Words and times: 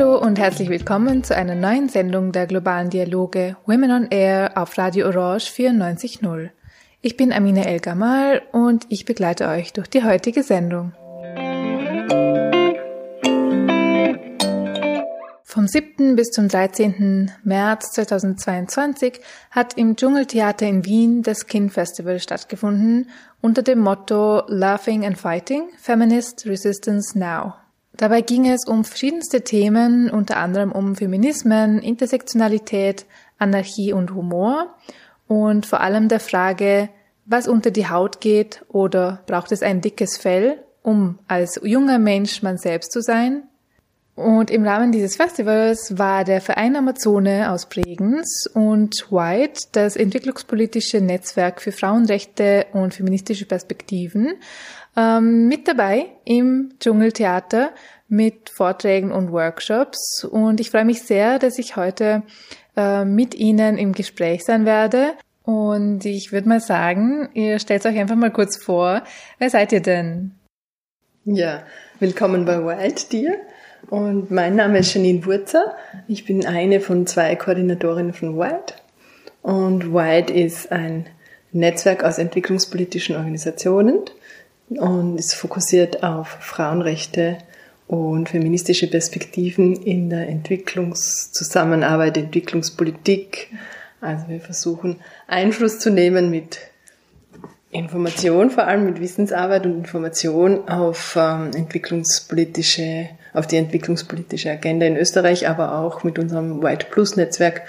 Hallo 0.00 0.16
und 0.16 0.38
herzlich 0.38 0.70
willkommen 0.70 1.24
zu 1.24 1.36
einer 1.36 1.54
neuen 1.54 1.90
Sendung 1.90 2.32
der 2.32 2.46
globalen 2.46 2.88
Dialoge 2.88 3.58
Women 3.66 3.90
on 3.90 4.06
Air 4.08 4.52
auf 4.54 4.78
Radio 4.78 5.06
Orange 5.08 5.52
94.0. 5.52 6.48
Ich 7.02 7.18
bin 7.18 7.34
Amina 7.34 7.64
El 7.64 7.80
Gamal 7.80 8.40
und 8.50 8.86
ich 8.88 9.04
begleite 9.04 9.46
euch 9.46 9.74
durch 9.74 9.88
die 9.90 10.02
heutige 10.02 10.42
Sendung. 10.42 10.94
Vom 15.44 15.66
7. 15.66 16.16
bis 16.16 16.30
zum 16.30 16.48
13. 16.48 17.32
März 17.44 17.90
2022 17.92 19.20
hat 19.50 19.76
im 19.76 19.96
Dschungeltheater 19.96 20.66
in 20.66 20.86
Wien 20.86 21.22
das 21.22 21.46
Kin 21.46 21.68
Festival 21.68 22.20
stattgefunden 22.20 23.10
unter 23.42 23.60
dem 23.60 23.80
Motto 23.80 24.44
Laughing 24.46 25.04
and 25.04 25.18
Fighting 25.18 25.68
Feminist 25.76 26.46
Resistance 26.46 27.18
Now. 27.18 27.59
Dabei 28.00 28.22
ging 28.22 28.50
es 28.50 28.66
um 28.66 28.82
verschiedenste 28.82 29.42
Themen, 29.42 30.08
unter 30.08 30.38
anderem 30.38 30.72
um 30.72 30.96
Feminismen, 30.96 31.80
Intersektionalität, 31.80 33.04
Anarchie 33.36 33.92
und 33.92 34.14
Humor 34.14 34.74
und 35.28 35.66
vor 35.66 35.82
allem 35.82 36.08
der 36.08 36.18
Frage, 36.18 36.88
was 37.26 37.46
unter 37.46 37.70
die 37.70 37.90
Haut 37.90 38.22
geht 38.22 38.64
oder 38.68 39.22
braucht 39.26 39.52
es 39.52 39.62
ein 39.62 39.82
dickes 39.82 40.16
Fell, 40.16 40.64
um 40.82 41.18
als 41.28 41.60
junger 41.62 41.98
Mensch 41.98 42.42
man 42.42 42.56
selbst 42.56 42.90
zu 42.90 43.02
sein. 43.02 43.42
Und 44.14 44.50
im 44.50 44.64
Rahmen 44.64 44.92
dieses 44.92 45.16
Festivals 45.16 45.98
war 45.98 46.24
der 46.24 46.40
Verein 46.40 46.76
Amazone 46.76 47.52
aus 47.52 47.66
Bregenz 47.66 48.48
und 48.54 49.10
White, 49.10 49.68
das 49.72 49.96
entwicklungspolitische 49.96 51.02
Netzwerk 51.02 51.60
für 51.60 51.72
Frauenrechte 51.72 52.66
und 52.72 52.94
feministische 52.94 53.44
Perspektiven, 53.44 54.34
ähm, 54.96 55.48
mit 55.48 55.68
dabei 55.68 56.06
im 56.24 56.74
Dschungeltheater 56.80 57.70
mit 58.08 58.50
Vorträgen 58.50 59.12
und 59.12 59.32
Workshops. 59.32 60.24
Und 60.24 60.60
ich 60.60 60.70
freue 60.70 60.84
mich 60.84 61.02
sehr, 61.02 61.38
dass 61.38 61.58
ich 61.58 61.76
heute 61.76 62.24
äh, 62.76 63.04
mit 63.04 63.34
Ihnen 63.34 63.78
im 63.78 63.92
Gespräch 63.92 64.44
sein 64.44 64.66
werde. 64.66 65.12
Und 65.44 66.04
ich 66.04 66.32
würde 66.32 66.48
mal 66.48 66.60
sagen, 66.60 67.28
ihr 67.34 67.58
stellt 67.58 67.86
euch 67.86 67.98
einfach 67.98 68.16
mal 68.16 68.32
kurz 68.32 68.62
vor. 68.62 69.02
Wer 69.38 69.50
seid 69.50 69.72
ihr 69.72 69.80
denn? 69.80 70.32
Ja, 71.24 71.62
willkommen 72.00 72.44
bei 72.44 72.58
Wild 72.64 73.12
Deer. 73.12 73.36
Und 73.88 74.30
mein 74.30 74.56
Name 74.56 74.78
ist 74.78 74.92
Janine 74.92 75.24
Wurzer. 75.24 75.74
Ich 76.06 76.24
bin 76.24 76.46
eine 76.46 76.80
von 76.80 77.06
zwei 77.06 77.34
Koordinatorinnen 77.36 78.12
von 78.12 78.36
Wild. 78.36 78.76
Und 79.42 79.92
Wild 79.92 80.30
ist 80.30 80.70
ein 80.70 81.06
Netzwerk 81.52 82.04
aus 82.04 82.18
entwicklungspolitischen 82.18 83.16
Organisationen 83.16 84.00
und 84.70 85.18
ist 85.18 85.34
fokussiert 85.34 86.02
auf 86.02 86.28
Frauenrechte 86.28 87.38
und 87.86 88.28
feministische 88.28 88.86
Perspektiven 88.86 89.74
in 89.74 90.10
der 90.10 90.28
Entwicklungszusammenarbeit, 90.28 92.16
Entwicklungspolitik. 92.16 93.48
Also 94.00 94.28
wir 94.28 94.40
versuchen 94.40 95.00
Einfluss 95.26 95.80
zu 95.80 95.90
nehmen 95.90 96.30
mit 96.30 96.58
Information, 97.72 98.50
vor 98.50 98.64
allem 98.64 98.86
mit 98.86 99.00
Wissensarbeit 99.00 99.66
und 99.66 99.74
Information 99.74 100.68
auf 100.68 101.16
ähm, 101.16 101.50
entwicklungspolitische, 101.54 103.08
auf 103.32 103.46
die 103.46 103.56
entwicklungspolitische 103.56 104.50
Agenda 104.50 104.86
in 104.86 104.96
Österreich, 104.96 105.48
aber 105.48 105.78
auch 105.78 106.02
mit 106.02 106.18
unserem 106.18 106.62
White 106.62 106.86
Plus 106.90 107.16
Netzwerk 107.16 107.62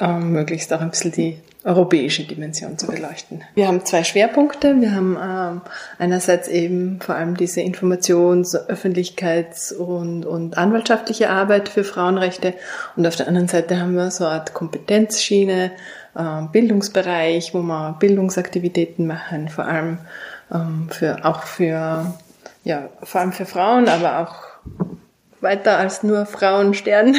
ähm, 0.00 0.32
möglichst 0.32 0.72
auch 0.72 0.80
ein 0.80 0.90
bisschen 0.90 1.12
die 1.12 1.38
europäische 1.64 2.24
Dimension 2.24 2.76
zu 2.76 2.88
beleuchten. 2.88 3.42
Wir 3.54 3.68
haben 3.68 3.84
zwei 3.84 4.02
Schwerpunkte. 4.02 4.80
Wir 4.80 4.94
haben 4.94 5.16
ähm, 5.22 5.60
einerseits 5.98 6.48
eben 6.48 7.00
vor 7.00 7.14
allem 7.14 7.36
diese 7.36 7.60
Informations-, 7.60 8.56
Öffentlichkeits- 8.68 9.72
und, 9.72 10.26
und 10.26 10.58
anwaltschaftliche 10.58 11.30
Arbeit 11.30 11.68
für 11.68 11.84
Frauenrechte 11.84 12.54
und 12.96 13.06
auf 13.06 13.16
der 13.16 13.28
anderen 13.28 13.48
Seite 13.48 13.80
haben 13.80 13.94
wir 13.94 14.10
so 14.10 14.24
eine 14.24 14.34
Art 14.34 14.54
Kompetenzschiene, 14.54 15.70
äh, 16.16 16.42
Bildungsbereich, 16.50 17.54
wo 17.54 17.62
wir 17.62 17.96
Bildungsaktivitäten 18.00 19.06
machen, 19.06 19.48
vor 19.48 19.66
allem 19.66 19.98
ähm, 20.52 20.88
für 20.90 21.24
auch 21.24 21.44
für 21.44 22.12
ja 22.64 22.88
vor 23.02 23.20
allem 23.20 23.32
für 23.32 23.46
Frauen, 23.46 23.88
aber 23.88 24.18
auch 24.18 24.34
weiter 25.40 25.78
als 25.78 26.02
nur 26.02 26.26
Frauenstern 26.26 27.16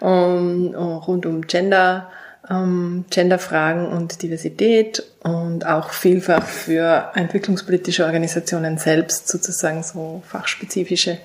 um, 0.00 0.74
rund 0.74 1.26
um 1.26 1.42
Gender 1.42 2.10
ähm, 2.50 3.04
Genderfragen 3.10 3.86
und 3.86 4.22
Diversität 4.22 5.02
und 5.22 5.66
auch 5.66 5.90
vielfach 5.90 6.44
für 6.44 7.12
entwicklungspolitische 7.14 8.04
Organisationen 8.04 8.78
selbst 8.78 9.28
sozusagen 9.28 9.82
so 9.82 10.22
fachspezifische 10.26 11.18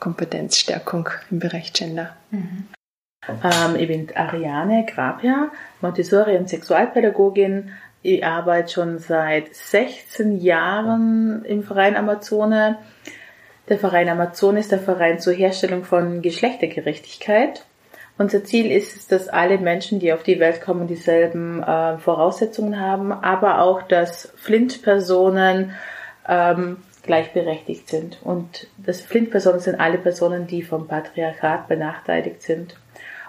Kompetenzstärkung 0.00 1.08
im 1.30 1.38
Bereich 1.38 1.72
Gender. 1.72 2.16
Mhm. 2.30 2.68
Ähm, 3.28 3.76
ich 3.78 3.88
bin 3.88 4.08
Ariane 4.14 4.86
Grabja, 4.86 5.50
Montessori- 5.80 6.36
und 6.36 6.48
Sexualpädagogin. 6.48 7.70
Ich 8.02 8.24
arbeite 8.24 8.72
schon 8.72 8.98
seit 8.98 9.54
16 9.54 10.40
Jahren 10.40 11.44
im 11.44 11.62
Verein 11.62 11.96
Amazone. 11.96 12.76
Der 13.68 13.78
Verein 13.78 14.10
Amazone 14.10 14.60
ist 14.60 14.72
der 14.72 14.78
Verein 14.78 15.20
zur 15.20 15.32
Herstellung 15.32 15.84
von 15.84 16.20
Geschlechtergerechtigkeit. 16.20 17.64
Unser 18.16 18.44
Ziel 18.44 18.70
ist 18.70 18.96
es, 18.96 19.08
dass 19.08 19.28
alle 19.28 19.58
Menschen, 19.58 19.98
die 19.98 20.12
auf 20.12 20.22
die 20.22 20.38
Welt 20.38 20.60
kommen, 20.60 20.86
dieselben 20.86 21.62
äh, 21.62 21.98
Voraussetzungen 21.98 22.80
haben, 22.80 23.12
aber 23.12 23.60
auch, 23.60 23.82
dass 23.82 24.32
Flint-Personen 24.36 25.72
ähm, 26.28 26.76
gleichberechtigt 27.02 27.88
sind. 27.88 28.18
Und 28.22 28.68
das 28.78 29.00
Flint-Personen 29.00 29.58
sind 29.58 29.80
alle 29.80 29.98
Personen, 29.98 30.46
die 30.46 30.62
vom 30.62 30.86
Patriarchat 30.86 31.66
benachteiligt 31.66 32.42
sind. 32.42 32.76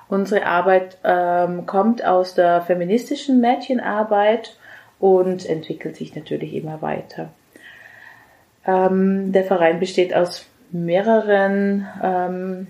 Unsere 0.07 0.45
Arbeit 0.45 0.99
ähm, 1.03 1.65
kommt 1.65 2.05
aus 2.05 2.35
der 2.35 2.61
feministischen 2.61 3.41
Mädchenarbeit 3.41 4.55
und 4.99 5.47
entwickelt 5.47 5.95
sich 5.95 6.15
natürlich 6.15 6.53
immer 6.53 6.83
weiter. 6.83 7.29
Ähm, 8.67 9.31
der 9.31 9.43
Verein 9.43 9.79
besteht 9.79 10.13
aus 10.13 10.45
mehreren 10.71 11.87
ähm, 12.03 12.67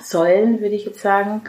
Säulen, 0.00 0.60
würde 0.60 0.74
ich 0.74 0.84
jetzt 0.84 1.00
sagen. 1.00 1.42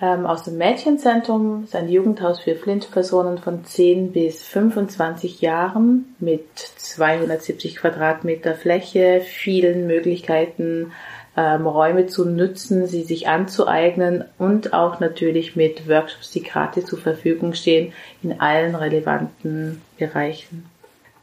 Ähm, 0.00 0.26
aus 0.26 0.44
dem 0.44 0.58
Mädchenzentrum 0.58 1.64
ist 1.64 1.74
ein 1.74 1.88
Jugendhaus 1.88 2.40
für 2.40 2.54
Flint-Personen 2.54 3.38
von 3.38 3.64
10 3.64 4.12
bis 4.12 4.46
25 4.46 5.40
Jahren 5.40 6.14
mit 6.20 6.56
270 6.56 7.76
Quadratmeter 7.76 8.54
Fläche, 8.54 9.20
vielen 9.20 9.88
Möglichkeiten, 9.88 10.92
ähm, 11.36 11.66
Räume 11.66 12.06
zu 12.06 12.24
nutzen, 12.28 12.86
sie 12.86 13.02
sich 13.02 13.26
anzueignen 13.26 14.24
und 14.38 14.72
auch 14.72 15.00
natürlich 15.00 15.56
mit 15.56 15.88
Workshops, 15.88 16.30
die 16.30 16.44
gratis 16.44 16.86
zur 16.86 16.98
Verfügung 17.00 17.54
stehen, 17.54 17.92
in 18.22 18.40
allen 18.40 18.76
relevanten 18.76 19.82
Bereichen 19.98 20.70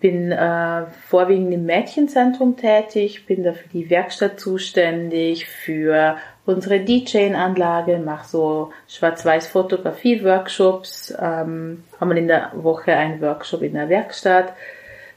bin 0.01 0.31
äh, 0.31 0.83
vorwiegend 1.07 1.51
im 1.51 1.65
Mädchenzentrum 1.65 2.57
tätig, 2.57 3.25
bin 3.25 3.43
da 3.43 3.53
für 3.53 3.67
die 3.69 3.89
Werkstatt 3.89 4.39
zuständig, 4.39 5.47
für 5.47 6.17
unsere 6.45 6.79
DJ-Anlage, 6.79 7.97
mache 7.97 8.27
so 8.27 8.71
Schwarz-Weiß-Fotografie-Workshops, 8.87 11.15
ähm, 11.19 11.83
haben 11.99 12.17
in 12.17 12.27
der 12.27 12.51
Woche 12.55 12.93
einen 12.93 13.19
Workshop 13.21 13.63
in 13.63 13.73
der 13.73 13.89
Werkstatt, 13.89 14.53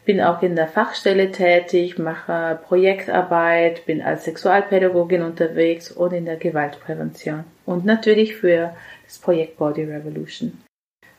bin 0.04 0.20
auch 0.22 0.42
in 0.42 0.56
der 0.56 0.66
Fachstelle 0.68 1.30
tätig, 1.30 1.98
mache 1.98 2.58
Projektarbeit, 2.66 3.84
bin 3.84 4.00
als 4.00 4.24
Sexualpädagogin 4.24 5.20
unterwegs 5.22 5.92
und 5.92 6.14
in 6.14 6.24
der 6.24 6.36
Gewaltprävention 6.36 7.44
und 7.66 7.84
natürlich 7.84 8.36
für 8.36 8.74
das 9.04 9.18
Projekt 9.18 9.58
Body 9.58 9.84
Revolution. 9.84 10.62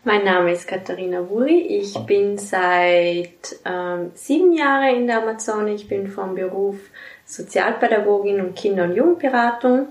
Mein 0.05 0.23
Name 0.23 0.53
ist 0.53 0.65
Katharina 0.65 1.29
Wuri. 1.29 1.59
Ich 1.59 1.93
bin 2.05 2.37
seit 2.37 3.59
ähm, 3.65 4.11
sieben 4.13 4.53
Jahren 4.53 4.95
in 4.95 5.07
der 5.07 5.21
Amazone. 5.21 5.73
Ich 5.73 5.89
bin 5.89 6.07
vom 6.07 6.35
Beruf 6.35 6.77
Sozialpädagogin 7.25 8.39
und 8.39 8.55
Kinder- 8.55 8.85
und 8.85 8.95
Jugendberatung 8.95 9.89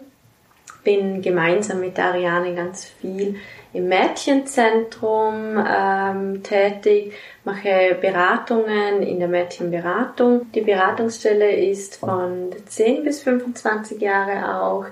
bin 0.89 1.21
gemeinsam 1.21 1.81
mit 1.81 1.99
Ariane 1.99 2.55
ganz 2.55 2.87
viel 2.87 3.35
im 3.75 3.89
Mädchenzentrum 3.89 5.63
ähm, 5.71 6.43
tätig, 6.43 7.13
mache 7.45 7.95
Beratungen 8.01 9.03
in 9.03 9.19
der 9.19 9.29
Mädchenberatung. 9.29 10.51
Die 10.55 10.63
Beratungsstelle 10.63 11.53
ist 11.53 11.97
von 11.97 12.49
10 12.65 13.05
bis 13.05 13.23
25 13.23 14.01
Jahre 14.01 14.63
auch. 14.63 14.87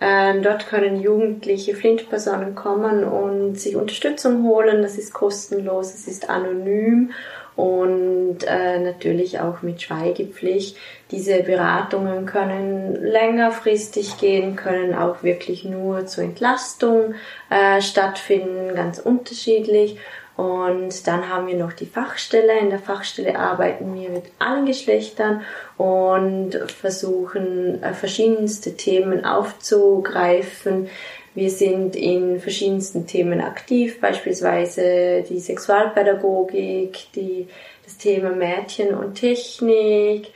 Ähm, 0.00 0.40
dort 0.44 0.68
können 0.68 1.02
jugendliche 1.02 1.74
Flintpersonen 1.74 2.54
kommen 2.54 3.02
und 3.02 3.58
sich 3.58 3.74
Unterstützung 3.74 4.44
holen. 4.44 4.82
Das 4.82 4.96
ist 4.98 5.12
kostenlos, 5.12 5.92
es 5.92 6.06
ist 6.06 6.30
anonym 6.30 7.10
und 7.56 8.38
äh, 8.46 8.78
natürlich 8.78 9.40
auch 9.40 9.62
mit 9.62 9.82
Schweigepflicht. 9.82 10.76
Diese 11.10 11.42
Beratungen 11.42 12.24
können 12.24 12.94
längerfristig 12.94 14.18
gehen, 14.18 14.54
können 14.54 14.94
auch 14.94 15.22
wirklich 15.22 15.64
nur 15.64 16.06
zur 16.06 16.24
Entlastung 16.24 17.14
äh, 17.50 17.80
stattfinden, 17.82 18.74
ganz 18.76 19.00
unterschiedlich. 19.00 19.98
Und 20.36 21.06
dann 21.06 21.28
haben 21.28 21.48
wir 21.48 21.56
noch 21.56 21.72
die 21.72 21.86
Fachstelle. 21.86 22.58
In 22.60 22.70
der 22.70 22.78
Fachstelle 22.78 23.38
arbeiten 23.38 23.94
wir 23.94 24.08
mit 24.08 24.24
allen 24.38 24.64
Geschlechtern 24.64 25.42
und 25.76 26.52
versuchen 26.54 27.82
äh, 27.82 27.92
verschiedenste 27.92 28.76
Themen 28.76 29.24
aufzugreifen. 29.24 30.88
Wir 31.34 31.50
sind 31.50 31.94
in 31.94 32.40
verschiedensten 32.40 33.06
Themen 33.06 33.40
aktiv, 33.40 34.00
beispielsweise 34.00 35.24
die 35.28 35.38
Sexualpädagogik, 35.38 37.12
die, 37.14 37.48
das 37.84 37.98
Thema 37.98 38.30
Mädchen 38.30 38.94
und 38.94 39.14
Technik, 39.14 40.28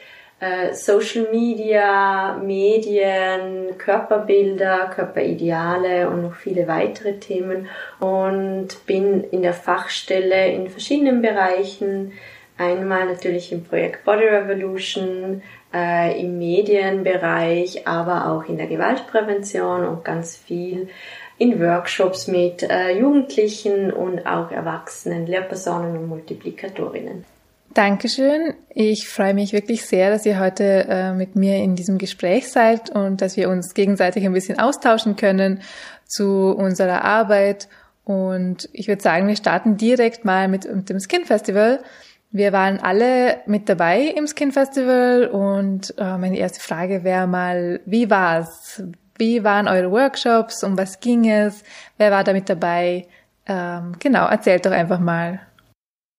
Social 0.72 1.28
Media, 1.30 2.36
Medien, 2.42 3.76
Körperbilder, 3.78 4.90
Körperideale 4.94 6.08
und 6.08 6.22
noch 6.22 6.34
viele 6.34 6.66
weitere 6.66 7.18
Themen 7.18 7.68
und 8.00 8.68
bin 8.86 9.24
in 9.24 9.42
der 9.42 9.54
Fachstelle 9.54 10.52
in 10.52 10.68
verschiedenen 10.68 11.22
Bereichen. 11.22 12.12
Einmal 12.56 13.06
natürlich 13.06 13.52
im 13.52 13.64
Projekt 13.64 14.04
Body 14.04 14.24
Revolution, 14.24 15.42
äh, 15.72 16.20
im 16.20 16.38
Medienbereich, 16.38 17.86
aber 17.86 18.30
auch 18.30 18.48
in 18.48 18.56
der 18.56 18.68
Gewaltprävention 18.68 19.84
und 19.84 20.04
ganz 20.04 20.36
viel 20.36 20.88
in 21.36 21.60
Workshops 21.60 22.28
mit 22.28 22.62
äh, 22.62 22.96
Jugendlichen 22.96 23.92
und 23.92 24.24
auch 24.24 24.52
Erwachsenen, 24.52 25.26
Lehrpersonen 25.26 25.96
und 25.96 26.08
Multiplikatorinnen. 26.08 27.24
Dankeschön. 27.74 28.54
Ich 28.68 29.08
freue 29.08 29.34
mich 29.34 29.52
wirklich 29.52 29.84
sehr, 29.84 30.08
dass 30.10 30.24
ihr 30.24 30.38
heute 30.38 30.86
äh, 30.88 31.12
mit 31.12 31.34
mir 31.34 31.56
in 31.56 31.74
diesem 31.74 31.98
Gespräch 31.98 32.48
seid 32.48 32.90
und 32.90 33.20
dass 33.20 33.36
wir 33.36 33.48
uns 33.48 33.74
gegenseitig 33.74 34.24
ein 34.24 34.32
bisschen 34.32 34.60
austauschen 34.60 35.16
können 35.16 35.60
zu 36.06 36.54
unserer 36.56 37.02
Arbeit. 37.02 37.68
Und 38.04 38.68
ich 38.72 38.86
würde 38.86 39.02
sagen, 39.02 39.26
wir 39.26 39.34
starten 39.34 39.76
direkt 39.76 40.24
mal 40.24 40.46
mit, 40.46 40.72
mit 40.72 40.88
dem 40.88 41.00
Skin 41.00 41.24
Festival. 41.24 41.82
Wir 42.30 42.52
waren 42.52 42.78
alle 42.78 43.38
mit 43.46 43.68
dabei 43.68 44.02
im 44.02 44.28
Skin 44.28 44.52
Festival 44.52 45.26
und 45.26 45.94
äh, 45.98 46.16
meine 46.16 46.38
erste 46.38 46.60
Frage 46.60 47.02
wäre 47.02 47.26
mal, 47.26 47.80
wie 47.86 48.08
war's? 48.08 48.84
Wie 49.18 49.42
waren 49.42 49.66
eure 49.66 49.90
Workshops? 49.90 50.62
Um 50.62 50.78
was 50.78 51.00
ging 51.00 51.28
es? 51.28 51.64
Wer 51.98 52.12
war 52.12 52.22
da 52.22 52.32
mit 52.32 52.48
dabei? 52.48 53.08
Ähm, 53.46 53.96
genau, 53.98 54.28
erzählt 54.28 54.64
doch 54.64 54.72
einfach 54.72 55.00
mal. 55.00 55.40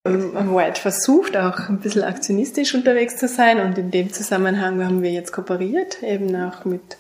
White 0.06 0.80
versucht 0.80 1.36
auch 1.36 1.68
ein 1.68 1.80
bisschen 1.80 2.04
aktionistisch 2.04 2.76
unterwegs 2.76 3.18
zu 3.18 3.28
sein 3.28 3.60
und 3.60 3.78
in 3.78 3.90
dem 3.90 4.14
Zusammenhang 4.14 4.84
haben 4.84 5.02
wir 5.02 5.12
jetzt 5.12 5.32
kooperiert, 5.32 6.04
eben 6.04 6.36
auch 6.36 6.64
mit 6.64 6.98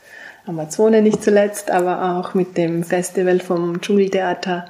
Amazone 0.48 1.02
nicht 1.02 1.24
zuletzt, 1.24 1.70
aber 1.70 2.18
auch 2.18 2.34
mit 2.34 2.58
dem 2.58 2.84
Festival 2.84 3.40
vom 3.40 3.80
Dschungeltheater, 3.80 4.66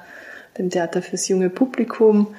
dem 0.58 0.70
Theater 0.70 1.00
fürs 1.02 1.28
junge 1.28 1.50
Publikum. 1.50 2.34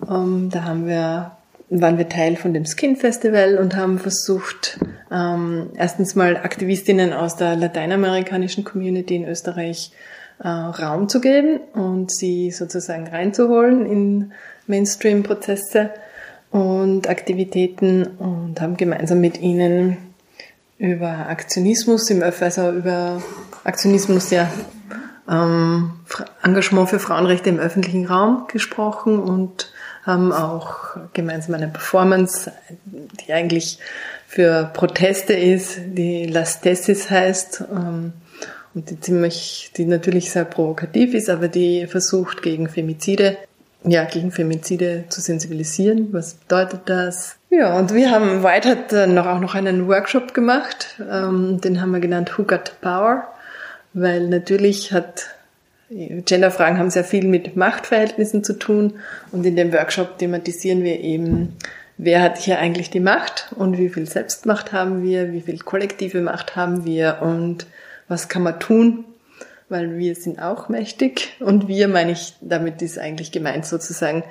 Um, 0.00 0.08
ähm, 0.08 0.50
da 0.50 0.64
haben 0.64 0.86
wir 0.86 1.32
waren 1.72 1.98
wir 1.98 2.08
Teil 2.08 2.36
von 2.36 2.52
dem 2.52 2.64
Skin 2.64 2.96
Festival 2.96 3.56
und 3.56 3.76
haben 3.76 4.00
versucht, 4.00 4.80
ähm, 5.12 5.70
erstens 5.76 6.16
mal 6.16 6.36
Aktivistinnen 6.36 7.12
aus 7.12 7.36
der 7.36 7.54
lateinamerikanischen 7.54 8.64
Community 8.64 9.14
in 9.14 9.28
Österreich 9.28 9.92
äh, 10.42 10.48
Raum 10.48 11.08
zu 11.08 11.20
geben 11.20 11.60
und 11.74 12.10
sie 12.10 12.50
sozusagen 12.50 13.06
reinzuholen 13.06 13.86
in 13.86 14.32
Mainstream-Prozesse 14.70 15.90
und 16.50 17.08
Aktivitäten 17.08 18.06
und 18.06 18.60
haben 18.60 18.76
gemeinsam 18.76 19.20
mit 19.20 19.40
ihnen 19.40 19.98
über 20.78 21.28
Aktionismus 21.28 22.08
im 22.10 22.22
Öff, 22.22 22.40
also 22.40 22.70
über 22.70 23.22
Aktionismus, 23.64 24.30
ja, 24.30 24.50
ähm, 25.28 25.92
Engagement 26.42 26.88
für 26.88 26.98
Frauenrechte 26.98 27.50
im 27.50 27.58
öffentlichen 27.58 28.06
Raum 28.06 28.46
gesprochen 28.48 29.20
und 29.20 29.72
haben 30.04 30.32
auch 30.32 30.96
gemeinsam 31.12 31.54
eine 31.54 31.68
Performance, 31.68 32.50
die 32.84 33.32
eigentlich 33.32 33.78
für 34.26 34.70
Proteste 34.72 35.34
ist, 35.34 35.78
die 35.84 36.24
Las 36.24 36.60
Tessis 36.60 37.10
heißt, 37.10 37.64
ähm, 37.70 38.12
und 38.72 38.88
die 38.88 39.00
ziemlich, 39.00 39.72
die 39.76 39.84
natürlich 39.84 40.30
sehr 40.30 40.44
provokativ 40.44 41.14
ist, 41.14 41.28
aber 41.28 41.48
die 41.48 41.86
versucht 41.86 42.40
gegen 42.40 42.68
Femizide, 42.68 43.36
ja, 43.84 44.04
gegen 44.04 44.30
Femizide 44.30 45.04
zu 45.08 45.20
sensibilisieren. 45.20 46.08
Was 46.12 46.34
bedeutet 46.34 46.82
das? 46.86 47.36
Ja, 47.50 47.78
und 47.78 47.94
wir 47.94 48.10
haben 48.10 48.42
weiter 48.42 48.76
dann 48.76 49.14
noch 49.14 49.26
auch 49.26 49.40
noch 49.40 49.54
einen 49.54 49.88
Workshop 49.88 50.34
gemacht, 50.34 51.00
ähm, 51.10 51.60
den 51.60 51.80
haben 51.80 51.90
wir 51.90 52.00
genannt 52.00 52.36
Who 52.36 52.44
Got 52.44 52.80
Power, 52.80 53.26
weil 53.92 54.28
natürlich 54.28 54.92
hat 54.92 55.26
Genderfragen 55.90 56.78
haben 56.78 56.90
sehr 56.90 57.02
viel 57.02 57.26
mit 57.26 57.56
Machtverhältnissen 57.56 58.44
zu 58.44 58.52
tun 58.52 58.94
und 59.32 59.44
in 59.44 59.56
dem 59.56 59.72
Workshop 59.72 60.18
thematisieren 60.18 60.84
wir 60.84 61.00
eben, 61.00 61.56
wer 61.98 62.22
hat 62.22 62.38
hier 62.38 62.60
eigentlich 62.60 62.90
die 62.90 63.00
Macht 63.00 63.48
und 63.56 63.76
wie 63.76 63.88
viel 63.88 64.06
Selbstmacht 64.06 64.72
haben 64.72 65.02
wir, 65.02 65.32
wie 65.32 65.40
viel 65.40 65.58
kollektive 65.58 66.20
Macht 66.20 66.54
haben 66.54 66.84
wir 66.84 67.18
und 67.22 67.66
was 68.06 68.28
kann 68.28 68.44
man 68.44 68.60
tun, 68.60 69.04
weil 69.70 69.96
wir 69.96 70.14
sind 70.14 70.42
auch 70.42 70.68
mächtig 70.68 71.36
und 71.40 71.68
wir 71.68 71.88
meine 71.88 72.12
ich, 72.12 72.34
damit 72.40 72.82
ist 72.82 72.98
eigentlich 72.98 73.32
gemeint 73.32 73.64
sozusagen 73.64 74.24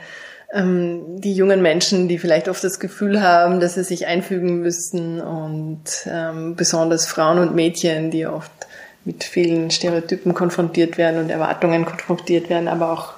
ähm, 0.54 1.22
die 1.22 1.34
jungen 1.34 1.62
Menschen, 1.62 2.08
die 2.08 2.18
vielleicht 2.18 2.50
oft 2.50 2.64
das 2.64 2.80
Gefühl 2.80 3.22
haben, 3.22 3.60
dass 3.60 3.76
sie 3.76 3.84
sich 3.84 4.08
einfügen 4.08 4.60
müssen 4.62 5.22
und 5.22 5.84
ähm, 6.08 6.56
besonders 6.56 7.06
Frauen 7.06 7.40
und 7.40 7.56
Mädchen, 7.56 8.12
die 8.12 8.26
oft 8.26 8.52
mit 9.06 9.24
vielen 9.24 9.72
Stereotypen 9.72 10.34
konfrontiert 10.34 10.98
werden 10.98 11.22
und 11.22 11.30
Erwartungen 11.30 11.86
konfrontiert 11.86 12.50
werden, 12.50 12.68
aber 12.68 12.92
auch 12.92 13.14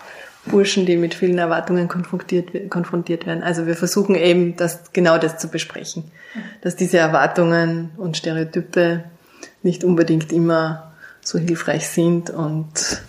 Burschen, 0.45 0.85
die 0.85 0.97
mit 0.97 1.13
vielen 1.13 1.37
Erwartungen 1.37 1.87
konfrontiert, 1.87 2.69
konfrontiert 2.69 3.25
werden. 3.25 3.43
Also 3.43 3.67
wir 3.67 3.75
versuchen 3.75 4.15
eben, 4.15 4.55
das, 4.57 4.91
genau 4.93 5.17
das 5.17 5.37
zu 5.37 5.49
besprechen, 5.49 6.03
dass 6.61 6.75
diese 6.75 6.97
Erwartungen 6.97 7.91
und 7.97 8.17
Stereotype 8.17 9.03
nicht 9.63 9.83
unbedingt 9.83 10.31
immer 10.31 10.90
so 11.21 11.39
hilfreich 11.39 11.87
sind 11.87 12.29
und, 12.29 13.01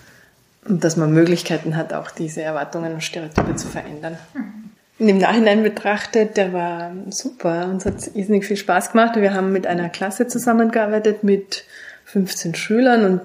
und 0.66 0.84
dass 0.84 0.96
man 0.96 1.12
Möglichkeiten 1.12 1.76
hat, 1.76 1.92
auch 1.92 2.10
diese 2.10 2.42
Erwartungen 2.42 2.94
und 2.94 3.02
Stereotype 3.02 3.56
zu 3.56 3.68
verändern. 3.68 4.18
Mhm. 4.34 5.08
Im 5.08 5.18
Nachhinein 5.18 5.62
betrachtet, 5.62 6.36
der 6.36 6.52
war 6.52 6.92
super. 7.10 7.66
Uns 7.66 7.84
hat 7.84 7.94
irrsinnig 8.14 8.44
viel 8.44 8.56
Spaß 8.56 8.92
gemacht. 8.92 9.16
Wir 9.16 9.34
haben 9.34 9.50
mit 9.50 9.66
einer 9.66 9.88
Klasse 9.88 10.28
zusammengearbeitet 10.28 11.24
mit 11.24 11.64
15 12.04 12.54
Schülern 12.54 13.04
und 13.04 13.20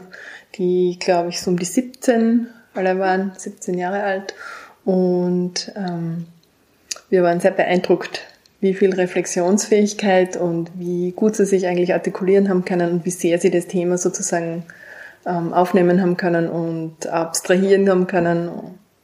die, 0.55 0.97
glaube 0.99 1.29
ich, 1.29 1.39
so 1.39 1.51
um 1.51 1.59
die 1.59 1.65
17 1.65 2.47
alle 2.73 2.99
waren, 2.99 3.33
17 3.37 3.77
Jahre 3.77 4.01
alt. 4.01 4.33
Und 4.85 5.71
ähm, 5.75 6.25
wir 7.09 7.23
waren 7.23 7.39
sehr 7.39 7.51
beeindruckt, 7.51 8.21
wie 8.59 8.73
viel 8.73 8.93
Reflexionsfähigkeit 8.93 10.35
und 10.37 10.71
wie 10.75 11.11
gut 11.11 11.35
sie 11.35 11.45
sich 11.45 11.67
eigentlich 11.67 11.93
artikulieren 11.93 12.49
haben 12.49 12.65
können 12.65 12.91
und 12.91 13.05
wie 13.05 13.11
sehr 13.11 13.39
sie 13.39 13.51
das 13.51 13.67
Thema 13.67 13.97
sozusagen 13.97 14.63
ähm, 15.25 15.53
aufnehmen 15.53 16.01
haben 16.01 16.17
können 16.17 16.49
und 16.49 17.07
abstrahieren 17.07 17.89
haben 17.89 18.07
können 18.07 18.49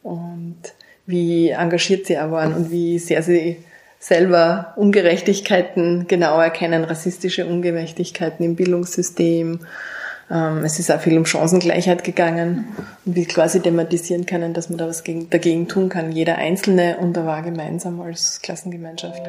und 0.01 0.57
wie 1.05 1.49
engagiert 1.49 2.07
sie 2.07 2.17
auch 2.17 2.31
waren 2.31 2.53
und 2.53 2.71
wie 2.71 2.97
sehr 2.97 3.21
sie 3.21 3.57
selber 3.99 4.73
Ungerechtigkeiten 4.75 6.07
genau 6.07 6.39
erkennen, 6.39 6.83
rassistische 6.83 7.45
Ungerechtigkeiten 7.45 8.43
im 8.43 8.55
Bildungssystem. 8.55 9.59
Ähm, 10.31 10.63
es 10.63 10.79
ist 10.79 10.91
auch 10.91 11.01
viel 11.01 11.17
um 11.17 11.25
Chancengleichheit 11.25 12.03
gegangen 12.03 12.65
und 13.05 13.15
wie 13.15 13.25
quasi 13.25 13.59
thematisieren 13.59 14.25
können, 14.25 14.53
dass 14.53 14.69
man 14.69 14.77
da 14.77 14.87
was 14.87 15.03
dagegen 15.03 15.67
tun 15.67 15.89
kann, 15.89 16.11
jeder 16.11 16.37
Einzelne 16.37 16.97
und 16.97 17.13
da 17.13 17.25
war 17.25 17.41
gemeinsam 17.41 17.99
als 18.01 18.41
Klassengemeinschaft. 18.41 19.21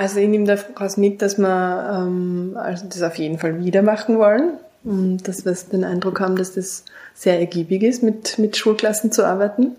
Also 0.00 0.18
ich 0.18 0.28
nehme 0.28 0.46
daraus 0.46 0.96
mit, 0.96 1.20
dass 1.20 1.38
wir 1.38 2.06
ähm, 2.06 2.56
also 2.60 2.86
das 2.88 3.02
auf 3.02 3.16
jeden 3.16 3.38
Fall 3.38 3.62
wieder 3.62 3.82
machen 3.82 4.18
wollen. 4.18 4.54
Und 4.82 5.28
dass 5.28 5.44
wir 5.44 5.52
den 5.72 5.84
Eindruck 5.84 6.20
haben, 6.20 6.36
dass 6.36 6.54
das 6.54 6.84
sehr 7.14 7.38
ergiebig 7.38 7.82
ist, 7.82 8.02
mit, 8.02 8.38
mit 8.38 8.56
Schulklassen 8.56 9.12
zu 9.12 9.26
arbeiten. 9.26 9.76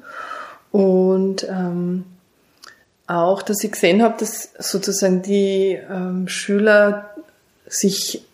Und 0.72 1.44
ähm, 1.50 2.06
auch, 3.08 3.42
dass 3.42 3.64
ich 3.64 3.72
gesehen 3.72 4.04
habe, 4.04 4.16
dass 4.20 4.52
sozusagen 4.60 5.22
die 5.22 5.78
ähm, 5.90 6.28
Schüler 6.28 7.10
sich 7.68 8.26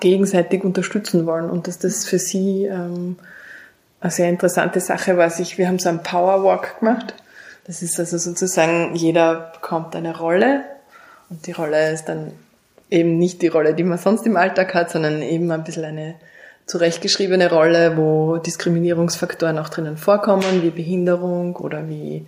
gegenseitig 0.00 0.64
unterstützen 0.64 1.26
wollen 1.26 1.50
und 1.50 1.66
dass 1.66 1.78
das 1.78 2.04
für 2.04 2.18
sie 2.18 2.66
ähm, 2.66 3.16
eine 4.00 4.10
sehr 4.10 4.28
interessante 4.28 4.80
Sache 4.80 5.16
war. 5.16 5.32
Ich, 5.40 5.58
wir 5.58 5.68
haben 5.68 5.78
so 5.78 5.88
einen 5.88 6.02
Powerwalk 6.02 6.80
gemacht. 6.80 7.14
Das 7.66 7.82
ist 7.82 7.98
also 7.98 8.18
sozusagen, 8.18 8.94
jeder 8.94 9.52
bekommt 9.54 9.96
eine 9.96 10.16
Rolle 10.16 10.64
und 11.30 11.46
die 11.46 11.52
Rolle 11.52 11.92
ist 11.92 12.04
dann 12.04 12.32
eben 12.90 13.18
nicht 13.18 13.42
die 13.42 13.48
Rolle, 13.48 13.74
die 13.74 13.84
man 13.84 13.98
sonst 13.98 14.26
im 14.26 14.36
Alltag 14.36 14.74
hat, 14.74 14.90
sondern 14.90 15.22
eben 15.22 15.50
ein 15.50 15.64
bisschen 15.64 15.84
eine 15.84 16.14
zurechtgeschriebene 16.66 17.50
Rolle, 17.50 17.96
wo 17.96 18.38
Diskriminierungsfaktoren 18.38 19.58
auch 19.58 19.68
drinnen 19.68 19.96
vorkommen, 19.96 20.62
wie 20.62 20.70
Behinderung 20.70 21.56
oder 21.56 21.88
wie 21.88 22.26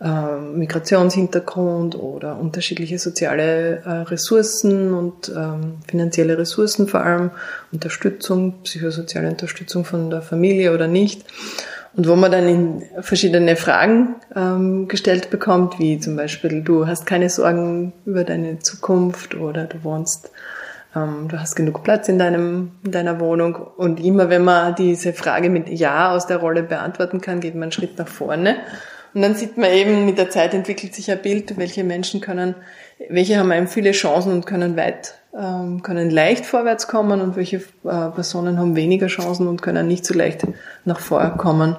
äh, 0.00 0.38
Migrationshintergrund 0.38 1.94
oder 1.94 2.38
unterschiedliche 2.38 2.98
soziale 2.98 3.82
äh, 3.84 3.90
Ressourcen 4.08 4.94
und 4.94 5.30
ähm, 5.34 5.78
finanzielle 5.86 6.38
Ressourcen 6.38 6.88
vor 6.88 7.00
allem, 7.00 7.30
Unterstützung, 7.72 8.62
psychosoziale 8.62 9.28
Unterstützung 9.28 9.84
von 9.84 10.10
der 10.10 10.22
Familie 10.22 10.72
oder 10.72 10.88
nicht. 10.88 11.24
Und 11.96 12.08
wo 12.08 12.16
man 12.16 12.32
dann 12.32 12.48
in 12.48 12.82
verschiedene 13.00 13.54
Fragen 13.54 14.16
ähm, 14.34 14.88
gestellt 14.88 15.30
bekommt, 15.30 15.78
wie 15.78 16.00
zum 16.00 16.16
Beispiel, 16.16 16.62
du 16.62 16.86
hast 16.86 17.06
keine 17.06 17.30
Sorgen 17.30 17.92
über 18.04 18.24
deine 18.24 18.58
Zukunft 18.58 19.36
oder 19.36 19.64
du 19.64 19.84
wohnst, 19.84 20.30
ähm, 20.96 21.28
du 21.28 21.38
hast 21.38 21.54
genug 21.54 21.84
Platz 21.84 22.08
in, 22.08 22.18
deinem, 22.18 22.72
in 22.84 22.90
deiner 22.90 23.20
Wohnung. 23.20 23.56
Und 23.76 24.00
immer 24.00 24.28
wenn 24.28 24.42
man 24.42 24.74
diese 24.74 25.12
Frage 25.12 25.50
mit 25.50 25.68
Ja 25.68 26.12
aus 26.12 26.26
der 26.26 26.38
Rolle 26.38 26.64
beantworten 26.64 27.20
kann, 27.20 27.38
geht 27.38 27.54
man 27.54 27.64
einen 27.64 27.72
Schritt 27.72 27.96
nach 27.96 28.08
vorne. 28.08 28.56
Und 29.14 29.22
dann 29.22 29.36
sieht 29.36 29.56
man 29.56 29.70
eben, 29.70 30.04
mit 30.04 30.18
der 30.18 30.30
Zeit 30.30 30.54
entwickelt 30.54 30.94
sich 30.94 31.12
ein 31.12 31.22
Bild, 31.22 31.56
welche 31.56 31.84
Menschen 31.84 32.20
können, 32.20 32.56
welche 33.08 33.38
haben 33.38 33.52
eben 33.52 33.68
viele 33.68 33.92
Chancen 33.92 34.32
und 34.32 34.46
können 34.46 34.76
weit, 34.76 35.14
können 35.82 36.10
leicht 36.10 36.46
vorwärts 36.46 36.86
kommen 36.86 37.20
und 37.20 37.34
welche 37.34 37.56
äh, 37.56 37.60
Personen 37.82 38.58
haben 38.58 38.76
weniger 38.76 39.08
Chancen 39.08 39.48
und 39.48 39.62
können 39.62 39.88
nicht 39.88 40.06
so 40.06 40.14
leicht 40.14 40.46
nach 40.84 41.00
vorne 41.00 41.36
kommen. 41.36 41.76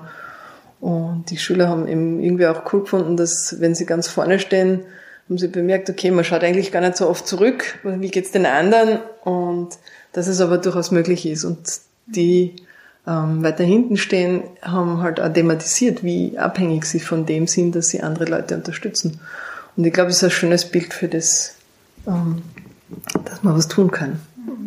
Und 0.81 1.25
die 1.29 1.37
Schüler 1.37 1.69
haben 1.69 1.87
eben 1.87 2.19
irgendwie 2.19 2.47
auch 2.47 2.71
cool 2.73 2.81
gefunden, 2.81 3.15
dass 3.15 3.59
wenn 3.59 3.73
sie 3.73 3.85
ganz 3.85 4.07
vorne 4.07 4.39
stehen, 4.39 4.81
haben 5.27 5.37
sie 5.37 5.47
bemerkt, 5.47 5.89
okay, 5.89 6.11
man 6.11 6.23
schaut 6.23 6.43
eigentlich 6.43 6.71
gar 6.71 6.81
nicht 6.81 6.97
so 6.97 7.09
oft 7.09 7.27
zurück, 7.27 7.79
wie 7.83 8.09
geht's 8.09 8.31
den 8.31 8.45
anderen 8.45 8.99
und 9.23 9.69
dass 10.13 10.27
es 10.27 10.41
aber 10.41 10.57
durchaus 10.57 10.91
möglich 10.91 11.25
ist. 11.25 11.45
Und 11.45 11.59
die 12.05 12.55
ähm, 13.07 13.43
weiter 13.43 13.63
hinten 13.63 13.97
stehen, 13.97 14.43
haben 14.61 15.01
halt 15.01 15.19
auch 15.19 15.31
thematisiert, 15.31 16.03
wie 16.03 16.37
abhängig 16.37 16.85
sie 16.85 16.99
von 16.99 17.25
dem 17.25 17.47
sind, 17.47 17.75
dass 17.75 17.89
sie 17.89 18.01
andere 18.01 18.25
Leute 18.25 18.55
unterstützen. 18.55 19.19
Und 19.75 19.85
ich 19.85 19.93
glaube, 19.93 20.09
es 20.09 20.17
ist 20.17 20.23
ein 20.23 20.31
schönes 20.31 20.65
Bild 20.65 20.93
für 20.93 21.07
das, 21.07 21.55
ähm, 22.07 22.43
dass 23.23 23.43
man 23.43 23.55
was 23.55 23.67
tun 23.67 23.91
kann, 23.91 24.19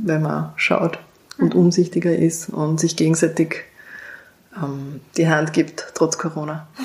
wenn 0.04 0.22
man 0.22 0.52
schaut 0.56 0.98
und 1.38 1.54
umsichtiger 1.54 2.14
ist 2.14 2.48
und 2.48 2.80
sich 2.80 2.96
gegenseitig 2.96 3.64
ähm, 4.56 5.00
die 5.16 5.28
Hand 5.28 5.52
gibt, 5.52 5.92
trotz 5.94 6.18
Corona. 6.18 6.68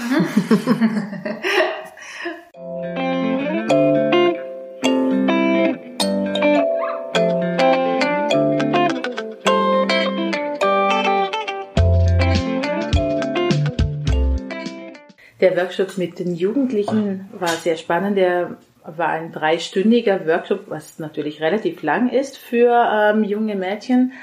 Der 15.44 15.58
Workshop 15.58 15.98
mit 15.98 16.20
den 16.20 16.36
Jugendlichen 16.36 17.28
war 17.38 17.50
sehr 17.50 17.76
spannend. 17.76 18.16
Der 18.16 18.56
war 18.86 19.10
ein 19.10 19.32
dreistündiger 19.32 20.26
Workshop, 20.28 20.66
was 20.68 21.00
natürlich 21.00 21.42
relativ 21.42 21.84
lang 21.84 22.10
ist 22.10 22.38
für 22.38 22.90
ähm, 22.92 23.24
junge 23.24 23.56
Mädchen. 23.56 24.14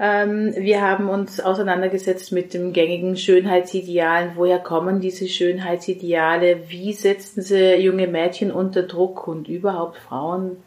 Ähm, 0.00 0.54
wir 0.56 0.80
haben 0.80 1.08
uns 1.08 1.40
auseinandergesetzt 1.40 2.32
mit 2.32 2.54
dem 2.54 2.72
gängigen 2.72 3.16
Schönheitsidealen. 3.16 4.32
Woher 4.36 4.58
kommen 4.58 5.00
diese 5.00 5.28
Schönheitsideale? 5.28 6.68
Wie 6.68 6.92
setzen 6.92 7.42
sie 7.42 7.74
junge 7.76 8.06
Mädchen 8.06 8.52
unter 8.52 8.84
Druck 8.84 9.26
und 9.26 9.48
überhaupt 9.48 9.98
Frauen? 9.98 10.58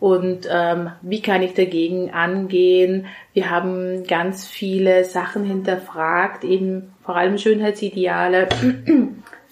Und 0.00 0.48
ähm, 0.50 0.90
wie 1.02 1.22
kann 1.22 1.42
ich 1.42 1.54
dagegen 1.54 2.10
angehen? 2.10 3.06
Wir 3.34 3.50
haben 3.50 4.04
ganz 4.04 4.48
viele 4.48 5.04
Sachen 5.04 5.44
hinterfragt, 5.44 6.42
eben 6.42 6.92
vor 7.04 7.14
allem 7.14 7.38
Schönheitsideale 7.38 8.48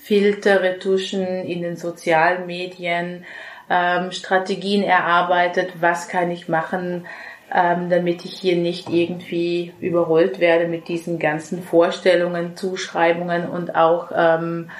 Filter, 0.03 0.63
Retuschen 0.63 1.27
in 1.45 1.63
den 1.63 1.77
sozialen 1.77 2.47
Medien, 2.47 3.25
ähm, 3.69 4.13
Strategien 4.13 4.83
erarbeitet, 4.83 5.75
was 5.81 6.09
kann 6.09 6.31
ich 6.31 6.49
machen, 6.49 7.07
ähm, 7.53 7.91
damit 7.91 8.25
ich 8.25 8.33
hier 8.33 8.57
nicht 8.57 8.89
irgendwie 8.89 9.73
überrollt 9.81 10.41
werde 10.41 10.69
mit 10.69 10.89
diesen 10.89 11.19
ganzen 11.19 11.63
Vorstellungen, 11.63 12.57
Zuschreibungen 12.57 13.49
und 13.49 13.75
auch 13.75 14.11
ähm, 14.15 14.71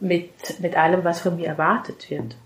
mit, 0.00 0.60
mit 0.60 0.76
allem, 0.76 1.04
was 1.04 1.20
von 1.20 1.36
mir 1.36 1.48
erwartet 1.48 2.10
wird. 2.10 2.36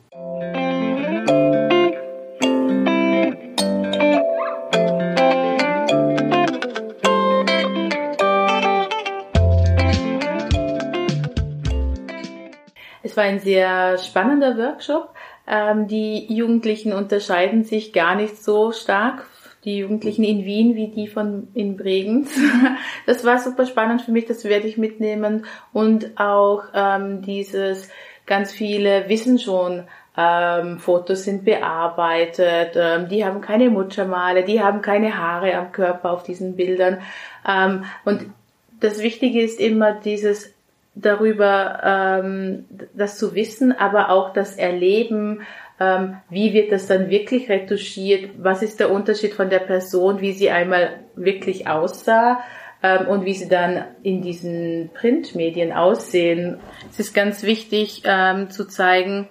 Es 13.12 13.16
war 13.18 13.24
ein 13.24 13.40
sehr 13.40 13.98
spannender 13.98 14.56
Workshop. 14.56 15.10
Ähm, 15.46 15.86
die 15.86 16.32
Jugendlichen 16.32 16.94
unterscheiden 16.94 17.62
sich 17.62 17.92
gar 17.92 18.14
nicht 18.14 18.42
so 18.42 18.72
stark, 18.72 19.26
die 19.66 19.76
Jugendlichen 19.76 20.24
in 20.24 20.46
Wien 20.46 20.76
wie 20.76 20.88
die 20.88 21.08
von 21.08 21.48
in 21.52 21.76
Bregenz. 21.76 22.34
Das 23.06 23.22
war 23.22 23.38
super 23.38 23.66
spannend 23.66 24.00
für 24.00 24.12
mich, 24.12 24.24
das 24.24 24.44
werde 24.44 24.66
ich 24.66 24.78
mitnehmen. 24.78 25.44
Und 25.74 26.18
auch 26.18 26.62
ähm, 26.72 27.20
dieses 27.20 27.90
ganz 28.24 28.50
viele 28.50 29.10
wissen 29.10 29.38
schon, 29.38 29.84
ähm, 30.16 30.78
Fotos 30.78 31.24
sind 31.24 31.44
bearbeitet, 31.44 32.76
ähm, 32.76 33.10
die 33.10 33.26
haben 33.26 33.42
keine 33.42 33.68
Muttermale, 33.68 34.42
die 34.42 34.62
haben 34.62 34.80
keine 34.80 35.18
Haare 35.18 35.54
am 35.54 35.70
Körper 35.70 36.12
auf 36.12 36.22
diesen 36.22 36.56
Bildern. 36.56 37.02
Ähm, 37.46 37.84
und 38.06 38.24
das 38.80 39.02
Wichtige 39.02 39.42
ist 39.42 39.60
immer 39.60 39.92
dieses 39.92 40.54
darüber, 40.94 41.80
ähm, 42.22 42.66
das 42.94 43.18
zu 43.18 43.34
wissen, 43.34 43.72
aber 43.72 44.10
auch 44.10 44.32
das 44.32 44.56
Erleben, 44.56 45.42
ähm, 45.80 46.16
wie 46.28 46.52
wird 46.52 46.70
das 46.70 46.86
dann 46.86 47.08
wirklich 47.08 47.48
retuschiert, 47.48 48.30
was 48.38 48.62
ist 48.62 48.78
der 48.78 48.90
Unterschied 48.90 49.34
von 49.34 49.50
der 49.50 49.60
Person, 49.60 50.20
wie 50.20 50.32
sie 50.32 50.50
einmal 50.50 51.00
wirklich 51.16 51.66
aussah 51.66 52.40
ähm, 52.82 53.08
und 53.08 53.24
wie 53.24 53.34
sie 53.34 53.48
dann 53.48 53.84
in 54.02 54.22
diesen 54.22 54.90
Printmedien 54.94 55.72
aussehen. 55.72 56.58
Es 56.90 57.00
ist 57.00 57.14
ganz 57.14 57.42
wichtig 57.42 58.02
ähm, 58.04 58.50
zu 58.50 58.66
zeigen, 58.66 59.28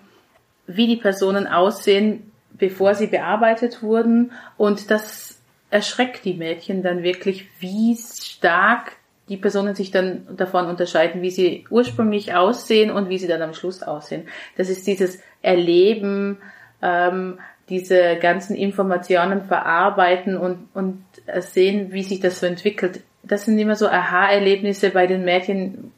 wie 0.67 0.87
die 0.87 0.97
Personen 0.97 1.47
aussehen, 1.47 2.31
bevor 2.51 2.95
sie 2.95 3.07
bearbeitet 3.07 3.83
wurden 3.83 4.31
und 4.57 4.89
das 4.89 5.39
erschreckt 5.69 6.25
die 6.25 6.33
Mädchen 6.33 6.83
dann 6.83 7.03
wirklich, 7.03 7.47
wie 7.59 7.95
stark 7.95 8.93
die 9.31 9.37
Personen 9.37 9.75
sich 9.75 9.91
dann 9.91 10.27
davon 10.35 10.65
unterscheiden, 10.65 11.21
wie 11.21 11.31
sie 11.31 11.65
ursprünglich 11.69 12.35
aussehen 12.35 12.91
und 12.91 13.07
wie 13.07 13.17
sie 13.17 13.29
dann 13.29 13.41
am 13.41 13.53
Schluss 13.53 13.81
aussehen. 13.81 14.27
Das 14.57 14.69
ist 14.69 14.85
dieses 14.85 15.21
Erleben, 15.41 16.39
ähm, 16.81 17.39
diese 17.69 18.17
ganzen 18.17 18.57
Informationen 18.57 19.43
verarbeiten 19.43 20.35
und, 20.35 20.67
und 20.73 21.05
sehen, 21.39 21.93
wie 21.93 22.03
sich 22.03 22.19
das 22.19 22.41
so 22.41 22.45
entwickelt. 22.45 22.99
Das 23.23 23.45
sind 23.45 23.57
immer 23.57 23.75
so 23.75 23.87
Aha-Erlebnisse 23.87 24.89
bei 24.89 25.07
den 25.07 25.23
Mädchen. 25.23 25.93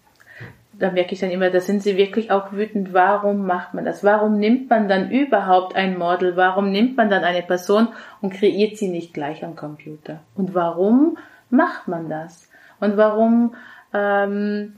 Da 0.74 0.92
merke 0.92 1.14
ich 1.14 1.20
dann 1.20 1.32
immer, 1.32 1.50
da 1.50 1.60
sind 1.60 1.82
sie 1.82 1.98
wirklich 1.98 2.30
auch 2.30 2.52
wütend. 2.52 2.94
Warum 2.94 3.48
macht 3.48 3.74
man 3.74 3.84
das? 3.84 4.04
Warum 4.04 4.38
nimmt 4.38 4.70
man 4.70 4.88
dann 4.88 5.10
überhaupt 5.10 5.76
ein 5.76 5.98
Model? 5.98 6.36
Warum 6.36 6.72
nimmt 6.72 6.98
man 6.98 7.10
dann 7.10 7.24
eine 7.24 7.42
Person 7.42 7.88
und 8.22 8.32
kreiert 8.32 8.78
sie 8.78 8.90
nicht 8.90 9.12
gleich 9.12 9.44
am 9.44 9.56
Computer? 9.56 10.20
Und 10.36 10.54
warum 10.54 11.18
macht 11.50 11.88
man 11.88 12.10
das? 12.10 12.48
Und 12.84 12.98
warum 12.98 13.56
ähm, 13.94 14.74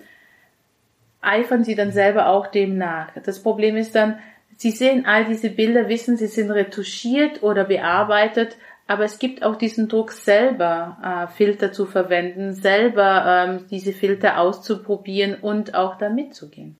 eifern 1.22 1.64
sie 1.64 1.74
dann 1.74 1.92
selber 1.92 2.28
auch 2.28 2.48
dem 2.48 2.78
nach? 2.78 3.08
Das 3.26 3.42
Problem 3.42 3.76
ist 3.76 3.96
dann, 3.96 4.20
sie 4.58 4.70
sehen 4.70 5.06
all 5.08 5.26
diese 5.26 5.50
Bilder, 5.50 5.90
wissen, 5.90 6.16
sie 6.16 6.28
sind 6.28 6.52
retuschiert 6.52 7.42
oder 7.42 7.64
bearbeitet, 7.64 8.58
aber 8.88 9.06
es 9.06 9.18
gibt 9.18 9.42
auch 9.42 9.56
diesen 9.56 9.88
Druck 9.88 10.12
selber 10.12 10.98
äh, 11.04 11.36
Filter 11.36 11.72
zu 11.72 11.88
verwenden, 11.88 12.54
selber 12.54 13.48
ähm, 13.48 13.66
diese 13.72 13.94
Filter 13.94 14.40
auszuprobieren 14.40 15.34
und 15.42 15.74
auch 15.74 15.98
da 15.98 16.10
mitzugehen. 16.10 16.78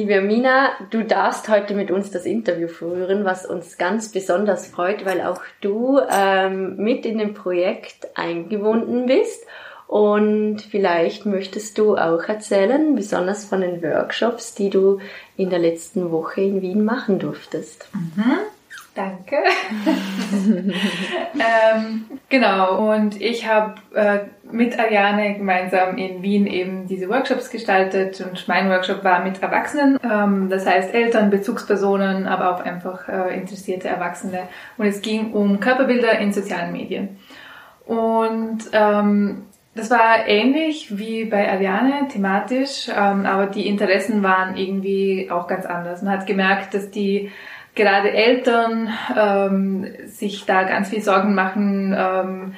Liebe 0.00 0.16
Amina, 0.16 0.70
du 0.88 1.04
darfst 1.04 1.50
heute 1.50 1.74
mit 1.74 1.90
uns 1.90 2.10
das 2.10 2.24
Interview 2.24 2.68
führen, 2.68 3.26
was 3.26 3.44
uns 3.44 3.76
ganz 3.76 4.10
besonders 4.10 4.66
freut, 4.66 5.04
weil 5.04 5.20
auch 5.20 5.42
du 5.60 6.00
ähm, 6.10 6.76
mit 6.76 7.04
in 7.04 7.18
dem 7.18 7.34
Projekt 7.34 8.08
eingebunden 8.14 9.04
bist. 9.04 9.44
Und 9.86 10.62
vielleicht 10.62 11.26
möchtest 11.26 11.76
du 11.76 11.98
auch 11.98 12.22
erzählen, 12.22 12.94
besonders 12.94 13.44
von 13.44 13.60
den 13.60 13.82
Workshops, 13.82 14.54
die 14.54 14.70
du 14.70 15.00
in 15.36 15.50
der 15.50 15.58
letzten 15.58 16.10
Woche 16.10 16.40
in 16.40 16.62
Wien 16.62 16.82
machen 16.82 17.18
durftest. 17.18 17.86
Mhm. 17.92 18.38
Danke. 18.94 19.36
ähm, 21.34 22.06
genau, 22.28 22.92
und 22.92 23.20
ich 23.20 23.46
habe 23.46 23.74
äh, 23.94 24.18
mit 24.50 24.80
Ariane 24.80 25.34
gemeinsam 25.34 25.96
in 25.96 26.22
Wien 26.22 26.46
eben 26.48 26.88
diese 26.88 27.08
Workshops 27.08 27.50
gestaltet 27.50 28.20
und 28.20 28.48
mein 28.48 28.68
Workshop 28.68 29.04
war 29.04 29.22
mit 29.22 29.42
Erwachsenen, 29.42 29.98
ähm, 30.02 30.48
das 30.50 30.66
heißt 30.66 30.92
Eltern, 30.92 31.30
Bezugspersonen, 31.30 32.26
aber 32.26 32.52
auch 32.52 32.64
einfach 32.64 33.08
äh, 33.08 33.36
interessierte 33.38 33.88
Erwachsene. 33.88 34.48
Und 34.76 34.86
es 34.86 35.02
ging 35.02 35.32
um 35.34 35.60
Körperbilder 35.60 36.18
in 36.18 36.32
sozialen 36.32 36.72
Medien. 36.72 37.18
Und 37.86 38.70
ähm, 38.72 39.46
das 39.76 39.88
war 39.88 40.26
ähnlich 40.26 40.98
wie 40.98 41.26
bei 41.26 41.48
Ariane 41.48 42.08
thematisch, 42.08 42.88
ähm, 42.88 43.24
aber 43.24 43.46
die 43.46 43.68
Interessen 43.68 44.24
waren 44.24 44.56
irgendwie 44.56 45.30
auch 45.30 45.46
ganz 45.46 45.64
anders. 45.64 46.02
Man 46.02 46.18
hat 46.18 46.26
gemerkt, 46.26 46.74
dass 46.74 46.90
die 46.90 47.30
gerade 47.80 48.12
Eltern 48.12 48.90
ähm, 49.18 49.86
sich 50.06 50.44
da 50.44 50.64
ganz 50.64 50.90
viel 50.90 51.00
Sorgen 51.00 51.34
machen 51.34 51.96
ähm, 51.96 52.54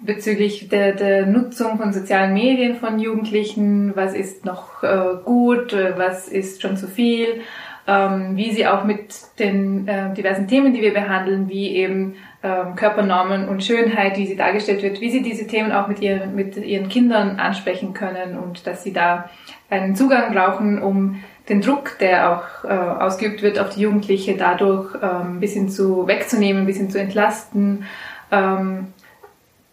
bezüglich 0.00 0.68
der, 0.68 0.92
der 0.92 1.26
Nutzung 1.26 1.78
von 1.78 1.92
sozialen 1.92 2.32
Medien 2.32 2.76
von 2.76 3.00
Jugendlichen. 3.00 3.92
Was 3.96 4.14
ist 4.14 4.44
noch 4.44 4.82
äh, 4.84 5.16
gut, 5.24 5.76
was 5.96 6.28
ist 6.28 6.62
schon 6.62 6.76
zu 6.76 6.86
viel? 6.86 7.40
Ähm, 7.88 8.36
wie 8.36 8.52
sie 8.52 8.68
auch 8.68 8.84
mit 8.84 9.12
den 9.40 9.88
äh, 9.88 10.14
diversen 10.14 10.46
Themen, 10.46 10.72
die 10.72 10.82
wir 10.82 10.94
behandeln, 10.94 11.48
wie 11.48 11.74
eben 11.74 12.14
ähm, 12.44 12.76
Körpernormen 12.76 13.48
und 13.48 13.64
Schönheit, 13.64 14.16
wie 14.16 14.26
sie 14.28 14.36
dargestellt 14.36 14.84
wird, 14.84 15.00
wie 15.00 15.10
sie 15.10 15.22
diese 15.22 15.48
Themen 15.48 15.72
auch 15.72 15.88
mit 15.88 16.00
ihren, 16.00 16.36
mit 16.36 16.56
ihren 16.56 16.88
Kindern 16.88 17.40
ansprechen 17.40 17.92
können 17.92 18.38
und 18.38 18.68
dass 18.68 18.84
sie 18.84 18.92
da 18.92 19.28
einen 19.68 19.96
Zugang 19.96 20.32
brauchen, 20.32 20.80
um 20.80 21.24
den 21.48 21.60
Druck, 21.60 21.98
der 21.98 22.30
auch 22.30 22.64
äh, 22.64 22.72
ausgeübt 22.72 23.42
wird 23.42 23.58
auf 23.58 23.70
die 23.70 23.80
Jugendliche, 23.80 24.36
dadurch 24.36 24.94
ähm, 24.94 25.36
ein 25.36 25.40
bisschen 25.40 25.68
zu 25.68 26.06
wegzunehmen, 26.06 26.62
ein 26.62 26.66
bisschen 26.66 26.90
zu 26.90 27.00
entlasten. 27.00 27.84
Ähm, 28.30 28.88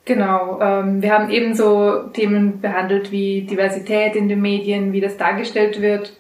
genau, 0.06 0.60
ähm, 0.62 1.02
wir 1.02 1.14
haben 1.14 1.30
ebenso 1.30 2.08
Themen 2.14 2.60
behandelt 2.60 3.12
wie 3.12 3.44
Diversität 3.44 4.16
in 4.16 4.30
den 4.30 4.42
Medien, 4.42 4.94
wie 4.94 5.02
das 5.02 5.18
dargestellt 5.18 5.82
wird, 5.82 6.14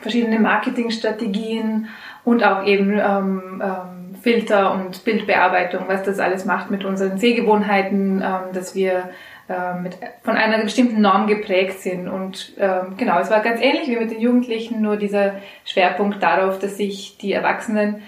verschiedene 0.00 0.38
Marketingstrategien 0.38 1.88
und 2.24 2.44
auch 2.44 2.64
eben 2.64 2.92
ähm, 2.92 3.62
ähm, 3.62 4.14
Filter 4.22 4.72
und 4.72 5.04
Bildbearbeitung, 5.04 5.84
was 5.88 6.02
das 6.04 6.20
alles 6.20 6.44
macht 6.44 6.70
mit 6.70 6.84
unseren 6.84 7.18
Sehgewohnheiten, 7.18 8.22
ähm, 8.22 8.52
dass 8.52 8.74
wir 8.74 9.10
äh, 9.48 9.74
mit, 9.80 9.96
von 10.22 10.36
einer 10.36 10.62
bestimmten 10.62 11.00
Norm 11.00 11.26
geprägt 11.26 11.80
sind. 11.80 12.08
Und 12.08 12.54
ähm, 12.58 12.96
genau, 12.96 13.18
es 13.20 13.30
war 13.30 13.40
ganz 13.40 13.60
ähnlich 13.60 13.88
wie 13.88 13.96
mit 13.96 14.10
den 14.10 14.20
Jugendlichen, 14.20 14.82
nur 14.82 14.96
dieser 14.96 15.34
Schwerpunkt 15.64 16.22
darauf, 16.22 16.58
dass 16.58 16.76
sich 16.76 17.16
die 17.18 17.32
Erwachsenen 17.32 18.02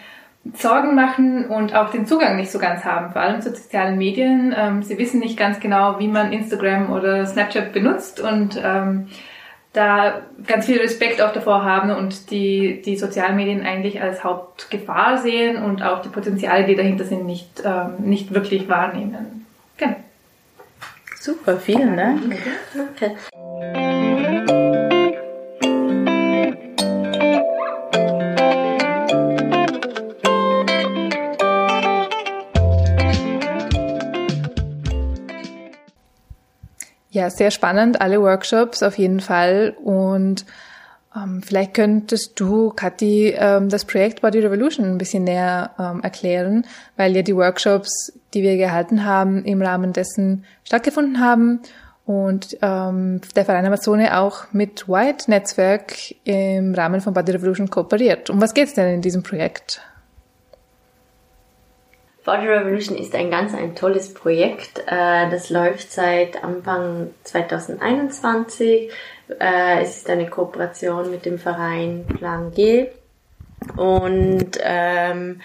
Sorgen 0.55 0.95
machen 0.95 1.47
und 1.47 1.75
auch 1.75 1.91
den 1.91 2.07
Zugang 2.07 2.37
nicht 2.37 2.51
so 2.51 2.59
ganz 2.59 2.85
haben, 2.85 3.13
vor 3.13 3.21
allem 3.23 3.41
zu 3.41 3.51
sozialen 3.51 3.99
Medien. 3.99 4.55
Ähm, 4.57 4.83
sie 4.83 4.99
wissen 4.99 5.21
nicht 5.21 5.37
ganz 5.37 5.61
genau, 5.61 5.99
wie 5.99 6.09
man 6.09 6.33
Instagram 6.33 6.91
oder 6.91 7.27
Snapchat 7.27 7.73
benutzt 7.73 8.21
und 8.21 8.61
ähm, 8.65 9.09
da 9.73 10.23
ganz 10.47 10.67
viel 10.67 10.79
Respekt 10.79 11.21
auch 11.21 11.33
davor 11.33 11.65
haben 11.65 11.91
und 11.91 12.31
die, 12.31 12.83
die 12.83 12.97
sozialen 12.97 13.37
Medien 13.37 13.65
eigentlich 13.65 14.01
als 14.01 14.25
Hauptgefahr 14.25 15.19
sehen 15.19 15.63
und 15.63 15.83
auch 15.83 16.01
die 16.03 16.09
Potenziale, 16.09 16.65
die 16.65 16.75
dahinter 16.75 17.05
sind, 17.05 17.27
nicht, 17.27 17.63
ähm, 17.65 17.97
nicht 17.99 18.35
wirklich 18.35 18.69
wahrnehmen. 18.69 19.38
Super, 21.29 21.59
vielen 21.59 21.95
Dank. 21.95 22.39
Ja, 37.11 37.29
sehr 37.29 37.51
spannend, 37.51 38.01
alle 38.01 38.23
Workshops 38.23 38.83
auf 38.83 38.97
jeden 38.97 39.21
Fall. 39.21 39.77
Und 39.85 40.47
ähm, 41.15 41.43
vielleicht 41.43 41.75
könntest 41.75 42.41
du, 42.41 42.71
Kathi, 42.71 43.35
ähm, 43.37 43.69
das 43.69 43.85
Projekt 43.85 44.23
Body 44.23 44.41
Revolution 44.41 44.87
ein 44.87 44.97
bisschen 44.97 45.25
näher 45.25 45.73
ähm, 45.79 46.01
erklären, 46.03 46.65
weil 46.97 47.15
ja 47.15 47.21
die 47.21 47.37
Workshops, 47.37 48.18
die 48.35 48.43
wir 48.43 48.57
gehalten 48.57 49.05
haben, 49.05 49.45
im 49.45 49.63
Rahmen 49.63 49.93
dessen 49.93 50.45
stattgefunden 50.65 51.21
haben 51.21 51.61
und 52.05 52.57
ähm, 52.63 53.21
der 53.37 53.45
Verein 53.45 53.67
Amazone 53.67 54.19
auch 54.19 54.47
mit 54.53 54.89
White 54.89 55.31
Netzwerk 55.31 55.93
im 56.25 56.75
Rahmen 56.75 57.01
von 57.01 57.13
Body 57.13 57.33
Revolution 57.33 57.69
kooperiert. 57.69 58.31
Um 58.31 58.41
was 58.41 58.55
geht 58.55 58.69
es 58.69 58.75
denn 58.75 58.95
in 58.95 59.03
diesem 59.03 59.23
Projekt? 59.23 59.83
Body 62.25 62.47
Revolution 62.47 62.97
ist 62.97 63.15
ein 63.15 63.31
ganz 63.31 63.55
ein 63.55 63.75
tolles 63.75 64.13
Projekt. 64.13 64.81
Äh, 64.87 65.31
das 65.31 65.51
läuft 65.51 65.91
seit 65.93 66.43
Anfang 66.45 67.11
2021. 67.25 68.91
Äh, 69.39 69.83
es 69.83 69.99
ist 69.99 70.11
eine 70.11 70.29
Kooperation 70.29 71.11
mit 71.11 71.27
dem 71.27 71.39
Verein 71.39 72.07
Plan 72.07 72.53
G 72.53 72.89
und 73.77 74.59
ähm, 74.63 75.41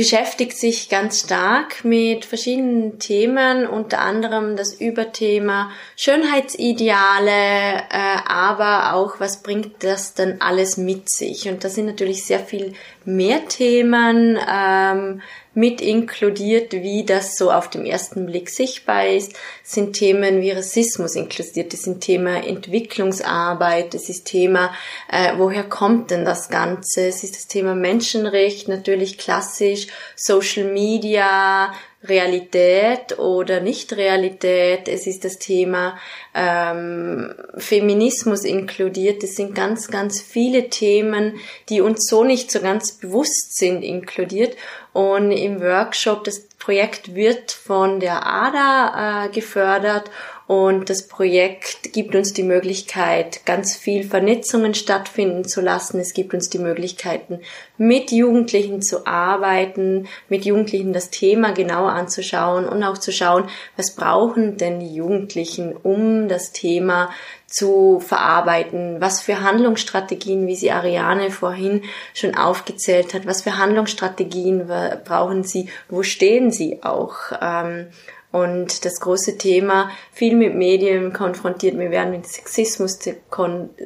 beschäftigt 0.00 0.56
sich 0.56 0.88
ganz 0.88 1.20
stark 1.20 1.84
mit 1.84 2.24
verschiedenen 2.24 2.98
Themen, 2.98 3.66
unter 3.66 3.98
anderem 3.98 4.56
das 4.56 4.72
Überthema 4.72 5.70
Schönheitsideale, 5.94 7.30
äh, 7.30 8.16
aber 8.26 8.94
auch 8.94 9.20
was 9.20 9.42
bringt 9.42 9.84
das 9.84 10.14
denn 10.14 10.40
alles 10.40 10.78
mit 10.78 11.10
sich? 11.10 11.50
Und 11.50 11.64
da 11.64 11.68
sind 11.68 11.84
natürlich 11.84 12.24
sehr 12.24 12.40
viel 12.40 12.72
mehr 13.04 13.46
Themen. 13.48 14.38
Ähm, 14.48 15.20
mit 15.52 15.80
inkludiert, 15.80 16.72
wie 16.72 17.04
das 17.04 17.36
so 17.36 17.50
auf 17.50 17.68
dem 17.68 17.84
ersten 17.84 18.26
Blick 18.26 18.50
sichtbar 18.50 19.08
ist, 19.08 19.32
sind 19.64 19.94
Themen 19.94 20.40
wie 20.42 20.52
Rassismus 20.52 21.16
inkludiert, 21.16 21.72
das 21.72 21.82
sind 21.82 22.00
Thema 22.02 22.44
Entwicklungsarbeit, 22.44 23.92
das 23.94 24.08
ist 24.08 24.26
Thema, 24.26 24.72
äh, 25.10 25.32
woher 25.38 25.64
kommt 25.64 26.12
denn 26.12 26.24
das 26.24 26.50
Ganze, 26.50 27.06
es 27.06 27.24
ist 27.24 27.34
das 27.34 27.46
Thema 27.48 27.74
Menschenrecht, 27.74 28.68
natürlich 28.68 29.18
klassisch, 29.18 29.88
Social 30.14 30.64
Media, 30.72 31.72
Realität 32.02 33.18
oder 33.18 33.60
Nicht-Realität. 33.60 34.88
Es 34.88 35.06
ist 35.06 35.24
das 35.24 35.38
Thema 35.38 35.98
ähm, 36.34 37.34
Feminismus 37.56 38.44
inkludiert. 38.44 39.22
Es 39.22 39.36
sind 39.36 39.54
ganz, 39.54 39.88
ganz 39.88 40.20
viele 40.20 40.70
Themen, 40.70 41.34
die 41.68 41.82
uns 41.82 42.06
so 42.08 42.24
nicht 42.24 42.50
so 42.50 42.60
ganz 42.60 42.92
bewusst 42.92 43.58
sind, 43.58 43.82
inkludiert. 43.82 44.56
Und 44.92 45.30
im 45.30 45.60
Workshop, 45.60 46.24
das 46.24 46.48
Projekt 46.58 47.14
wird 47.14 47.52
von 47.52 48.00
der 48.00 48.26
ADA 48.26 49.26
äh, 49.26 49.28
gefördert 49.28 50.10
und 50.50 50.90
das 50.90 51.06
Projekt 51.06 51.92
gibt 51.92 52.16
uns 52.16 52.32
die 52.32 52.42
Möglichkeit, 52.42 53.46
ganz 53.46 53.76
viel 53.76 54.02
Vernetzungen 54.02 54.74
stattfinden 54.74 55.44
zu 55.44 55.60
lassen. 55.60 56.00
Es 56.00 56.12
gibt 56.12 56.34
uns 56.34 56.50
die 56.50 56.58
Möglichkeiten, 56.58 57.38
mit 57.78 58.10
Jugendlichen 58.10 58.82
zu 58.82 59.06
arbeiten, 59.06 60.08
mit 60.28 60.44
Jugendlichen 60.44 60.92
das 60.92 61.10
Thema 61.10 61.52
genauer 61.52 61.92
anzuschauen 61.92 62.68
und 62.68 62.82
auch 62.82 62.98
zu 62.98 63.12
schauen, 63.12 63.44
was 63.76 63.94
brauchen 63.94 64.56
denn 64.56 64.80
die 64.80 64.92
Jugendlichen, 64.92 65.72
um 65.72 66.26
das 66.26 66.50
Thema 66.50 67.10
zu 67.46 68.00
verarbeiten, 68.00 69.00
was 69.00 69.20
für 69.20 69.42
Handlungsstrategien, 69.42 70.48
wie 70.48 70.56
sie 70.56 70.72
Ariane 70.72 71.30
vorhin 71.30 71.82
schon 72.12 72.34
aufgezählt 72.34 73.14
hat, 73.14 73.24
was 73.24 73.42
für 73.42 73.56
Handlungsstrategien 73.56 74.68
brauchen 75.04 75.44
sie, 75.44 75.68
wo 75.88 76.02
stehen 76.02 76.50
sie 76.50 76.82
auch. 76.82 77.14
Ähm, 77.40 77.86
und 78.32 78.84
das 78.84 79.00
große 79.00 79.38
Thema, 79.38 79.90
viel 80.12 80.36
mit 80.36 80.54
Medien 80.54 81.12
konfrontiert, 81.12 81.78
wir 81.78 81.90
werden 81.90 82.12
mit 82.12 82.26
Sexismus, 82.26 82.98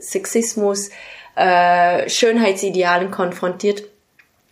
Sexismus 0.00 0.90
äh, 1.34 2.08
Schönheitsidealen 2.08 3.10
konfrontiert. 3.10 3.84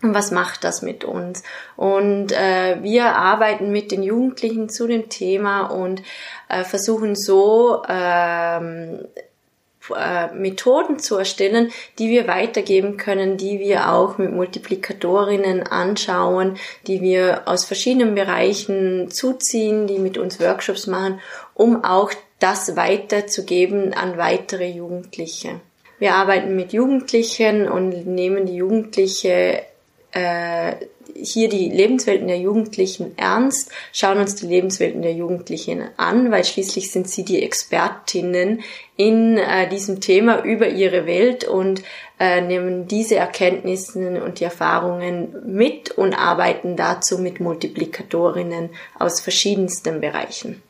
Und 0.02 0.14
was 0.14 0.32
macht 0.32 0.64
das 0.64 0.82
mit 0.82 1.04
uns? 1.04 1.44
Und 1.76 2.32
äh, 2.32 2.82
wir 2.82 3.14
arbeiten 3.14 3.70
mit 3.70 3.92
den 3.92 4.02
Jugendlichen 4.02 4.68
zu 4.68 4.88
dem 4.88 5.08
Thema 5.08 5.66
und 5.66 6.02
äh, 6.48 6.64
versuchen 6.64 7.14
so 7.14 7.84
ähm, 7.88 9.06
äh, 9.94 10.32
Methoden 10.34 10.98
zu 10.98 11.16
erstellen, 11.16 11.70
die 11.98 12.08
wir 12.08 12.26
weitergeben 12.26 12.96
können, 12.96 13.36
die 13.36 13.58
wir 13.60 13.92
auch 13.92 14.18
mit 14.18 14.32
Multiplikatorinnen 14.32 15.62
anschauen, 15.62 16.56
die 16.86 17.00
wir 17.00 17.42
aus 17.46 17.64
verschiedenen 17.64 18.14
Bereichen 18.14 19.10
zuziehen, 19.10 19.86
die 19.86 19.98
mit 19.98 20.18
uns 20.18 20.40
Workshops 20.40 20.86
machen, 20.86 21.20
um 21.54 21.84
auch 21.84 22.12
das 22.38 22.76
weiterzugeben 22.76 23.94
an 23.94 24.18
weitere 24.18 24.68
Jugendliche. 24.68 25.60
Wir 25.98 26.14
arbeiten 26.14 26.56
mit 26.56 26.72
Jugendlichen 26.72 27.68
und 27.68 28.06
nehmen 28.06 28.46
die 28.46 28.56
Jugendliche 28.56 29.62
äh, 30.10 30.74
hier 31.14 31.48
die 31.48 31.68
Lebenswelten 31.68 32.28
der 32.28 32.38
Jugendlichen 32.38 33.16
ernst, 33.16 33.70
schauen 33.92 34.18
uns 34.18 34.34
die 34.34 34.46
Lebenswelten 34.46 35.02
der 35.02 35.12
Jugendlichen 35.12 35.82
an, 35.96 36.30
weil 36.30 36.44
schließlich 36.44 36.90
sind 36.90 37.08
sie 37.08 37.24
die 37.24 37.42
Expertinnen 37.42 38.62
in 38.96 39.38
äh, 39.38 39.68
diesem 39.68 40.00
Thema 40.00 40.44
über 40.44 40.68
ihre 40.68 41.06
Welt 41.06 41.44
und 41.44 41.82
äh, 42.20 42.40
nehmen 42.40 42.86
diese 42.86 43.16
Erkenntnisse 43.16 44.22
und 44.22 44.40
die 44.40 44.44
Erfahrungen 44.44 45.34
mit 45.44 45.90
und 45.90 46.14
arbeiten 46.14 46.76
dazu 46.76 47.18
mit 47.18 47.40
Multiplikatorinnen 47.40 48.70
aus 48.98 49.20
verschiedensten 49.20 50.00
Bereichen. 50.00 50.62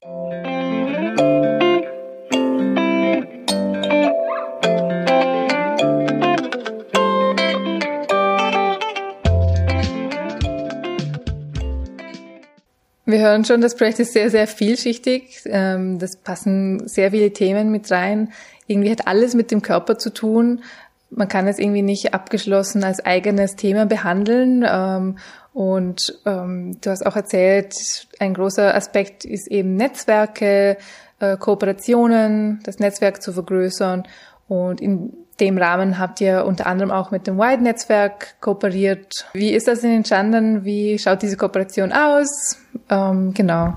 Wir 13.12 13.20
hören 13.20 13.44
schon, 13.44 13.60
das 13.60 13.76
Projekt 13.76 13.98
ist 13.98 14.14
sehr, 14.14 14.30
sehr 14.30 14.46
vielschichtig. 14.46 15.42
Ähm, 15.44 15.98
das 15.98 16.16
passen 16.16 16.88
sehr 16.88 17.10
viele 17.10 17.30
Themen 17.30 17.70
mit 17.70 17.90
rein. 17.90 18.32
Irgendwie 18.66 18.90
hat 18.90 19.06
alles 19.06 19.34
mit 19.34 19.50
dem 19.50 19.60
Körper 19.60 19.98
zu 19.98 20.14
tun. 20.14 20.62
Man 21.10 21.28
kann 21.28 21.46
es 21.46 21.58
irgendwie 21.58 21.82
nicht 21.82 22.14
abgeschlossen 22.14 22.84
als 22.84 23.04
eigenes 23.04 23.54
Thema 23.54 23.84
behandeln. 23.84 24.64
Ähm, 24.66 25.18
und 25.52 26.18
ähm, 26.24 26.78
du 26.80 26.88
hast 26.88 27.04
auch 27.04 27.14
erzählt, 27.14 27.74
ein 28.18 28.32
großer 28.32 28.74
Aspekt 28.74 29.26
ist 29.26 29.46
eben 29.48 29.76
Netzwerke, 29.76 30.78
äh, 31.20 31.36
Kooperationen, 31.36 32.60
das 32.64 32.78
Netzwerk 32.78 33.22
zu 33.22 33.34
vergrößern. 33.34 34.04
Und 34.48 34.80
in 34.80 35.12
dem 35.40 35.58
Rahmen 35.58 35.98
habt 35.98 36.20
ihr 36.20 36.44
unter 36.46 36.66
anderem 36.66 36.90
auch 36.90 37.10
mit 37.10 37.26
dem 37.26 37.38
Wide-Netzwerk 37.38 38.40
kooperiert. 38.40 39.26
Wie 39.32 39.52
ist 39.52 39.68
das 39.68 39.80
denn 39.80 39.96
entstanden? 39.96 40.64
Wie 40.64 40.98
schaut 40.98 41.22
diese 41.22 41.36
Kooperation 41.36 41.92
aus? 41.92 42.58
Ähm, 42.90 43.32
genau. 43.34 43.74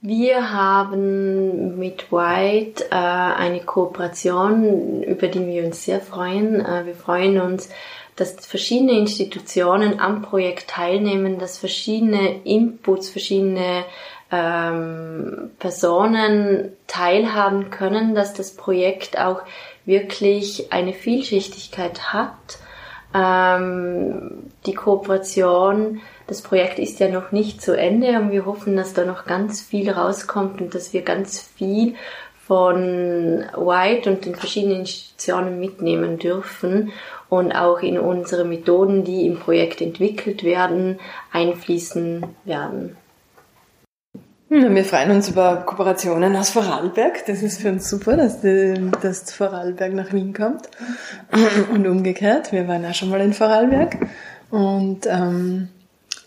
Wir 0.00 0.52
haben 0.52 1.76
mit 1.78 2.12
White 2.12 2.84
äh, 2.90 2.94
eine 2.94 3.60
Kooperation, 3.60 5.02
über 5.02 5.26
die 5.26 5.44
wir 5.44 5.64
uns 5.64 5.84
sehr 5.84 6.00
freuen. 6.00 6.64
Äh, 6.64 6.86
wir 6.86 6.94
freuen 6.94 7.40
uns, 7.40 7.68
dass 8.14 8.46
verschiedene 8.46 8.92
Institutionen 8.92 9.98
am 9.98 10.22
Projekt 10.22 10.70
teilnehmen, 10.70 11.38
dass 11.38 11.58
verschiedene 11.58 12.42
Inputs, 12.44 13.10
verschiedene 13.10 13.84
ähm, 14.30 15.50
Personen 15.58 16.72
teilhaben 16.86 17.70
können, 17.70 18.14
dass 18.14 18.34
das 18.34 18.52
Projekt 18.52 19.18
auch 19.18 19.42
wirklich 19.88 20.70
eine 20.70 20.92
Vielschichtigkeit 20.92 22.12
hat. 22.12 22.58
Ähm, 23.14 24.50
die 24.66 24.74
Kooperation, 24.74 26.02
das 26.26 26.42
Projekt 26.42 26.78
ist 26.78 27.00
ja 27.00 27.08
noch 27.08 27.32
nicht 27.32 27.62
zu 27.62 27.76
Ende 27.76 28.20
und 28.20 28.30
wir 28.30 28.44
hoffen, 28.44 28.76
dass 28.76 28.92
da 28.92 29.06
noch 29.06 29.24
ganz 29.24 29.62
viel 29.62 29.90
rauskommt 29.90 30.60
und 30.60 30.74
dass 30.74 30.92
wir 30.92 31.00
ganz 31.02 31.40
viel 31.40 31.94
von 32.46 33.44
White 33.56 34.10
und 34.10 34.26
den 34.26 34.34
verschiedenen 34.34 34.80
Institutionen 34.80 35.58
mitnehmen 35.58 36.18
dürfen 36.18 36.92
und 37.30 37.52
auch 37.52 37.80
in 37.80 37.98
unsere 37.98 38.44
Methoden, 38.44 39.04
die 39.04 39.26
im 39.26 39.38
Projekt 39.38 39.80
entwickelt 39.80 40.44
werden, 40.44 40.98
einfließen 41.32 42.26
werden. 42.44 42.96
Wir 44.50 44.84
freuen 44.84 45.10
uns 45.10 45.28
über 45.28 45.56
Kooperationen 45.56 46.34
aus 46.34 46.50
Vorarlberg. 46.50 47.26
Das 47.26 47.42
ist 47.42 47.60
für 47.60 47.68
uns 47.68 47.90
super, 47.90 48.16
dass, 48.16 48.40
die, 48.40 48.90
dass 49.02 49.30
Vorarlberg 49.30 49.92
nach 49.92 50.12
Wien 50.14 50.32
kommt. 50.32 50.70
Und 51.72 51.86
umgekehrt. 51.86 52.50
Wir 52.50 52.66
waren 52.66 52.86
auch 52.86 52.94
schon 52.94 53.10
mal 53.10 53.20
in 53.20 53.34
Vorarlberg. 53.34 53.98
Und 54.50 55.06
ähm, 55.06 55.68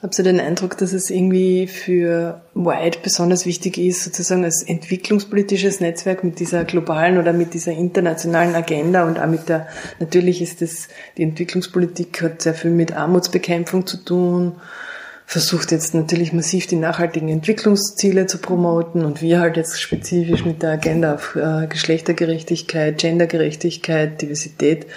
habe 0.04 0.14
so 0.14 0.22
den 0.22 0.40
Eindruck, 0.40 0.78
dass 0.78 0.94
es 0.94 1.10
irgendwie 1.10 1.66
für 1.66 2.42
White 2.54 3.00
besonders 3.02 3.48
wichtig 3.48 3.80
ist, 3.80 4.04
sozusagen 4.04 4.44
als 4.44 4.62
entwicklungspolitisches 4.62 5.80
Netzwerk 5.80 6.24
mit 6.24 6.40
dieser 6.40 6.64
globalen 6.64 7.18
oder 7.18 7.34
mit 7.34 7.56
dieser 7.56 7.72
internationalen 7.72 8.54
Agenda 8.54 9.04
und 9.04 9.20
auch 9.20 9.28
mit 9.28 9.50
der, 9.50 9.68
natürlich 10.00 10.44
ist 10.44 10.62
das, 10.62 10.90
die 11.18 11.24
Entwicklungspolitik 11.24 12.22
hat 12.22 12.44
sehr 12.44 12.54
viel 12.54 12.72
mit 12.72 12.96
Armutsbekämpfung 12.96 13.88
zu 13.88 13.98
tun 13.98 14.54
versucht 15.32 15.72
jetzt 15.72 15.94
natürlich 15.94 16.34
massiv 16.34 16.67
die 16.67 16.76
nachhaltigen 16.76 17.30
Entwicklungsziele 17.30 18.26
zu 18.26 18.39
promoten 18.39 19.06
und 19.06 19.22
wir 19.22 19.39
halt 19.39 19.56
jetzt 19.56 19.80
spezifisch 19.80 20.44
mit 20.44 20.62
der 20.62 20.72
Agenda 20.72 21.15
auf 21.15 21.38
äh, 21.38 21.67
Geschlechtergerechtigkeit, 21.67 22.98
Gendergerechtigkeit, 22.98 24.22
Diversität. 24.22 24.88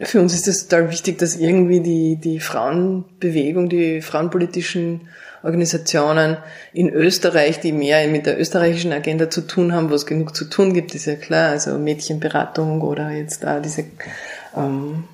Für 0.00 0.20
uns 0.20 0.34
ist 0.34 0.48
es 0.48 0.66
total 0.66 0.90
wichtig, 0.90 1.18
dass 1.18 1.36
irgendwie 1.36 1.78
die, 1.78 2.16
die 2.16 2.40
Frauenbewegung, 2.40 3.68
die 3.68 4.02
frauenpolitischen 4.02 5.02
Organisationen 5.44 6.38
in 6.72 6.88
Österreich, 6.90 7.60
die 7.60 7.70
mehr 7.70 8.08
mit 8.08 8.26
der 8.26 8.40
österreichischen 8.40 8.92
Agenda 8.92 9.30
zu 9.30 9.42
tun 9.42 9.72
haben, 9.72 9.88
wo 9.88 9.94
es 9.94 10.04
genug 10.04 10.34
zu 10.34 10.46
tun 10.46 10.74
gibt, 10.74 10.96
ist 10.96 11.06
ja 11.06 11.14
klar, 11.14 11.50
also 11.50 11.78
Mädchenberatung 11.78 12.80
oder 12.80 13.10
jetzt 13.10 13.44
da 13.44 13.60
diese 13.60 13.84
ähm, 14.56 15.04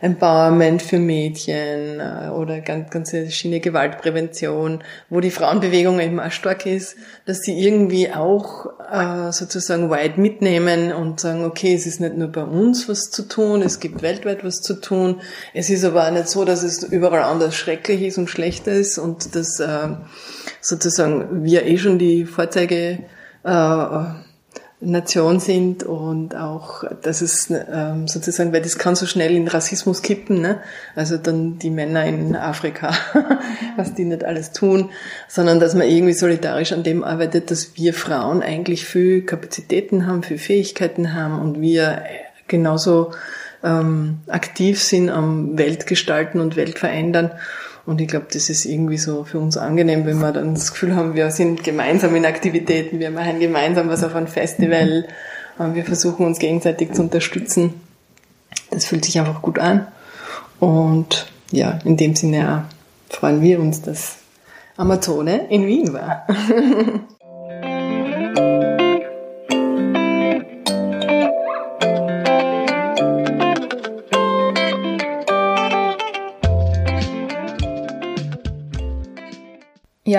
Empowerment 0.00 0.80
für 0.80 0.98
Mädchen 0.98 2.00
äh, 2.00 2.30
oder 2.30 2.60
ganz, 2.60 2.90
ganze 2.90 3.30
Schiene 3.30 3.60
Gewaltprävention, 3.60 4.82
wo 5.10 5.20
die 5.20 5.30
Frauenbewegung 5.30 6.00
eben 6.00 6.18
auch 6.18 6.30
stark 6.30 6.64
ist, 6.64 6.96
dass 7.26 7.42
sie 7.42 7.58
irgendwie 7.58 8.10
auch 8.10 8.66
äh, 8.90 9.30
sozusagen 9.30 9.90
weit 9.90 10.16
mitnehmen 10.16 10.92
und 10.92 11.20
sagen, 11.20 11.44
okay, 11.44 11.74
es 11.74 11.86
ist 11.86 12.00
nicht 12.00 12.16
nur 12.16 12.28
bei 12.28 12.44
uns 12.44 12.88
was 12.88 13.10
zu 13.10 13.28
tun, 13.28 13.60
es 13.60 13.78
gibt 13.78 14.00
weltweit 14.00 14.42
was 14.42 14.62
zu 14.62 14.80
tun. 14.80 15.20
Es 15.52 15.68
ist 15.68 15.84
aber 15.84 16.06
auch 16.06 16.12
nicht 16.12 16.28
so, 16.28 16.46
dass 16.46 16.62
es 16.62 16.82
überall 16.82 17.22
anders 17.22 17.54
schrecklich 17.54 18.02
ist 18.02 18.16
und 18.16 18.30
schlecht 18.30 18.66
ist 18.66 18.96
und 18.96 19.34
dass 19.34 19.60
äh, 19.60 19.88
sozusagen 20.62 21.44
wir 21.44 21.66
eh 21.66 21.76
schon 21.76 21.98
die 21.98 22.24
Vorzeige 22.24 23.00
äh, 23.44 24.04
Nation 24.82 25.40
sind 25.40 25.82
und 25.82 26.34
auch, 26.34 26.84
dass 27.02 27.20
es 27.20 27.50
ähm, 27.50 28.08
sozusagen, 28.08 28.52
weil 28.52 28.62
das 28.62 28.78
kann 28.78 28.96
so 28.96 29.06
schnell 29.06 29.36
in 29.36 29.46
Rassismus 29.46 30.00
kippen, 30.00 30.40
ne? 30.40 30.60
also 30.96 31.18
dann 31.18 31.58
die 31.58 31.68
Männer 31.68 32.06
in 32.06 32.34
Afrika, 32.34 32.94
was 33.76 33.94
die 33.94 34.06
nicht 34.06 34.24
alles 34.24 34.52
tun, 34.52 34.90
sondern 35.28 35.60
dass 35.60 35.74
man 35.74 35.86
irgendwie 35.86 36.14
solidarisch 36.14 36.72
an 36.72 36.82
dem 36.82 37.04
arbeitet, 37.04 37.50
dass 37.50 37.76
wir 37.76 37.92
Frauen 37.92 38.42
eigentlich 38.42 38.86
viel 38.86 39.22
Kapazitäten 39.22 40.06
haben, 40.06 40.22
viel 40.22 40.38
Fähigkeiten 40.38 41.14
haben 41.14 41.38
und 41.40 41.60
wir 41.60 42.02
genauso 42.48 43.12
ähm, 43.62 44.20
aktiv 44.28 44.82
sind 44.82 45.10
am 45.10 45.58
Weltgestalten 45.58 46.40
und 46.40 46.56
Weltverändern 46.56 47.32
und 47.90 48.00
ich 48.00 48.06
glaube, 48.06 48.26
das 48.32 48.48
ist 48.48 48.66
irgendwie 48.66 48.98
so 48.98 49.24
für 49.24 49.40
uns 49.40 49.56
angenehm, 49.56 50.06
wenn 50.06 50.20
wir 50.20 50.30
dann 50.30 50.54
das 50.54 50.70
Gefühl 50.70 50.94
haben, 50.94 51.16
wir 51.16 51.32
sind 51.32 51.64
gemeinsam 51.64 52.14
in 52.14 52.24
Aktivitäten, 52.24 53.00
wir 53.00 53.10
machen 53.10 53.40
gemeinsam 53.40 53.88
was 53.88 54.04
auf 54.04 54.14
einem 54.14 54.28
Festival, 54.28 55.08
wir 55.58 55.84
versuchen 55.84 56.24
uns 56.24 56.38
gegenseitig 56.38 56.92
zu 56.92 57.02
unterstützen. 57.02 57.74
Das 58.70 58.84
fühlt 58.84 59.04
sich 59.04 59.18
einfach 59.18 59.42
gut 59.42 59.58
an. 59.58 59.88
Und 60.60 61.32
ja, 61.50 61.80
in 61.84 61.96
dem 61.96 62.14
Sinne 62.14 62.64
auch 63.10 63.16
freuen 63.16 63.42
wir 63.42 63.58
uns, 63.58 63.82
dass 63.82 64.18
Amazone 64.76 65.48
in 65.48 65.66
Wien 65.66 65.92
war. 65.92 66.28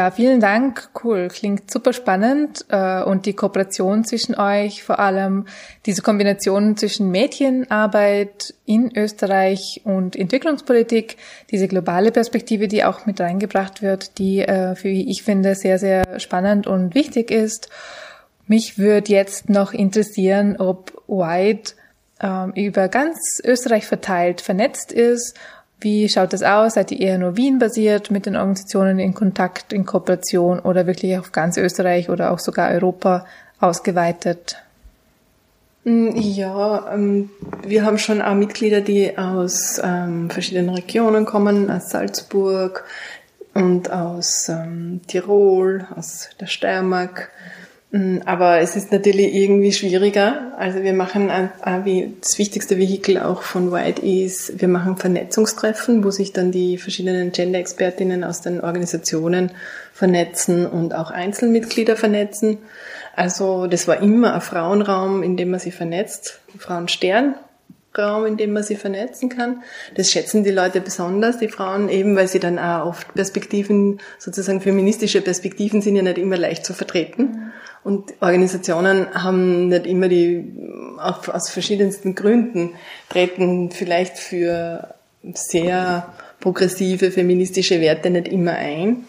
Ja, 0.01 0.09
vielen 0.09 0.39
Dank. 0.39 0.89
Cool. 1.03 1.27
Klingt 1.27 1.69
super 1.69 1.93
spannend. 1.93 2.65
Äh, 2.69 3.03
und 3.03 3.27
die 3.27 3.33
Kooperation 3.33 4.03
zwischen 4.03 4.33
euch, 4.33 4.81
vor 4.81 4.97
allem 4.97 5.45
diese 5.85 6.01
Kombination 6.01 6.75
zwischen 6.75 7.11
Mädchenarbeit 7.11 8.55
in 8.65 8.91
Österreich 8.97 9.81
und 9.83 10.15
Entwicklungspolitik, 10.15 11.17
diese 11.51 11.67
globale 11.67 12.11
Perspektive, 12.11 12.67
die 12.67 12.83
auch 12.83 13.05
mit 13.05 13.21
reingebracht 13.21 13.83
wird, 13.83 14.17
die 14.17 14.39
äh, 14.39 14.73
für 14.73 14.87
ich 14.87 15.21
finde 15.21 15.53
sehr, 15.53 15.77
sehr 15.77 16.19
spannend 16.19 16.65
und 16.65 16.95
wichtig 16.95 17.29
ist. 17.29 17.69
Mich 18.47 18.79
würde 18.79 19.11
jetzt 19.11 19.51
noch 19.51 19.71
interessieren, 19.71 20.55
ob 20.57 20.99
White 21.07 21.73
ähm, 22.19 22.53
über 22.55 22.87
ganz 22.87 23.39
Österreich 23.43 23.85
verteilt 23.85 24.41
vernetzt 24.41 24.91
ist 24.91 25.37
wie 25.81 26.07
schaut 26.07 26.33
das 26.33 26.43
aus? 26.43 26.75
Seid 26.75 26.91
ihr 26.91 26.99
eher 26.99 27.17
nur 27.17 27.37
Wien 27.37 27.59
basiert 27.59 28.11
mit 28.11 28.25
den 28.25 28.35
Organisationen 28.35 28.99
in 28.99 29.13
Kontakt, 29.13 29.73
in 29.73 29.85
Kooperation 29.85 30.59
oder 30.59 30.87
wirklich 30.87 31.17
auf 31.17 31.31
ganz 31.31 31.57
Österreich 31.57 32.09
oder 32.09 32.31
auch 32.31 32.39
sogar 32.39 32.69
Europa 32.69 33.25
ausgeweitet? 33.59 34.57
Mm, 35.83 36.11
ja, 36.15 36.93
ähm, 36.93 37.31
wir 37.65 37.83
haben 37.83 37.97
schon 37.97 38.21
auch 38.21 38.35
Mitglieder, 38.35 38.81
die 38.81 39.17
aus 39.17 39.81
ähm, 39.83 40.29
verschiedenen 40.29 40.69
Regionen 40.69 41.25
kommen, 41.25 41.71
aus 41.71 41.89
Salzburg 41.89 42.85
und 43.53 43.91
aus 43.91 44.47
ähm, 44.49 45.01
Tirol, 45.07 45.87
aus 45.95 46.29
der 46.39 46.45
Steiermark. 46.47 47.31
Mm, 47.91 48.19
aber 48.25 48.59
es 48.59 48.77
ist 48.77 48.91
natürlich 48.91 49.33
irgendwie 49.33 49.73
schwieriger. 49.73 50.53
Also 50.57 50.81
wir 50.81 50.93
machen 50.93 51.29
das 51.29 52.37
wichtigste 52.37 52.77
Vehikel 52.77 53.17
auch 53.19 53.41
von 53.41 53.71
White 53.71 54.01
ist, 54.01 54.61
wir 54.61 54.69
machen 54.69 54.97
Vernetzungstreffen, 54.97 56.03
wo 56.03 56.11
sich 56.11 56.31
dann 56.31 56.51
die 56.51 56.77
verschiedenen 56.77 57.31
Gender-Expertinnen 57.31 58.23
aus 58.23 58.41
den 58.41 58.61
Organisationen 58.61 59.51
vernetzen 59.93 60.65
und 60.65 60.95
auch 60.95 61.11
Einzelmitglieder 61.11 61.97
vernetzen. 61.97 62.59
Also 63.15 63.67
das 63.67 63.87
war 63.89 64.01
immer 64.01 64.33
ein 64.35 64.41
Frauenraum, 64.41 65.21
in 65.21 65.35
dem 65.35 65.51
man 65.51 65.59
sich 65.59 65.75
vernetzt, 65.75 66.39
Frauenstern, 66.57 67.35
Raum, 67.97 68.25
in 68.25 68.37
dem 68.37 68.53
man 68.53 68.63
sie 68.63 68.77
vernetzen 68.77 69.27
kann. 69.27 69.63
Das 69.95 70.09
schätzen 70.09 70.45
die 70.45 70.51
Leute 70.51 70.79
besonders, 70.79 71.39
die 71.39 71.49
Frauen, 71.49 71.89
eben 71.89 72.15
weil 72.15 72.29
sie 72.29 72.39
dann 72.39 72.57
auch 72.57 72.85
oft 72.85 73.13
Perspektiven, 73.13 73.99
sozusagen 74.17 74.61
feministische 74.61 75.21
Perspektiven 75.21 75.81
sind 75.81 75.97
ja 75.97 76.01
nicht 76.01 76.17
immer 76.17 76.37
leicht 76.37 76.65
zu 76.65 76.73
vertreten. 76.73 77.51
Und 77.83 78.13
Organisationen 78.21 79.07
haben 79.13 79.69
nicht 79.69 79.87
immer 79.87 80.07
die, 80.07 80.53
auf, 80.97 81.29
aus 81.29 81.49
verschiedensten 81.49 82.13
Gründen, 82.13 82.71
treten 83.09 83.71
vielleicht 83.71 84.17
für 84.17 84.93
sehr 85.33 86.13
progressive 86.39 87.11
feministische 87.11 87.81
Werte 87.81 88.09
nicht 88.09 88.27
immer 88.27 88.53
ein. 88.53 89.05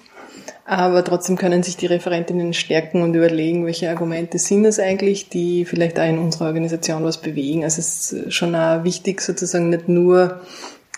Aber 0.65 1.05
trotzdem 1.05 1.37
können 1.37 1.63
sich 1.63 1.77
die 1.77 1.87
Referentinnen 1.87 2.55
stärken 2.55 3.03
und 3.03 3.15
überlegen, 3.15 3.67
welche 3.67 3.91
Argumente 3.91 4.39
sind 4.39 4.65
es 4.65 4.79
eigentlich, 4.79 5.29
die 5.29 5.65
vielleicht 5.65 5.99
auch 5.99 6.09
in 6.09 6.19
unserer 6.19 6.47
Organisation 6.47 7.05
was 7.05 7.21
bewegen. 7.21 7.65
Also 7.65 7.81
es 7.81 8.13
ist 8.13 8.33
schon 8.33 8.55
auch 8.55 8.85
wichtig, 8.85 9.21
sozusagen 9.21 9.71
nicht 9.71 9.89
nur 9.89 10.41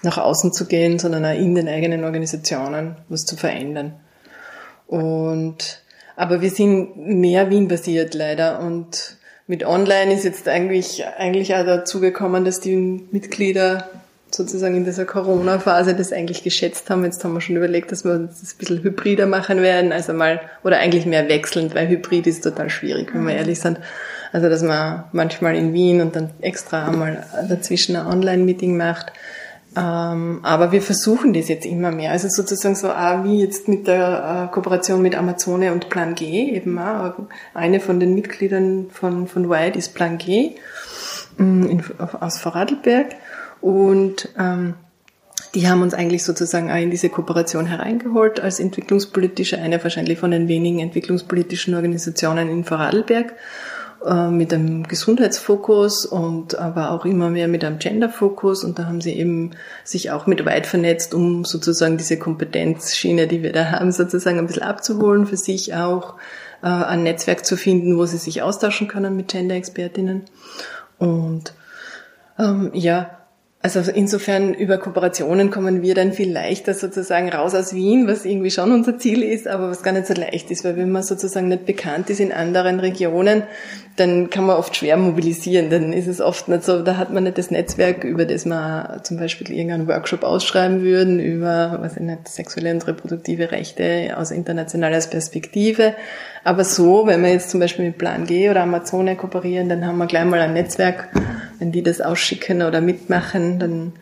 nach 0.03 0.19
außen 0.19 0.53
zu 0.53 0.67
gehen, 0.67 0.99
sondern 0.99 1.25
auch 1.25 1.35
in 1.35 1.55
den 1.55 1.67
eigenen 1.67 2.05
Organisationen 2.05 2.97
was 3.09 3.25
zu 3.25 3.37
verändern. 3.37 3.95
Und, 4.87 5.83
aber 6.17 6.41
wir 6.41 6.51
sind 6.51 6.97
mehr 6.97 7.51
Wien-basiert 7.51 8.15
leider 8.15 8.61
und 8.61 9.17
mit 9.47 9.65
Online 9.65 10.15
ist 10.15 10.25
jetzt 10.25 10.49
eigentlich, 10.49 11.05
eigentlich 11.19 11.55
auch 11.55 11.65
dazu 11.67 12.01
gekommen, 12.01 12.45
dass 12.45 12.61
die 12.61 12.77
Mitglieder 13.11 13.91
sozusagen 14.35 14.75
in 14.75 14.85
dieser 14.85 15.05
Corona-Phase 15.05 15.95
das 15.95 16.13
eigentlich 16.13 16.43
geschätzt 16.43 16.91
haben. 16.91 17.05
Jetzt 17.05 17.23
haben 17.25 17.35
wir 17.35 17.41
schon 17.41 17.57
überlegt, 17.57 17.93
dass 17.93 18.05
wir 18.05 18.19
das 18.19 18.43
ein 18.43 18.59
bisschen 18.59 18.83
hybrider 18.83 19.27
machen 19.27 19.63
werden, 19.63 19.93
also 19.93 20.13
mal, 20.13 20.41
oder 20.65 20.79
eigentlich 20.79 21.07
mehr 21.07 21.29
wechselnd, 21.29 21.75
weil 21.75 21.89
Hybrid 21.89 22.27
ist 22.27 22.43
total 22.43 22.71
schwierig, 22.71 23.15
wenn 23.15 23.25
wir 23.25 23.35
mhm. 23.35 23.39
ehrlich 23.39 23.61
sind. 23.61 23.79
Also, 24.33 24.49
dass 24.49 24.63
man 24.63 25.05
manchmal 25.13 25.55
in 25.55 25.73
Wien 25.73 26.01
und 26.01 26.17
dann 26.17 26.31
extra 26.41 26.89
einmal 26.89 27.25
dazwischen 27.49 27.97
ein 27.97 28.07
Online-Meeting 28.07 28.77
macht. 28.77 29.13
Ähm, 29.77 30.41
aber 30.43 30.71
wir 30.71 30.83
versuchen 30.83 31.33
das 31.33 31.49
jetzt 31.49 31.67
immer 31.67 31.91
mehr. 31.91 32.13
Also 32.13 32.29
sozusagen 32.29 32.77
so 32.77 32.91
auch 32.91 33.25
wie 33.25 33.41
jetzt 33.41 33.67
mit 33.67 33.87
der 33.87 34.49
äh, 34.49 34.55
Kooperation 34.55 35.03
mit 35.03 35.17
Amazone 35.17 35.73
und 35.73 35.89
Plan 35.91 36.15
G 36.15 36.53
eben 36.53 36.79
auch. 36.79 37.15
Eine 37.55 37.81
von 37.81 37.99
den 37.99 38.15
Mitgliedern 38.15 38.91
von, 38.91 39.27
von 39.27 39.51
White 39.51 39.79
ist 39.79 39.95
Plan 39.95 40.19
G 40.19 40.53
mm, 41.39 41.63
in, 41.65 41.83
aus 42.21 42.39
Vorarlberg. 42.39 43.17
Und 43.61 44.29
ähm, 44.39 44.75
die 45.55 45.69
haben 45.69 45.83
uns 45.83 45.95
eigentlich 45.95 46.25
sozusagen 46.25 46.71
auch 46.71 46.77
in 46.77 46.91
diese 46.91 47.09
Kooperation 47.09 47.67
hereingeholt 47.67 48.41
als 48.41 48.61
entwicklungspolitische, 48.61 49.59
eine 49.59 49.83
wahrscheinlich 49.83 50.19
von 50.19 50.31
den 50.31 50.49
wenigen 50.49 50.81
entwicklungspolitischen 50.81 51.75
Organisationen 51.75 52.49
in 52.49 52.65
Vorarlberg 52.65 53.35
äh, 54.05 54.29
mit 54.29 54.53
einem 54.53 54.85
Gesundheitsfokus 54.85 56.05
und 56.05 56.59
aber 56.59 56.91
auch 56.91 57.05
immer 57.05 57.31
mehr 57.31 57.49
mit 57.49 57.65
einem 57.65 57.79
Genderfokus 57.79 58.63
und 58.63 58.79
da 58.79 58.87
haben 58.87 59.01
sie 59.01 59.15
eben 59.15 59.53
sich 59.83 60.11
auch 60.11 60.27
mit 60.27 60.45
weit 60.45 60.67
vernetzt, 60.67 61.15
um 61.15 61.45
sozusagen 61.45 61.97
diese 61.97 62.19
Kompetenzschiene, 62.19 63.27
die 63.27 63.43
wir 63.43 63.53
da 63.53 63.71
haben, 63.71 63.93
sozusagen 63.93 64.39
ein 64.39 64.47
bisschen 64.47 64.63
abzuholen, 64.63 65.27
für 65.27 65.37
sich 65.37 65.75
auch 65.75 66.15
äh, 66.63 66.67
ein 66.67 67.03
Netzwerk 67.03 67.47
zu 67.47 67.57
finden, 67.57 67.97
wo 67.97 68.05
sie 68.05 68.19
sich 68.19 68.43
austauschen 68.43 68.89
können 68.89 69.17
mit 69.17 69.29
Gender-Expertinnen. 69.29 70.25
Und 70.99 71.55
ähm, 72.39 72.71
ja, 72.75 73.24
also 73.65 73.91
insofern 73.91 74.53
über 74.53 74.77
Kooperationen 74.77 75.51
kommen 75.51 75.81
wir 75.81 75.95
dann 75.95 76.13
viel 76.13 76.31
leichter 76.31 76.75
sozusagen 76.75 77.31
raus 77.31 77.55
aus 77.55 77.73
Wien, 77.73 78.07
was 78.07 78.27
irgendwie 78.27 78.51
schon 78.51 78.71
unser 78.73 78.99
Ziel 78.99 79.23
ist, 79.23 79.49
aber 79.49 79.71
was 79.71 79.83
gar 79.83 79.93
nicht 79.93 80.07
so 80.07 80.13
leicht 80.13 80.51
ist, 80.51 80.65
weil 80.65 80.77
wenn 80.77 80.93
man 80.93 81.03
sozusagen 81.03 81.49
nicht 81.49 81.65
bekannt 81.65 82.11
ist 82.11 82.21
in 82.21 82.31
anderen 82.31 82.79
Regionen, 82.79 83.45
dann 83.97 84.29
kann 84.29 84.45
man 84.45 84.59
oft 84.59 84.77
schwer 84.77 84.99
mobilisieren. 84.99 85.71
Dann 85.71 85.95
ist 85.95 86.09
es 86.09 86.21
oft 86.21 86.47
nicht 86.49 86.63
so, 86.63 86.83
da 86.83 86.99
hat 86.99 87.11
man 87.11 87.25
nicht 87.25 87.39
das 87.39 87.51
Netzwerk, 87.51 88.05
über 88.05 88.27
das 88.27 88.45
man 88.45 89.03
zum 89.03 89.17
Beispiel 89.17 89.51
irgendeinen 89.51 89.89
Workshop 89.89 90.25
ausschreiben 90.25 90.83
würden, 90.83 91.19
über, 91.19 91.79
was 91.81 91.97
ich 91.97 92.03
nicht, 92.03 92.29
sexuelle 92.29 92.71
und 92.71 92.87
reproduktive 92.87 93.51
Rechte 93.51 94.15
aus 94.19 94.31
internationaler 94.31 95.01
Perspektive. 95.01 95.95
Aber 96.45 96.63
so, 96.65 97.07
wenn 97.07 97.23
wir 97.23 97.31
jetzt 97.31 97.51
zum 97.51 97.61
Beispiel 97.61 97.87
mit 97.87 97.97
Plan 97.97 98.27
G 98.27 98.51
oder 98.51 98.63
Amazone 98.63 99.17
kooperieren, 99.17 99.71
dann 99.71 99.87
haben 99.87 99.97
wir 99.97 100.07
gleich 100.07 100.27
mal 100.27 100.41
ein 100.41 100.53
Netzwerk, 100.53 101.09
wenn 101.59 101.73
die 101.73 101.83
das 101.83 102.03
ausschicken 102.03 102.63
oder 102.63 102.83
mitmachen, 102.83 103.59
dann 103.59 103.93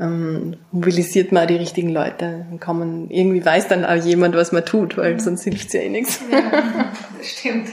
ähm, 0.00 0.56
mobilisiert 0.72 1.30
man 1.30 1.44
auch 1.44 1.46
die 1.46 1.56
richtigen 1.56 1.90
Leute. 1.90 2.46
Dann 2.48 2.58
kann 2.58 2.78
man, 2.78 3.10
irgendwie 3.10 3.44
weiß 3.44 3.68
dann 3.68 3.84
auch 3.84 4.02
jemand, 4.02 4.34
was 4.34 4.50
man 4.50 4.64
tut, 4.64 4.96
weil 4.96 5.20
sonst 5.20 5.44
hilft 5.44 5.68
es 5.68 5.72
ja 5.74 5.80
eh 5.80 5.90
nichts. 5.90 6.20
Ja, 6.30 6.90
das 7.18 7.26
stimmt. 7.26 7.68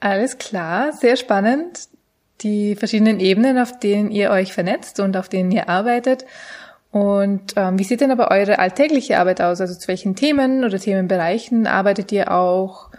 Alles 0.00 0.38
klar, 0.38 0.92
sehr 0.92 1.16
spannend. 1.16 1.88
Die 2.42 2.76
verschiedenen 2.76 3.18
Ebenen, 3.18 3.58
auf 3.58 3.80
denen 3.80 4.12
ihr 4.12 4.30
euch 4.30 4.52
vernetzt 4.52 5.00
und 5.00 5.16
auf 5.16 5.28
denen 5.28 5.50
ihr 5.50 5.68
arbeitet. 5.68 6.24
Und 6.92 7.54
ähm, 7.56 7.78
wie 7.78 7.84
sieht 7.84 8.00
denn 8.00 8.12
aber 8.12 8.30
eure 8.30 8.60
alltägliche 8.60 9.18
Arbeit 9.18 9.40
aus? 9.40 9.60
Also 9.60 9.74
zu 9.74 9.88
welchen 9.88 10.14
Themen 10.14 10.64
oder 10.64 10.78
Themenbereichen 10.78 11.66
arbeitet 11.66 12.12
ihr 12.12 12.32
auch? 12.32 12.90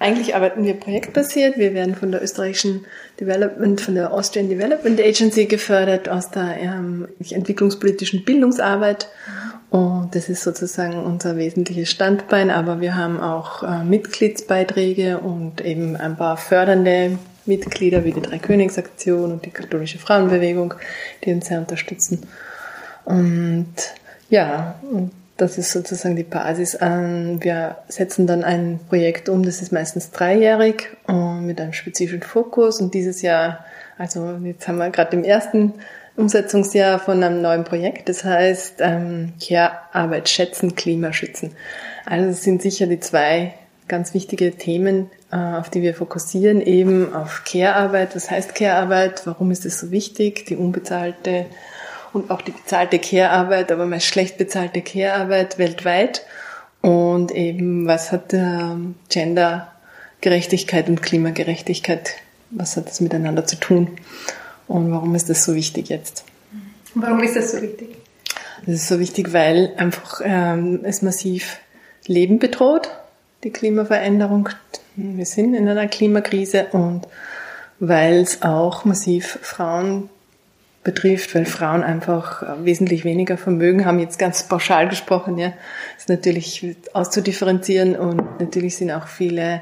Eigentlich 0.00 0.34
arbeiten 0.34 0.64
wir 0.64 0.80
projektbasiert. 0.80 1.58
Wir 1.58 1.74
werden 1.74 1.94
von 1.94 2.10
der 2.10 2.22
österreichischen 2.22 2.86
Development, 3.20 3.78
von 3.78 3.94
der 3.94 4.14
Austrian 4.14 4.48
Development 4.48 4.98
Agency 4.98 5.44
gefördert 5.44 6.08
aus 6.08 6.30
der 6.30 6.56
ähm, 6.56 7.06
entwicklungspolitischen 7.28 8.24
Bildungsarbeit. 8.24 9.08
Und 9.68 10.14
das 10.14 10.30
ist 10.30 10.42
sozusagen 10.42 11.04
unser 11.04 11.36
wesentliches 11.36 11.90
Standbein. 11.90 12.50
Aber 12.50 12.80
wir 12.80 12.96
haben 12.96 13.20
auch 13.20 13.62
äh, 13.62 13.84
Mitgliedsbeiträge 13.84 15.18
und 15.18 15.60
eben 15.60 15.96
ein 15.96 16.16
paar 16.16 16.38
fördernde 16.38 17.18
Mitglieder 17.44 18.02
wie 18.02 18.12
die 18.12 18.22
Dreikönigsaktion 18.22 19.30
und 19.30 19.44
die 19.44 19.50
katholische 19.50 19.98
Frauenbewegung, 19.98 20.72
die 21.24 21.34
uns 21.34 21.48
sehr 21.48 21.58
unterstützen. 21.58 22.26
Und 23.04 23.74
ja, 24.30 24.76
und 24.90 25.10
das 25.40 25.58
ist 25.58 25.72
sozusagen 25.72 26.16
die 26.16 26.24
Basis. 26.24 26.78
Wir 26.80 27.78
setzen 27.88 28.26
dann 28.26 28.44
ein 28.44 28.80
Projekt 28.88 29.28
um, 29.28 29.44
das 29.44 29.62
ist 29.62 29.72
meistens 29.72 30.10
dreijährig 30.10 30.88
mit 31.06 31.60
einem 31.60 31.72
spezifischen 31.72 32.22
Fokus. 32.22 32.80
Und 32.80 32.94
dieses 32.94 33.22
Jahr, 33.22 33.64
also 33.98 34.38
jetzt 34.44 34.68
haben 34.68 34.78
wir 34.78 34.90
gerade 34.90 35.16
im 35.16 35.24
ersten 35.24 35.74
Umsetzungsjahr 36.16 36.98
von 36.98 37.22
einem 37.22 37.40
neuen 37.40 37.64
Projekt, 37.64 38.08
das 38.08 38.24
heißt 38.24 38.76
ähm, 38.80 39.32
Care-Arbeit 39.42 40.28
schätzen, 40.28 40.74
Klimaschützen. 40.74 41.52
Also 42.04 42.28
das 42.28 42.42
sind 42.42 42.60
sicher 42.60 42.86
die 42.86 43.00
zwei 43.00 43.54
ganz 43.88 44.12
wichtige 44.14 44.52
Themen, 44.52 45.10
äh, 45.32 45.36
auf 45.36 45.70
die 45.70 45.82
wir 45.82 45.94
fokussieren, 45.94 46.60
eben 46.60 47.14
auf 47.14 47.44
Care-Arbeit. 47.44 48.14
Was 48.16 48.30
heißt 48.30 48.54
Care-Arbeit? 48.54 49.22
Warum 49.26 49.50
ist 49.50 49.64
es 49.64 49.80
so 49.80 49.90
wichtig? 49.90 50.46
Die 50.46 50.56
unbezahlte 50.56 51.46
und 52.12 52.30
auch 52.30 52.42
die 52.42 52.52
bezahlte 52.52 52.98
Care-Arbeit, 52.98 53.70
aber 53.72 53.86
meist 53.86 54.06
schlecht 54.06 54.38
bezahlte 54.38 54.82
Care-Arbeit 54.82 55.58
weltweit. 55.58 56.24
Und 56.80 57.30
eben, 57.32 57.86
was 57.86 58.10
hat 58.10 58.32
ähm, 58.32 58.94
Gendergerechtigkeit 59.08 60.88
und 60.88 61.02
Klimagerechtigkeit, 61.02 62.12
was 62.50 62.76
hat 62.76 62.88
das 62.88 63.00
miteinander 63.00 63.46
zu 63.46 63.56
tun? 63.56 63.88
Und 64.66 64.90
warum 64.90 65.14
ist 65.14 65.28
das 65.28 65.44
so 65.44 65.54
wichtig 65.54 65.88
jetzt? 65.88 66.24
Warum 66.94 67.22
ist 67.22 67.36
das 67.36 67.52
so 67.52 67.62
wichtig? 67.62 67.96
Das 68.66 68.74
ist 68.74 68.88
so 68.88 68.98
wichtig, 68.98 69.32
weil 69.32 69.72
einfach 69.76 70.20
ähm, 70.24 70.80
es 70.84 71.02
massiv 71.02 71.58
Leben 72.06 72.38
bedroht, 72.38 72.90
die 73.44 73.50
Klimaveränderung. 73.50 74.48
Wir 74.96 75.26
sind 75.26 75.54
in 75.54 75.68
einer 75.68 75.88
Klimakrise 75.88 76.66
und 76.72 77.06
weil 77.78 78.20
es 78.20 78.42
auch 78.42 78.84
massiv 78.84 79.38
Frauen 79.42 80.10
betrifft, 80.82 81.34
weil 81.34 81.44
Frauen 81.44 81.82
einfach 81.82 82.42
wesentlich 82.64 83.04
weniger 83.04 83.36
Vermögen 83.36 83.84
haben, 83.84 83.98
jetzt 83.98 84.18
ganz 84.18 84.44
pauschal 84.44 84.88
gesprochen, 84.88 85.36
ja, 85.36 85.52
ist 85.98 86.08
natürlich 86.08 86.76
auszudifferenzieren 86.92 87.96
und 87.96 88.40
natürlich 88.40 88.76
sind 88.76 88.90
auch 88.90 89.06
viele, 89.06 89.60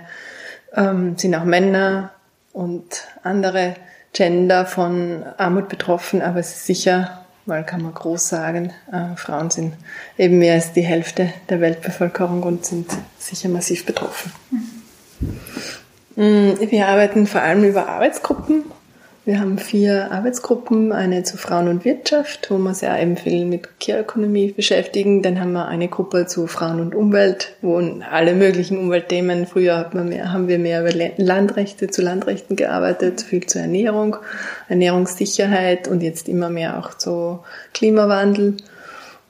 ähm, 0.74 1.16
sind 1.16 1.34
auch 1.34 1.44
Männer 1.44 2.12
und 2.52 3.08
andere 3.24 3.74
Gender 4.12 4.64
von 4.64 5.24
Armut 5.36 5.68
betroffen, 5.68 6.22
aber 6.22 6.38
es 6.38 6.50
ist 6.50 6.66
sicher, 6.66 7.24
weil 7.46 7.64
kann 7.64 7.82
man 7.82 7.94
groß 7.94 8.28
sagen, 8.28 8.72
äh, 8.92 9.16
Frauen 9.16 9.50
sind 9.50 9.74
eben 10.18 10.38
mehr 10.38 10.54
als 10.54 10.72
die 10.72 10.82
Hälfte 10.82 11.32
der 11.48 11.60
Weltbevölkerung 11.60 12.42
und 12.42 12.64
sind 12.64 12.90
sicher 13.18 13.48
massiv 13.48 13.86
betroffen. 13.86 14.32
Mhm. 16.14 16.58
Wir 16.60 16.88
arbeiten 16.88 17.26
vor 17.26 17.42
allem 17.42 17.64
über 17.64 17.88
Arbeitsgruppen 17.88 18.64
Wir 19.28 19.40
haben 19.40 19.58
vier 19.58 20.10
Arbeitsgruppen, 20.10 20.90
eine 20.90 21.22
zu 21.22 21.36
Frauen 21.36 21.68
und 21.68 21.84
Wirtschaft, 21.84 22.50
wo 22.50 22.56
wir 22.56 22.70
uns 22.70 22.80
ja 22.80 22.98
eben 22.98 23.18
viel 23.18 23.44
mit 23.44 23.78
Care-Ökonomie 23.78 24.52
beschäftigen. 24.52 25.20
Dann 25.20 25.38
haben 25.38 25.52
wir 25.52 25.68
eine 25.68 25.88
Gruppe 25.88 26.24
zu 26.24 26.46
Frauen 26.46 26.80
und 26.80 26.94
Umwelt, 26.94 27.54
wo 27.60 27.76
alle 28.10 28.32
möglichen 28.32 28.78
Umweltthemen, 28.78 29.46
früher 29.46 29.76
hat 29.76 29.92
man 29.92 30.08
mehr, 30.08 30.32
haben 30.32 30.48
wir 30.48 30.58
mehr 30.58 30.80
über 30.80 31.10
Landrechte 31.18 31.88
zu 31.88 32.00
Landrechten 32.00 32.56
gearbeitet, 32.56 33.20
viel 33.20 33.44
zur 33.44 33.60
Ernährung, 33.60 34.16
Ernährungssicherheit 34.70 35.88
und 35.88 36.02
jetzt 36.02 36.26
immer 36.26 36.48
mehr 36.48 36.78
auch 36.78 36.94
zu 36.94 37.40
Klimawandel. 37.74 38.56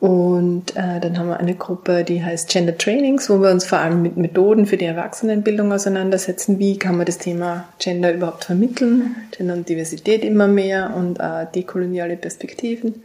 Und 0.01 0.77
äh, 0.77 1.01
dann 1.01 1.19
haben 1.19 1.29
wir 1.29 1.41
eine 1.41 1.57
Gruppe, 1.57 2.05
die 2.05 2.23
heißt 2.23 2.49
Gender 2.49 2.79
Trainings, 2.79 3.29
wo 3.29 3.41
wir 3.43 3.51
uns 3.51 3.67
vor 3.67 3.79
allem 3.79 4.01
mit 4.01 4.17
Methoden 4.17 4.67
für 4.67 4.77
die 4.77 4.85
Erwachsenenbildung 4.85 5.73
auseinandersetzen. 5.73 6.61
Wie 6.61 6.79
kann 6.79 6.97
man 6.97 7.07
das 7.07 7.19
Thema 7.19 7.69
Gender 7.81 8.15
überhaupt 8.15 8.45
vermitteln? 8.45 9.17
Gender 9.33 9.55
und 9.55 9.69
Diversität 9.69 10.25
immer 10.25 10.47
mehr 10.47 10.95
und 10.95 11.19
äh, 11.19 11.47
dekoloniale 11.53 12.17
Perspektiven. 12.17 13.03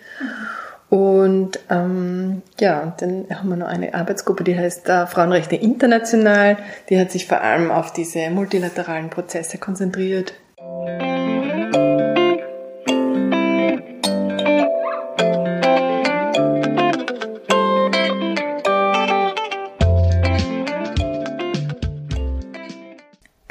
Und 0.90 1.60
ähm, 1.72 2.44
ja, 2.60 2.96
dann 3.00 3.26
haben 3.34 3.50
wir 3.50 3.56
noch 3.56 3.68
eine 3.68 3.96
Arbeitsgruppe, 3.96 4.44
die 4.44 4.56
heißt 4.56 4.88
äh, 4.88 5.08
Frauenrechte 5.08 5.56
International. 5.56 6.58
Die 6.90 7.00
hat 7.00 7.10
sich 7.10 7.26
vor 7.26 7.42
allem 7.42 7.72
auf 7.72 7.92
diese 7.92 8.30
multilateralen 8.30 9.10
Prozesse 9.10 9.58
konzentriert. 9.58 10.36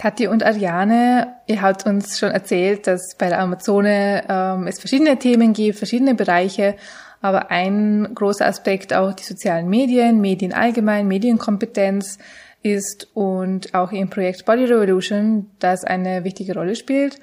Kathi 0.02 0.26
und 0.26 0.42
Ariane, 0.42 1.36
ihr 1.46 1.62
habt 1.62 1.86
uns 1.86 2.18
schon 2.18 2.32
erzählt, 2.32 2.88
dass 2.88 3.14
bei 3.14 3.28
der 3.28 3.38
Amazone 3.38 4.24
ähm, 4.28 4.66
es 4.66 4.80
verschiedene 4.80 5.16
Themen 5.16 5.52
gibt, 5.52 5.78
verschiedene 5.78 6.16
Bereiche, 6.16 6.74
aber 7.20 7.52
ein 7.52 8.12
großer 8.12 8.44
Aspekt 8.44 8.92
auch 8.92 9.12
die 9.12 9.22
sozialen 9.22 9.68
Medien, 9.68 10.20
Medien 10.20 10.52
allgemein, 10.52 11.06
Medienkompetenz 11.06 12.18
ist 12.64 13.14
und 13.14 13.74
auch 13.74 13.92
im 13.92 14.10
Projekt 14.10 14.44
Body 14.44 14.64
Revolution, 14.64 15.48
das 15.60 15.84
eine 15.84 16.24
wichtige 16.24 16.54
Rolle 16.54 16.74
spielt. 16.74 17.20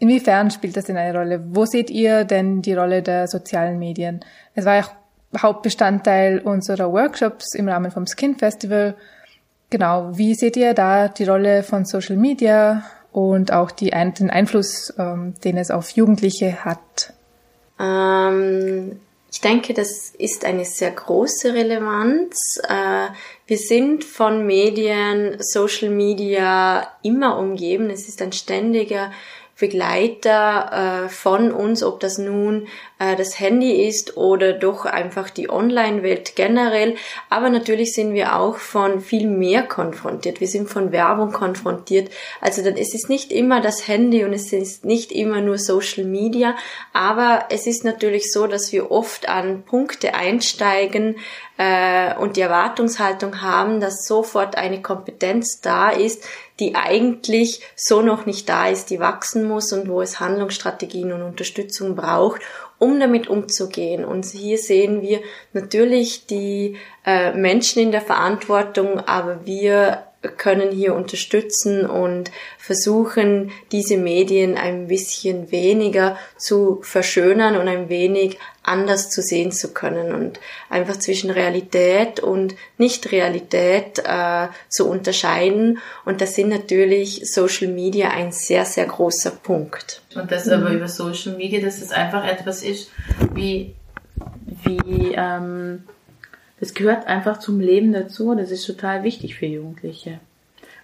Inwiefern 0.00 0.50
spielt 0.50 0.76
das 0.76 0.86
denn 0.86 0.96
eine 0.96 1.16
Rolle? 1.16 1.44
Wo 1.50 1.64
seht 1.64 1.90
ihr 1.90 2.24
denn 2.24 2.60
die 2.60 2.74
Rolle 2.74 3.02
der 3.02 3.28
sozialen 3.28 3.78
Medien? 3.78 4.18
Es 4.56 4.64
war 4.64 4.74
ja 4.74 4.88
Hauptbestandteil 5.40 6.40
unserer 6.40 6.90
Workshops 6.90 7.54
im 7.54 7.68
Rahmen 7.68 7.92
vom 7.92 8.04
Skin 8.08 8.34
Festival. 8.34 8.96
Genau, 9.70 10.16
wie 10.16 10.34
seht 10.34 10.56
ihr 10.56 10.74
da 10.74 11.08
die 11.08 11.24
Rolle 11.24 11.62
von 11.62 11.84
Social 11.84 12.16
Media 12.16 12.84
und 13.12 13.52
auch 13.52 13.70
die, 13.70 13.90
den 13.90 14.30
Einfluss, 14.30 14.94
ähm, 14.98 15.34
den 15.42 15.56
es 15.56 15.70
auf 15.70 15.90
Jugendliche 15.90 16.64
hat? 16.64 17.12
Ähm, 17.80 19.00
ich 19.32 19.40
denke, 19.40 19.74
das 19.74 20.10
ist 20.16 20.44
eine 20.44 20.64
sehr 20.64 20.92
große 20.92 21.52
Relevanz. 21.52 22.60
Äh, 22.68 23.08
wir 23.46 23.58
sind 23.58 24.04
von 24.04 24.46
Medien, 24.46 25.36
Social 25.40 25.90
Media 25.90 26.88
immer 27.02 27.38
umgeben. 27.38 27.90
Es 27.90 28.08
ist 28.08 28.22
ein 28.22 28.32
ständiger 28.32 29.10
Begleiter 29.58 31.06
äh, 31.06 31.08
von 31.08 31.50
uns, 31.50 31.82
ob 31.82 32.00
das 32.00 32.18
nun 32.18 32.68
äh, 32.98 33.16
das 33.16 33.40
Handy 33.40 33.88
ist 33.88 34.18
oder 34.18 34.52
doch 34.52 34.84
einfach 34.84 35.30
die 35.30 35.48
Online-Welt 35.48 36.36
generell. 36.36 36.96
Aber 37.30 37.48
natürlich 37.48 37.94
sind 37.94 38.12
wir 38.12 38.36
auch 38.36 38.56
von 38.56 39.00
viel 39.00 39.26
mehr 39.26 39.62
konfrontiert. 39.62 40.40
Wir 40.40 40.48
sind 40.48 40.68
von 40.68 40.92
Werbung 40.92 41.32
konfrontiert. 41.32 42.10
Also 42.42 42.62
dann, 42.62 42.76
es 42.76 42.92
ist 42.92 43.08
nicht 43.08 43.32
immer 43.32 43.62
das 43.62 43.88
Handy 43.88 44.24
und 44.24 44.34
es 44.34 44.52
ist 44.52 44.84
nicht 44.84 45.10
immer 45.10 45.40
nur 45.40 45.56
Social 45.56 46.04
Media, 46.04 46.54
aber 46.92 47.46
es 47.48 47.66
ist 47.66 47.82
natürlich 47.82 48.30
so, 48.30 48.46
dass 48.46 48.72
wir 48.72 48.90
oft 48.90 49.26
an 49.28 49.62
Punkte 49.62 50.14
einsteigen, 50.14 51.16
äh, 51.58 52.14
und 52.16 52.36
die 52.36 52.42
Erwartungshaltung 52.42 53.40
haben, 53.40 53.80
dass 53.80 54.06
sofort 54.06 54.56
eine 54.56 54.82
Kompetenz 54.82 55.60
da 55.60 55.90
ist, 55.90 56.24
die 56.58 56.74
eigentlich 56.74 57.60
so 57.74 58.00
noch 58.00 58.26
nicht 58.26 58.48
da 58.48 58.68
ist, 58.68 58.90
die 58.90 59.00
wachsen 59.00 59.44
muss 59.44 59.72
und 59.72 59.88
wo 59.88 60.00
es 60.00 60.20
Handlungsstrategien 60.20 61.12
und 61.12 61.22
Unterstützung 61.22 61.96
braucht, 61.96 62.40
um 62.78 62.98
damit 62.98 63.28
umzugehen. 63.28 64.04
Und 64.04 64.24
hier 64.24 64.58
sehen 64.58 65.02
wir 65.02 65.20
natürlich 65.52 66.26
die 66.26 66.76
äh, 67.04 67.32
Menschen 67.32 67.82
in 67.82 67.92
der 67.92 68.00
Verantwortung, 68.00 69.00
aber 69.00 69.44
wir 69.44 70.05
können 70.36 70.72
hier 70.72 70.94
unterstützen 70.94 71.86
und 71.86 72.30
versuchen, 72.58 73.52
diese 73.70 73.96
Medien 73.96 74.56
ein 74.56 74.88
bisschen 74.88 75.50
weniger 75.50 76.16
zu 76.36 76.80
verschönern 76.82 77.56
und 77.56 77.68
ein 77.68 77.88
wenig 77.88 78.38
anders 78.62 79.10
zu 79.10 79.22
sehen 79.22 79.52
zu 79.52 79.72
können 79.72 80.12
und 80.12 80.40
einfach 80.68 80.96
zwischen 80.96 81.30
Realität 81.30 82.18
und 82.18 82.54
Nicht-Realität 82.78 84.02
äh, 84.04 84.48
zu 84.68 84.88
unterscheiden. 84.88 85.78
Und 86.04 86.20
das 86.20 86.34
sind 86.34 86.48
natürlich 86.48 87.32
Social 87.32 87.68
Media 87.68 88.10
ein 88.10 88.32
sehr, 88.32 88.64
sehr 88.64 88.86
großer 88.86 89.30
Punkt. 89.30 90.02
Und 90.14 90.32
das 90.32 90.48
aber 90.48 90.70
über 90.70 90.88
Social 90.88 91.36
Media, 91.36 91.60
dass 91.60 91.80
das 91.80 91.90
einfach 91.90 92.26
etwas 92.26 92.62
ist, 92.62 92.90
wie, 93.34 93.74
wie 94.64 95.14
ähm, 95.14 95.84
das 96.60 96.74
gehört 96.74 97.06
einfach 97.06 97.38
zum 97.38 97.60
Leben 97.60 97.92
dazu. 97.92 98.34
Das 98.34 98.50
ist 98.50 98.66
total 98.66 99.02
wichtig 99.02 99.34
für 99.34 99.46
Jugendliche. 99.46 100.20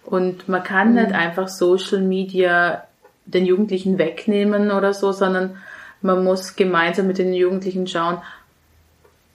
Und 0.04 0.48
man 0.48 0.62
kann 0.62 0.90
mhm. 0.90 0.94
nicht 0.96 1.12
einfach 1.12 1.48
Social 1.48 2.00
Media 2.00 2.84
den 3.24 3.46
Jugendlichen 3.46 3.98
wegnehmen 3.98 4.70
oder 4.70 4.92
so, 4.92 5.12
sondern 5.12 5.56
man 6.00 6.24
muss 6.24 6.56
gemeinsam 6.56 7.06
mit 7.06 7.18
den 7.18 7.32
Jugendlichen 7.32 7.86
schauen, 7.86 8.18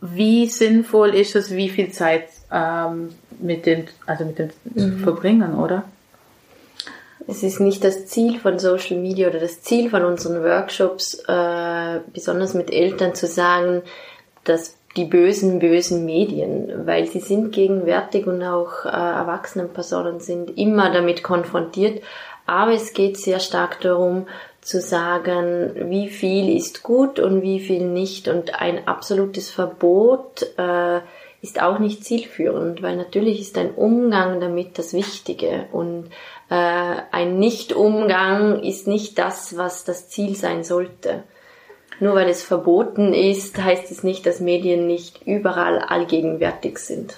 wie 0.01 0.47
sinnvoll 0.47 1.15
ist 1.15 1.35
es, 1.35 1.55
wie 1.55 1.69
viel 1.69 1.91
Zeit 1.91 2.27
ähm, 2.51 3.15
mit 3.39 3.65
dem, 3.65 3.85
also 4.05 4.25
mit 4.25 4.37
dem 4.37 4.49
mhm. 4.63 4.79
zu 4.79 4.97
verbringen, 4.99 5.55
oder? 5.55 5.85
Es 7.27 7.43
ist 7.43 7.59
nicht 7.59 7.83
das 7.83 8.05
Ziel 8.05 8.39
von 8.39 8.59
Social 8.59 8.97
Media 8.97 9.27
oder 9.27 9.39
das 9.39 9.61
Ziel 9.61 9.89
von 9.89 10.05
unseren 10.05 10.43
Workshops, 10.43 11.15
äh, 11.27 11.99
besonders 12.13 12.53
mit 12.53 12.71
Eltern 12.71 13.15
zu 13.15 13.27
sagen, 13.27 13.81
dass 14.43 14.76
die 14.97 15.05
bösen, 15.05 15.59
bösen 15.59 16.05
Medien, 16.05 16.85
weil 16.85 17.05
sie 17.05 17.19
sind 17.19 17.51
gegenwärtig 17.51 18.27
und 18.27 18.43
auch 18.43 18.85
äh, 18.85 18.89
erwachsenen 18.89 19.69
Personen 19.69 20.19
sind 20.19 20.57
immer 20.57 20.91
damit 20.91 21.23
konfrontiert. 21.23 22.03
Aber 22.45 22.71
es 22.71 22.93
geht 22.93 23.17
sehr 23.17 23.39
stark 23.39 23.81
darum, 23.81 24.25
zu 24.61 24.81
sagen, 24.81 25.71
wie 25.89 26.09
viel 26.09 26.55
ist 26.57 26.83
gut 26.83 27.19
und 27.19 27.41
wie 27.41 27.59
viel 27.59 27.85
nicht. 27.85 28.27
Und 28.27 28.59
ein 28.59 28.87
absolutes 28.87 29.49
Verbot 29.49 30.45
äh, 30.57 30.99
ist 31.41 31.61
auch 31.61 31.79
nicht 31.79 32.03
zielführend, 32.03 32.81
weil 32.81 32.97
natürlich 32.97 33.39
ist 33.39 33.57
ein 33.57 33.71
Umgang 33.71 34.41
damit 34.41 34.77
das 34.77 34.93
Wichtige 34.93 35.67
und 35.71 36.09
äh, 36.49 36.95
ein 37.11 37.37
Nicht-Umgang 37.39 38.63
ist 38.63 38.87
nicht 38.87 39.19
das, 39.19 39.55
was 39.57 39.85
das 39.85 40.09
Ziel 40.09 40.35
sein 40.35 40.63
sollte. 40.63 41.23
Nur 41.99 42.15
weil 42.15 42.29
es 42.29 42.43
verboten 42.43 43.13
ist, 43.13 43.61
heißt 43.61 43.89
es 43.91 44.03
nicht, 44.03 44.25
dass 44.25 44.39
Medien 44.39 44.87
nicht 44.87 45.25
überall 45.25 45.79
allgegenwärtig 45.79 46.77
sind. 46.77 47.17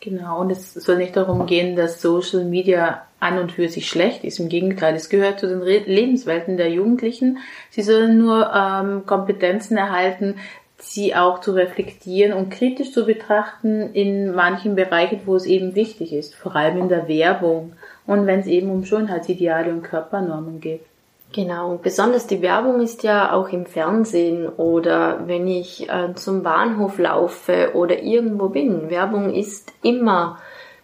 Genau, 0.00 0.40
und 0.40 0.50
es 0.50 0.72
soll 0.74 0.96
nicht 0.96 1.16
darum 1.16 1.46
gehen, 1.46 1.76
dass 1.76 2.00
Social 2.00 2.44
Media 2.44 3.02
an 3.20 3.38
und 3.38 3.52
für 3.52 3.68
sich 3.68 3.88
schlecht 3.88 4.24
ist. 4.24 4.38
Im 4.38 4.48
Gegenteil, 4.48 4.94
es 4.94 5.10
gehört 5.10 5.40
zu 5.40 5.46
den 5.46 5.60
Lebenswelten 5.60 6.56
der 6.56 6.70
Jugendlichen. 6.70 7.38
Sie 7.68 7.82
sollen 7.82 8.16
nur 8.16 8.50
ähm, 8.52 9.04
Kompetenzen 9.04 9.76
erhalten, 9.76 10.36
sie 10.78 11.14
auch 11.14 11.40
zu 11.40 11.52
reflektieren 11.52 12.32
und 12.32 12.48
kritisch 12.48 12.92
zu 12.92 13.04
betrachten 13.04 13.92
in 13.92 14.34
manchen 14.34 14.74
Bereichen, 14.74 15.20
wo 15.26 15.36
es 15.36 15.44
eben 15.44 15.74
wichtig 15.74 16.14
ist, 16.14 16.34
vor 16.34 16.56
allem 16.56 16.78
in 16.78 16.88
der 16.88 17.06
Werbung 17.06 17.74
und 18.06 18.26
wenn 18.26 18.40
es 18.40 18.46
eben 18.46 18.70
um 18.70 18.84
Schönheitsideale 18.84 19.70
und 19.70 19.82
Körpernormen 19.82 20.60
geht. 20.60 20.82
Genau, 21.32 21.78
besonders 21.80 22.26
die 22.26 22.42
Werbung 22.42 22.80
ist 22.80 23.04
ja 23.04 23.32
auch 23.32 23.50
im 23.50 23.64
Fernsehen 23.64 24.48
oder 24.48 25.28
wenn 25.28 25.46
ich 25.46 25.88
äh, 25.88 26.12
zum 26.14 26.42
Bahnhof 26.42 26.98
laufe 26.98 27.70
oder 27.74 28.02
irgendwo 28.02 28.48
bin. 28.48 28.90
Werbung 28.90 29.32
ist 29.32 29.72
immer 29.82 30.40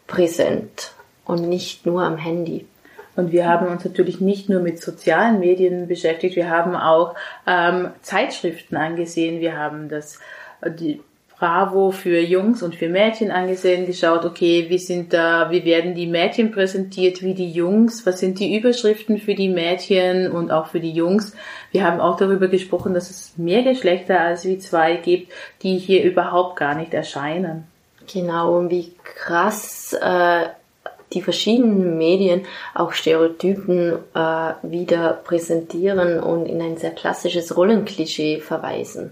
präsent 0.06 0.92
und 1.24 1.48
nicht 1.48 1.84
nur 1.84 2.02
am 2.02 2.16
Handy. 2.16 2.64
Und 3.16 3.32
wir 3.32 3.48
haben 3.48 3.66
uns 3.66 3.84
natürlich 3.84 4.20
nicht 4.20 4.48
nur 4.48 4.60
mit 4.60 4.80
sozialen 4.80 5.40
Medien 5.40 5.88
beschäftigt, 5.88 6.36
wir 6.36 6.50
haben 6.50 6.76
auch 6.76 7.16
ähm, 7.46 7.90
Zeitschriften 8.02 8.76
angesehen, 8.76 9.40
wir 9.40 9.56
haben 9.56 9.88
das 9.88 10.20
die 10.64 11.00
Bravo 11.38 11.90
für 11.90 12.18
Jungs 12.18 12.62
und 12.62 12.76
für 12.76 12.88
Mädchen 12.88 13.30
angesehen, 13.30 13.84
geschaut, 13.84 14.24
okay, 14.24 14.66
wie 14.70 14.78
sind 14.78 15.12
da, 15.12 15.50
wie 15.50 15.66
werden 15.66 15.94
die 15.94 16.06
Mädchen 16.06 16.50
präsentiert, 16.50 17.22
wie 17.22 17.34
die 17.34 17.50
Jungs, 17.50 18.06
was 18.06 18.20
sind 18.20 18.40
die 18.40 18.56
Überschriften 18.56 19.18
für 19.18 19.34
die 19.34 19.50
Mädchen 19.50 20.32
und 20.32 20.50
auch 20.50 20.68
für 20.68 20.80
die 20.80 20.92
Jungs. 20.92 21.34
Wir 21.72 21.84
haben 21.84 22.00
auch 22.00 22.16
darüber 22.16 22.48
gesprochen, 22.48 22.94
dass 22.94 23.10
es 23.10 23.36
mehr 23.36 23.62
Geschlechter 23.62 24.18
als 24.18 24.46
wie 24.46 24.58
zwei 24.58 24.96
gibt, 24.96 25.30
die 25.62 25.76
hier 25.76 26.04
überhaupt 26.04 26.56
gar 26.56 26.74
nicht 26.74 26.94
erscheinen. 26.94 27.64
Genau, 28.10 28.56
und 28.56 28.70
wie 28.70 28.92
krass 29.04 29.92
äh, 29.92 30.46
die 31.12 31.20
verschiedenen 31.20 31.98
Medien 31.98 32.46
auch 32.74 32.92
Stereotypen 32.92 33.98
äh, 34.14 34.52
wieder 34.62 35.20
präsentieren 35.24 36.18
und 36.18 36.46
in 36.46 36.62
ein 36.62 36.78
sehr 36.78 36.92
klassisches 36.92 37.54
Rollenklischee 37.56 38.40
verweisen. 38.40 39.10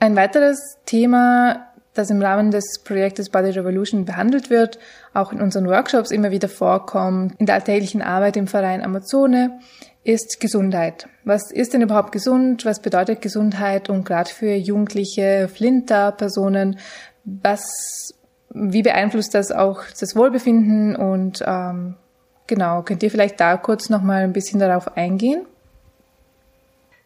Ein 0.00 0.14
weiteres 0.14 0.78
Thema, 0.86 1.66
das 1.94 2.10
im 2.10 2.22
Rahmen 2.22 2.52
des 2.52 2.80
Projektes 2.84 3.30
Body 3.30 3.50
Revolution 3.50 4.04
behandelt 4.04 4.48
wird, 4.48 4.78
auch 5.12 5.32
in 5.32 5.40
unseren 5.40 5.66
Workshops 5.66 6.12
immer 6.12 6.30
wieder 6.30 6.48
vorkommt, 6.48 7.34
in 7.38 7.46
der 7.46 7.56
alltäglichen 7.56 8.02
Arbeit 8.02 8.36
im 8.36 8.46
Verein 8.46 8.84
Amazone, 8.84 9.58
ist 10.04 10.40
Gesundheit. 10.40 11.08
Was 11.24 11.50
ist 11.50 11.74
denn 11.74 11.82
überhaupt 11.82 12.12
gesund? 12.12 12.64
Was 12.64 12.80
bedeutet 12.80 13.20
Gesundheit? 13.20 13.90
Und 13.90 14.04
gerade 14.04 14.30
für 14.30 14.54
jugendliche 14.54 15.48
Flinter-Personen, 15.48 16.78
was, 17.24 18.14
wie 18.54 18.82
beeinflusst 18.82 19.34
das 19.34 19.50
auch 19.50 19.82
das 19.98 20.14
Wohlbefinden? 20.14 20.94
Und 20.94 21.42
ähm, 21.44 21.96
genau, 22.46 22.82
könnt 22.82 23.02
ihr 23.02 23.10
vielleicht 23.10 23.40
da 23.40 23.56
kurz 23.56 23.90
nochmal 23.90 24.22
ein 24.22 24.32
bisschen 24.32 24.60
darauf 24.60 24.96
eingehen? 24.96 25.44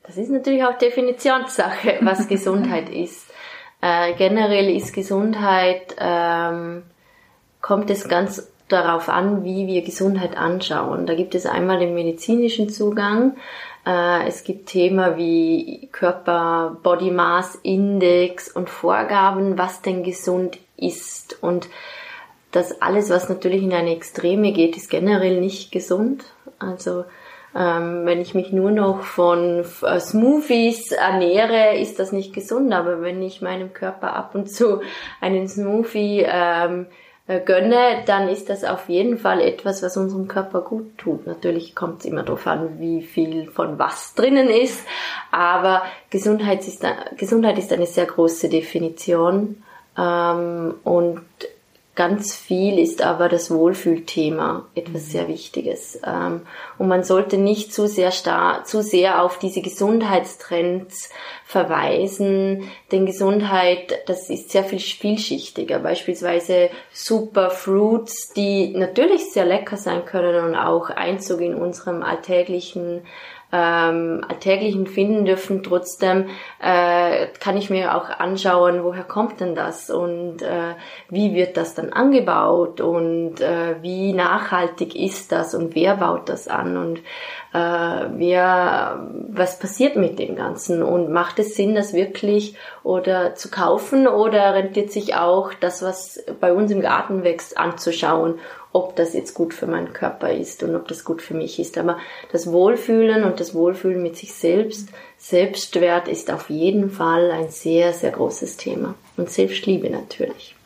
Das 0.04 0.16
ist 0.16 0.30
natürlich 0.30 0.64
auch 0.64 0.78
Definitionssache, 0.78 1.98
was 2.00 2.28
Gesundheit 2.28 2.88
ist. 2.88 3.30
Äh, 3.80 4.14
generell 4.14 4.74
ist 4.74 4.92
Gesundheit, 4.92 5.96
ähm, 5.98 6.84
kommt 7.60 7.90
es 7.90 8.08
ganz 8.08 8.48
darauf 8.68 9.08
an, 9.08 9.44
wie 9.44 9.66
wir 9.66 9.82
Gesundheit 9.82 10.36
anschauen. 10.36 11.06
Da 11.06 11.14
gibt 11.14 11.34
es 11.34 11.46
einmal 11.46 11.78
den 11.78 11.94
medizinischen 11.94 12.68
Zugang. 12.68 13.36
Äh, 13.86 14.26
es 14.26 14.44
gibt 14.44 14.66
Themen 14.66 15.16
wie 15.16 15.88
Körper, 15.92 16.76
Body 16.82 17.10
Mass 17.10 17.58
Index 17.62 18.48
und 18.48 18.70
Vorgaben, 18.70 19.58
was 19.58 19.82
denn 19.82 20.02
gesund 20.02 20.58
ist. 20.76 21.42
Und 21.42 21.68
das 22.50 22.80
alles, 22.82 23.10
was 23.10 23.28
natürlich 23.28 23.62
in 23.62 23.72
eine 23.72 23.94
Extreme 23.94 24.52
geht, 24.52 24.76
ist 24.76 24.90
generell 24.90 25.40
nicht 25.40 25.72
gesund. 25.72 26.24
Also 26.58 27.04
ähm, 27.54 28.06
wenn 28.06 28.20
ich 28.20 28.34
mich 28.34 28.52
nur 28.52 28.70
noch 28.70 29.02
von 29.02 29.64
äh, 29.82 30.00
Smoothies 30.00 30.92
ernähre, 30.92 31.76
ist 31.76 31.98
das 31.98 32.12
nicht 32.12 32.32
gesund. 32.32 32.72
Aber 32.72 33.02
wenn 33.02 33.22
ich 33.22 33.42
meinem 33.42 33.72
Körper 33.72 34.14
ab 34.14 34.34
und 34.34 34.50
zu 34.50 34.80
einen 35.20 35.48
Smoothie 35.48 36.24
ähm, 36.26 36.86
äh, 37.26 37.40
gönne, 37.40 38.02
dann 38.06 38.28
ist 38.28 38.48
das 38.48 38.64
auf 38.64 38.88
jeden 38.88 39.18
Fall 39.18 39.40
etwas, 39.40 39.82
was 39.82 39.98
unserem 39.98 40.28
Körper 40.28 40.62
gut 40.62 40.96
tut. 40.96 41.26
Natürlich 41.26 41.74
kommt 41.74 42.00
es 42.00 42.06
immer 42.06 42.22
darauf 42.22 42.46
an, 42.46 42.80
wie 42.80 43.02
viel 43.02 43.50
von 43.50 43.78
was 43.78 44.14
drinnen 44.14 44.48
ist. 44.48 44.86
Aber 45.30 45.82
Gesundheit 46.08 46.66
ist, 46.66 46.84
Gesundheit 47.18 47.58
ist 47.58 47.72
eine 47.72 47.86
sehr 47.86 48.06
große 48.06 48.48
Definition. 48.48 49.62
Ähm, 49.98 50.74
und 50.84 51.22
Ganz 51.94 52.34
viel 52.34 52.78
ist 52.78 53.02
aber 53.02 53.28
das 53.28 53.50
Wohlfühlthema 53.50 54.64
etwas 54.74 55.10
sehr 55.10 55.28
Wichtiges. 55.28 56.00
Ähm, 56.06 56.40
und 56.78 56.88
man 56.88 57.04
sollte 57.04 57.36
nicht 57.36 57.74
zu 57.74 57.86
sehr 57.86 58.10
star 58.12 58.64
zu 58.64 58.82
sehr 58.82 59.22
auf 59.22 59.38
diese 59.38 59.60
Gesundheitstrends 59.60 61.10
verweisen, 61.44 62.70
denn 62.90 63.04
Gesundheit, 63.04 63.92
das 64.06 64.30
ist 64.30 64.48
sehr 64.48 64.64
viel 64.64 64.78
vielschichtiger. 64.78 65.80
Beispielsweise 65.80 66.70
Superfruits, 66.94 68.32
die 68.32 68.68
natürlich 68.68 69.30
sehr 69.30 69.44
lecker 69.44 69.76
sein 69.76 70.06
können 70.06 70.46
und 70.46 70.54
auch 70.54 70.88
Einzug 70.88 71.42
in 71.42 71.54
unserem 71.54 72.02
alltäglichen 72.02 73.02
ähm, 73.52 74.24
alltäglichen 74.26 74.86
finden 74.86 75.26
dürfen. 75.26 75.62
Trotzdem 75.62 76.30
äh, 76.60 77.26
kann 77.38 77.58
ich 77.58 77.68
mir 77.68 77.94
auch 77.94 78.08
anschauen, 78.08 78.82
woher 78.82 79.04
kommt 79.04 79.40
denn 79.40 79.54
das 79.54 79.90
und 79.90 80.40
äh, 80.40 80.74
wie 81.10 81.34
wird 81.34 81.58
das 81.58 81.74
dann 81.74 81.92
angebaut 81.92 82.80
und 82.80 83.40
äh, 83.40 83.76
wie 83.82 84.14
nachhaltig 84.14 84.96
ist 84.96 85.32
das 85.32 85.54
und 85.54 85.74
wer 85.74 85.96
baut 85.96 86.30
das 86.30 86.48
an 86.48 86.78
und 86.78 86.98
äh, 87.52 88.08
wer, 88.16 89.06
was 89.28 89.58
passiert 89.58 89.96
mit 89.96 90.18
dem 90.18 90.36
Ganzen 90.36 90.82
und 90.82 91.12
macht 91.12 91.38
es 91.38 91.54
Sinn, 91.54 91.74
das 91.74 91.92
wirklich 91.92 92.56
oder 92.82 93.34
zu 93.34 93.50
kaufen 93.50 94.08
oder 94.08 94.54
rentiert 94.54 94.90
sich 94.90 95.14
auch 95.14 95.52
das, 95.52 95.82
was 95.82 96.24
bei 96.40 96.54
uns 96.54 96.70
im 96.70 96.80
Garten 96.80 97.22
wächst, 97.22 97.58
anzuschauen 97.58 98.38
ob 98.72 98.96
das 98.96 99.12
jetzt 99.12 99.34
gut 99.34 99.52
für 99.52 99.66
meinen 99.66 99.92
Körper 99.92 100.32
ist 100.32 100.62
und 100.62 100.74
ob 100.74 100.88
das 100.88 101.04
gut 101.04 101.20
für 101.20 101.34
mich 101.34 101.58
ist. 101.58 101.76
Aber 101.76 101.98
das 102.30 102.50
Wohlfühlen 102.50 103.24
und 103.24 103.38
das 103.38 103.54
Wohlfühlen 103.54 104.02
mit 104.02 104.16
sich 104.16 104.32
selbst, 104.32 104.88
Selbstwert 105.18 106.08
ist 106.08 106.30
auf 106.30 106.50
jeden 106.50 106.90
Fall 106.90 107.30
ein 107.30 107.50
sehr, 107.50 107.92
sehr 107.92 108.10
großes 108.10 108.56
Thema. 108.56 108.94
Und 109.16 109.30
Selbstliebe 109.30 109.90
natürlich. 109.90 110.56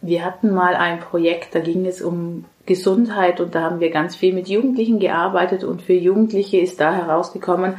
Wir 0.00 0.24
hatten 0.24 0.52
mal 0.52 0.76
ein 0.76 1.00
Projekt, 1.00 1.54
da 1.54 1.60
ging 1.60 1.84
es 1.86 2.00
um 2.00 2.44
Gesundheit 2.66 3.40
und 3.40 3.54
da 3.54 3.62
haben 3.62 3.80
wir 3.80 3.90
ganz 3.90 4.14
viel 4.14 4.32
mit 4.32 4.48
Jugendlichen 4.48 5.00
gearbeitet 5.00 5.64
und 5.64 5.82
für 5.82 5.94
Jugendliche 5.94 6.58
ist 6.58 6.80
da 6.80 6.94
herausgekommen, 6.94 7.78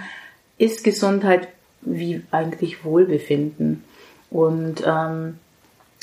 ist 0.58 0.84
Gesundheit 0.84 1.47
wie 1.82 2.22
eigentlich 2.32 2.84
Wohlbefinden. 2.84 3.84
Und 4.30 4.84
ähm, 4.86 5.39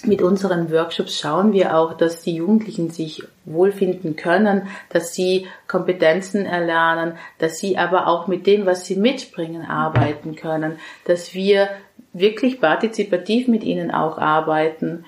mit 0.06 0.22
unseren 0.22 0.70
Workshops 0.70 1.18
schauen 1.18 1.52
wir 1.52 1.76
auch, 1.76 1.94
dass 1.94 2.22
die 2.22 2.36
Jugendlichen 2.36 2.90
sich 2.90 3.22
wohlfinden 3.44 4.16
können, 4.16 4.68
dass 4.88 5.14
sie 5.14 5.46
Kompetenzen 5.68 6.46
erlernen, 6.46 7.14
dass 7.38 7.58
sie 7.58 7.78
aber 7.78 8.06
auch 8.06 8.26
mit 8.26 8.46
dem, 8.46 8.66
was 8.66 8.86
sie 8.86 8.96
mitbringen, 8.96 9.62
arbeiten 9.62 10.36
können, 10.36 10.78
dass 11.04 11.34
wir 11.34 11.68
wirklich 12.12 12.60
partizipativ 12.60 13.48
mit 13.48 13.64
ihnen 13.64 13.90
auch 13.90 14.18
arbeiten. 14.18 15.04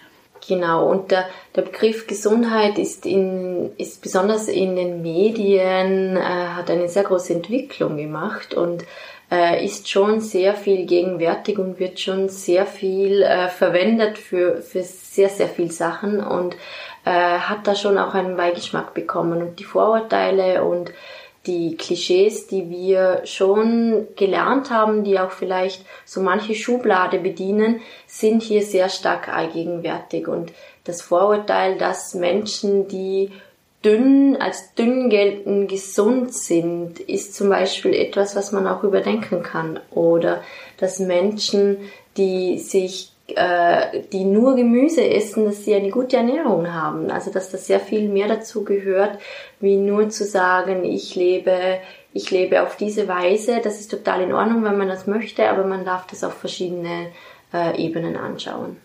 Genau, 0.47 0.89
und 0.89 1.11
der, 1.11 1.25
der 1.55 1.63
Begriff 1.63 2.07
Gesundheit 2.07 2.79
ist, 2.79 3.07
in, 3.07 3.71
ist 3.79 4.03
besonders 4.03 4.49
in 4.49 4.77
den 4.77 5.03
Medien, 5.03 6.17
äh, 6.17 6.21
hat 6.21 6.71
eine 6.71 6.89
sehr 6.89 7.05
große 7.05 7.33
Entwicklung 7.33 7.97
gemacht 7.97 8.55
und 8.55 8.85
äh, 9.31 9.65
ist 9.65 9.89
schon 9.89 10.21
sehr 10.21 10.55
viel 10.55 10.87
gegenwärtig 10.87 11.59
und 11.59 11.79
wird 11.79 11.99
schon 11.99 12.29
sehr 12.29 12.67
viel 12.67 13.23
äh, 13.23 13.49
verwendet 13.49 14.19
für, 14.19 14.63
für 14.63 14.83
sehr, 14.83 15.29
sehr 15.29 15.49
viel 15.49 15.71
Sachen 15.71 16.23
und 16.23 16.57
äh, 17.05 17.11
hat 17.11 17.67
da 17.67 17.75
schon 17.75 17.99
auch 17.99 18.15
einen 18.15 18.37
Beigeschmack 18.37 18.95
bekommen. 18.95 19.43
Und 19.43 19.59
die 19.59 19.65
Vorurteile 19.65 20.65
und 20.65 20.93
die 21.47 21.77
Klischees, 21.77 22.49
die 22.49 22.69
wir 22.71 23.23
schon 23.25 24.09
gelernt 24.17 24.71
haben, 24.71 25.05
die 25.05 25.19
auch 25.19 25.31
vielleicht 25.31 25.85
so 26.05 26.21
manche 26.21 26.55
Schublade 26.55 27.19
bedienen, 27.19 27.81
sind 28.07 28.43
hier 28.43 28.63
sehr 28.63 28.89
stark 28.89 29.29
allgegenwärtig. 29.29 30.27
Und 30.27 30.53
das 30.85 31.03
Vorurteil, 31.03 31.79
dass 31.79 32.15
Menschen, 32.15 32.89
die 32.89 33.31
dünn, 33.87 34.37
als 34.37 34.75
dünn 34.75 35.09
gelten, 35.09 35.69
gesund 35.69 36.35
sind, 36.35 36.99
ist 36.99 37.37
zum 37.37 37.49
Beispiel 37.49 37.95
etwas, 37.95 38.35
was 38.35 38.51
man 38.51 38.67
auch 38.67 38.83
überdenken 38.83 39.45
kann. 39.45 39.79
Oder 39.93 40.43
dass 40.79 40.99
Menschen, 40.99 41.79
die 42.17 42.59
sich 42.59 43.13
äh, 43.29 44.03
die 44.13 44.25
nur 44.25 44.57
Gemüse 44.57 45.09
essen, 45.09 45.47
dass 45.47 45.65
sie 45.65 45.75
eine 45.75 45.91
gute 45.91 46.17
Ernährung 46.17 46.73
haben. 46.73 47.11
Also 47.11 47.33
dass 47.33 47.51
das 47.51 47.67
sehr 47.67 47.81
viel 47.81 48.09
mehr 48.09 48.29
dazu 48.29 48.65
gehört, 48.65 49.19
wie 49.61 49.77
nur 49.77 50.09
zu 50.11 50.25
sagen, 50.25 50.85
ich 50.85 51.15
lebe, 51.15 51.79
ich 52.13 52.31
lebe 52.31 52.63
auf 52.63 52.77
diese 52.77 53.09
Weise. 53.09 53.61
Das 53.63 53.81
ist 53.81 53.91
total 53.91 54.23
in 54.23 54.33
Ordnung, 54.33 54.65
wenn 54.65 54.79
man 54.79 54.89
das 54.89 55.07
möchte, 55.07 55.49
aber 55.49 55.65
man 55.65 55.85
darf 55.85 56.07
das 56.07 56.25
auf 56.25 56.35
verschiedene 56.35 57.09
äh, 57.53 57.77
Ebenen 57.81 58.17
anschauen. 58.17 58.77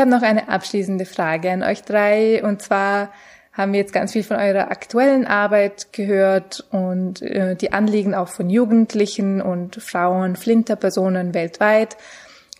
Habe 0.00 0.10
noch 0.10 0.22
eine 0.22 0.48
abschließende 0.48 1.04
Frage 1.04 1.50
an 1.50 1.62
euch 1.62 1.82
drei. 1.82 2.42
Und 2.42 2.62
zwar 2.62 3.12
haben 3.52 3.72
wir 3.72 3.80
jetzt 3.80 3.92
ganz 3.92 4.12
viel 4.12 4.22
von 4.22 4.38
eurer 4.38 4.70
aktuellen 4.70 5.26
Arbeit 5.26 5.92
gehört 5.92 6.66
und 6.70 7.22
äh, 7.22 7.56
die 7.56 7.72
Anliegen 7.72 8.14
auch 8.14 8.28
von 8.28 8.48
Jugendlichen 8.48 9.42
und 9.42 9.76
Frauen, 9.76 10.36
Flinterpersonen 10.36 11.34
weltweit. 11.34 11.96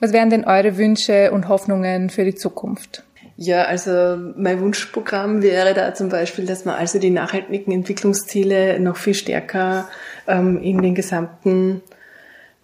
Was 0.00 0.12
wären 0.12 0.30
denn 0.30 0.44
eure 0.44 0.76
Wünsche 0.76 1.30
und 1.32 1.48
Hoffnungen 1.48 2.10
für 2.10 2.24
die 2.24 2.34
Zukunft? 2.34 3.04
Ja, 3.36 3.62
also 3.64 4.18
mein 4.36 4.60
Wunschprogramm 4.60 5.42
wäre 5.42 5.72
da 5.72 5.94
zum 5.94 6.10
Beispiel, 6.10 6.44
dass 6.44 6.66
man 6.66 6.74
also 6.74 6.98
die 6.98 7.10
nachhaltigen 7.10 7.72
Entwicklungsziele 7.72 8.78
noch 8.80 8.98
viel 8.98 9.14
stärker 9.14 9.88
ähm, 10.26 10.60
in 10.62 10.82
den 10.82 10.94
gesamten 10.94 11.80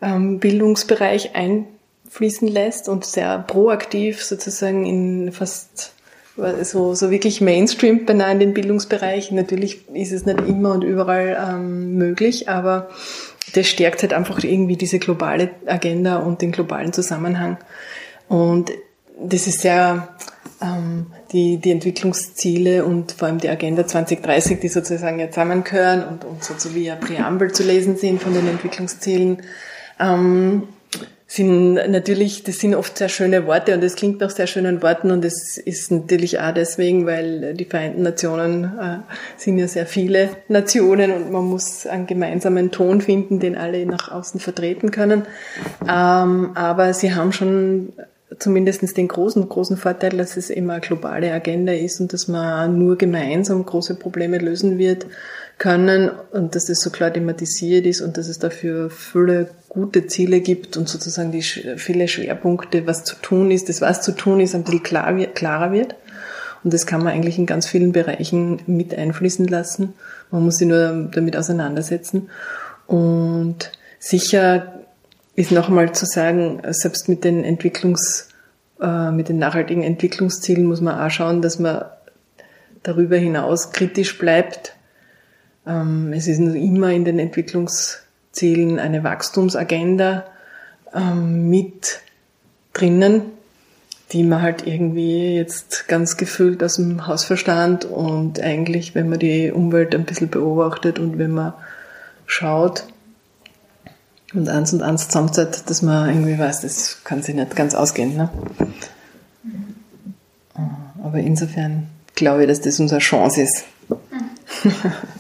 ähm, 0.02 0.38
Bildungsbereich 0.38 1.34
ein 1.34 1.66
fließen 2.10 2.48
lässt 2.48 2.88
und 2.88 3.04
sehr 3.04 3.38
proaktiv 3.38 4.22
sozusagen 4.22 4.86
in 4.86 5.32
fast 5.32 5.92
so, 6.62 6.94
so 6.94 7.10
wirklich 7.10 7.40
Mainstream 7.40 8.04
beinahe 8.04 8.32
in 8.32 8.40
den 8.40 8.54
Bildungsbereich. 8.54 9.30
Natürlich 9.32 9.88
ist 9.94 10.12
es 10.12 10.26
nicht 10.26 10.40
immer 10.46 10.72
und 10.72 10.84
überall 10.84 11.36
ähm, 11.48 11.94
möglich, 11.94 12.48
aber 12.48 12.88
das 13.54 13.66
stärkt 13.68 14.02
halt 14.02 14.12
einfach 14.12 14.42
irgendwie 14.44 14.76
diese 14.76 14.98
globale 14.98 15.50
Agenda 15.66 16.18
und 16.18 16.42
den 16.42 16.52
globalen 16.52 16.92
Zusammenhang. 16.92 17.56
Und 18.28 18.70
das 19.18 19.46
ist 19.46 19.62
sehr 19.62 20.08
ähm, 20.60 21.06
die, 21.32 21.56
die 21.58 21.70
Entwicklungsziele 21.70 22.84
und 22.84 23.12
vor 23.12 23.28
allem 23.28 23.38
die 23.38 23.48
Agenda 23.48 23.86
2030, 23.86 24.60
die 24.60 24.68
sozusagen 24.68 25.18
ja 25.18 25.30
zusammengehören 25.30 26.04
und, 26.04 26.24
und 26.24 26.44
so 26.44 26.74
wie 26.74 26.90
ein 26.90 27.00
Präambel 27.00 27.52
zu 27.52 27.62
lesen 27.62 27.96
sind 27.96 28.22
von 28.22 28.34
den 28.34 28.46
Entwicklungszielen, 28.46 29.42
ähm, 29.98 30.64
sind 31.28 31.74
natürlich, 31.74 32.44
das 32.44 32.58
sind 32.58 32.76
oft 32.76 32.96
sehr 32.96 33.08
schöne 33.08 33.46
Worte 33.46 33.74
und 33.74 33.82
es 33.82 33.96
klingt 33.96 34.20
nach 34.20 34.30
sehr 34.30 34.46
schönen 34.46 34.80
Worten 34.80 35.10
und 35.10 35.24
es 35.24 35.58
ist 35.58 35.90
natürlich 35.90 36.38
auch 36.38 36.54
deswegen, 36.54 37.04
weil 37.04 37.54
die 37.54 37.64
Vereinten 37.64 38.02
Nationen 38.02 38.64
äh, 38.64 38.98
sind 39.36 39.58
ja 39.58 39.66
sehr 39.66 39.86
viele 39.86 40.30
Nationen 40.48 41.10
und 41.10 41.32
man 41.32 41.44
muss 41.44 41.84
einen 41.86 42.06
gemeinsamen 42.06 42.70
Ton 42.70 43.00
finden, 43.00 43.40
den 43.40 43.56
alle 43.56 43.84
nach 43.86 44.12
außen 44.12 44.38
vertreten 44.38 44.92
können. 44.92 45.22
Ähm, 45.82 46.52
aber 46.54 46.94
sie 46.94 47.12
haben 47.12 47.32
schon 47.32 47.92
zumindest 48.38 48.96
den 48.96 49.08
großen, 49.08 49.48
großen 49.48 49.76
Vorteil, 49.76 50.10
dass 50.10 50.36
es 50.36 50.50
immer 50.50 50.74
eine 50.74 50.80
globale 50.80 51.32
Agenda 51.32 51.72
ist 51.72 52.00
und 52.00 52.12
dass 52.12 52.28
man 52.28 52.78
nur 52.78 52.96
gemeinsam 52.96 53.66
große 53.66 53.96
Probleme 53.96 54.38
lösen 54.38 54.78
wird 54.78 55.06
können 55.58 56.10
und 56.32 56.54
dass 56.54 56.68
es 56.68 56.80
so 56.80 56.90
klar 56.90 57.12
thematisiert 57.12 57.86
ist 57.86 58.00
und 58.02 58.18
dass 58.18 58.28
es 58.28 58.38
dafür 58.38 58.90
viele 58.90 59.48
gute 59.68 60.06
Ziele 60.06 60.40
gibt 60.40 60.76
und 60.76 60.88
sozusagen 60.88 61.32
die 61.32 61.42
viele 61.42 62.08
Schwerpunkte, 62.08 62.86
was 62.86 63.04
zu 63.04 63.16
tun 63.16 63.50
ist, 63.50 63.68
das 63.68 63.80
was 63.80 64.02
zu 64.02 64.12
tun 64.12 64.40
ist, 64.40 64.54
ein 64.54 64.64
bisschen 64.64 64.82
klar, 64.82 65.14
klarer 65.34 65.72
wird. 65.72 65.94
Und 66.64 66.74
das 66.74 66.86
kann 66.86 67.02
man 67.02 67.12
eigentlich 67.12 67.38
in 67.38 67.46
ganz 67.46 67.66
vielen 67.66 67.92
Bereichen 67.92 68.60
mit 68.66 68.94
einfließen 68.94 69.46
lassen. 69.46 69.94
Man 70.30 70.44
muss 70.44 70.56
sich 70.58 70.66
nur 70.66 71.08
damit 71.12 71.36
auseinandersetzen. 71.36 72.28
Und 72.86 73.70
sicher 73.98 74.80
ist 75.36 75.52
noch 75.52 75.68
einmal 75.68 75.92
zu 75.92 76.06
sagen, 76.06 76.62
selbst 76.70 77.08
mit 77.08 77.24
den 77.24 77.44
Entwicklungs, 77.44 78.28
äh, 78.80 79.10
mit 79.10 79.28
den 79.28 79.38
nachhaltigen 79.38 79.82
Entwicklungszielen 79.82 80.64
muss 80.64 80.80
man 80.80 80.98
auch 80.98 81.10
schauen, 81.10 81.42
dass 81.42 81.58
man 81.58 81.84
darüber 82.82 83.16
hinaus 83.16 83.72
kritisch 83.72 84.18
bleibt. 84.18 84.75
Ähm, 85.66 86.12
es 86.12 86.26
ist 86.26 86.38
immer 86.38 86.90
in 86.90 87.04
den 87.04 87.18
Entwicklungszielen 87.18 88.78
eine 88.78 89.02
Wachstumsagenda 89.04 90.24
ähm, 90.94 91.48
mit 91.48 92.00
drinnen, 92.72 93.22
die 94.12 94.22
man 94.22 94.42
halt 94.42 94.66
irgendwie 94.66 95.34
jetzt 95.34 95.88
ganz 95.88 96.16
gefühlt 96.16 96.62
aus 96.62 96.76
dem 96.76 97.06
Haus 97.06 97.24
verstand 97.24 97.84
und 97.84 98.40
eigentlich, 98.40 98.94
wenn 98.94 99.08
man 99.08 99.18
die 99.18 99.50
Umwelt 99.50 99.94
ein 99.94 100.04
bisschen 100.04 100.28
beobachtet 100.28 100.98
und 100.98 101.18
wenn 101.18 101.32
man 101.32 101.54
schaut, 102.26 102.84
und 104.34 104.48
eins 104.48 104.72
und 104.72 104.82
eins 104.82 105.06
zusammenzählt, 105.06 105.68
dass 105.70 105.82
man 105.82 106.08
irgendwie 106.08 106.38
weiß, 106.38 106.62
das 106.62 106.98
kann 107.04 107.22
sich 107.22 107.34
nicht 107.34 107.56
ganz 107.56 107.74
ausgehen. 107.74 108.16
Ne? 108.16 108.28
Aber 111.02 111.18
insofern 111.18 111.86
glaube 112.14 112.42
ich, 112.42 112.48
dass 112.48 112.60
das 112.60 112.80
unsere 112.80 113.00
Chance 113.00 113.42
ist. 113.42 113.64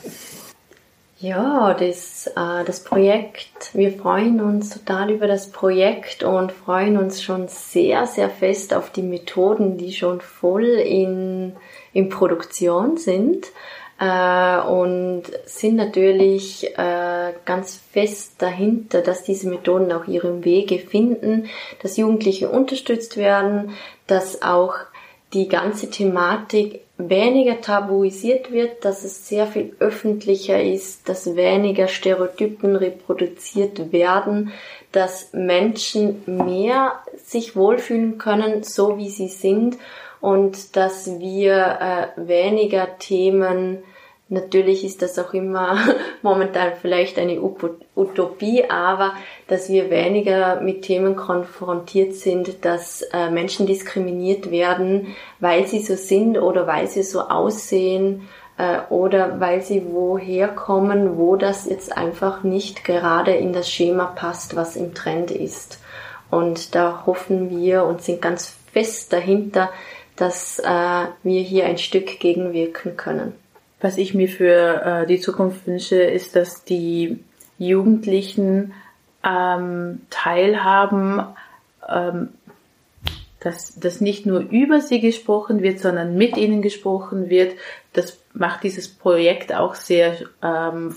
Ja, 1.26 1.74
das, 1.74 2.28
äh, 2.28 2.64
das 2.64 2.84
Projekt, 2.84 3.74
wir 3.74 3.90
freuen 3.90 4.40
uns 4.40 4.70
total 4.70 5.10
über 5.10 5.26
das 5.26 5.50
Projekt 5.50 6.22
und 6.22 6.52
freuen 6.52 6.96
uns 6.96 7.20
schon 7.20 7.48
sehr, 7.48 8.06
sehr 8.06 8.30
fest 8.30 8.72
auf 8.72 8.90
die 8.90 9.02
Methoden, 9.02 9.76
die 9.76 9.92
schon 9.92 10.20
voll 10.20 10.66
in, 10.66 11.56
in 11.92 12.10
Produktion 12.10 12.96
sind 12.96 13.46
äh, 13.98 14.58
und 14.60 15.24
sind 15.46 15.74
natürlich 15.74 16.78
äh, 16.78 17.32
ganz 17.44 17.74
fest 17.74 18.34
dahinter, 18.38 19.00
dass 19.02 19.24
diese 19.24 19.48
Methoden 19.48 19.90
auch 19.90 20.06
ihren 20.06 20.44
Wege 20.44 20.78
finden, 20.78 21.48
dass 21.82 21.96
Jugendliche 21.96 22.50
unterstützt 22.50 23.16
werden, 23.16 23.72
dass 24.06 24.42
auch 24.42 24.76
die 25.32 25.48
ganze 25.48 25.90
Thematik 25.90 26.85
weniger 26.98 27.60
tabuisiert 27.60 28.52
wird, 28.52 28.84
dass 28.84 29.04
es 29.04 29.28
sehr 29.28 29.46
viel 29.46 29.76
öffentlicher 29.80 30.62
ist, 30.62 31.08
dass 31.08 31.36
weniger 31.36 31.88
Stereotypen 31.88 32.74
reproduziert 32.76 33.92
werden, 33.92 34.52
dass 34.92 35.32
Menschen 35.32 36.22
mehr 36.26 37.00
sich 37.22 37.54
wohlfühlen 37.54 38.16
können, 38.18 38.62
so 38.62 38.96
wie 38.96 39.10
sie 39.10 39.28
sind 39.28 39.76
und 40.20 40.76
dass 40.76 41.18
wir 41.18 42.12
äh, 42.16 42.28
weniger 42.28 42.98
Themen 42.98 43.82
Natürlich 44.28 44.84
ist 44.84 45.02
das 45.02 45.20
auch 45.20 45.34
immer 45.34 45.78
momentan 46.22 46.72
vielleicht 46.82 47.16
eine 47.16 47.40
Utopie, 47.40 48.64
aber 48.68 49.14
dass 49.46 49.68
wir 49.68 49.88
weniger 49.88 50.60
mit 50.60 50.82
Themen 50.82 51.14
konfrontiert 51.14 52.14
sind, 52.14 52.64
dass 52.64 53.02
äh, 53.12 53.30
Menschen 53.30 53.66
diskriminiert 53.66 54.50
werden, 54.50 55.14
weil 55.38 55.66
sie 55.66 55.80
so 55.80 55.94
sind 55.94 56.38
oder 56.38 56.66
weil 56.66 56.88
sie 56.88 57.04
so 57.04 57.20
aussehen 57.20 58.28
äh, 58.58 58.80
oder 58.90 59.38
weil 59.38 59.62
sie 59.62 59.84
woher 59.92 60.48
kommen, 60.48 61.16
wo 61.18 61.36
das 61.36 61.66
jetzt 61.66 61.96
einfach 61.96 62.42
nicht 62.42 62.82
gerade 62.82 63.32
in 63.32 63.52
das 63.52 63.70
Schema 63.70 64.06
passt, 64.06 64.56
was 64.56 64.74
im 64.74 64.92
Trend 64.92 65.30
ist. 65.30 65.78
Und 66.32 66.74
da 66.74 67.04
hoffen 67.06 67.50
wir 67.50 67.84
und 67.84 68.02
sind 68.02 68.20
ganz 68.20 68.56
fest 68.72 69.12
dahinter, 69.12 69.70
dass 70.16 70.58
äh, 70.58 71.06
wir 71.22 71.42
hier 71.42 71.66
ein 71.66 71.78
Stück 71.78 72.18
gegenwirken 72.18 72.96
können. 72.96 73.45
Was 73.86 73.98
ich 73.98 74.14
mir 74.14 74.28
für 74.28 74.82
äh, 74.82 75.06
die 75.06 75.20
Zukunft 75.20 75.64
wünsche, 75.68 76.02
ist, 76.02 76.34
dass 76.34 76.64
die 76.64 77.20
Jugendlichen 77.56 78.72
ähm, 79.22 80.00
teilhaben, 80.10 81.22
ähm, 81.88 82.30
dass, 83.38 83.78
dass 83.78 84.00
nicht 84.00 84.26
nur 84.26 84.40
über 84.40 84.80
sie 84.80 85.00
gesprochen 85.00 85.62
wird, 85.62 85.78
sondern 85.78 86.16
mit 86.16 86.36
ihnen 86.36 86.62
gesprochen 86.62 87.30
wird. 87.30 87.54
Das 87.92 88.18
macht 88.32 88.64
dieses 88.64 88.88
Projekt 88.88 89.54
auch 89.54 89.76
sehr 89.76 90.16
ähm, 90.42 90.96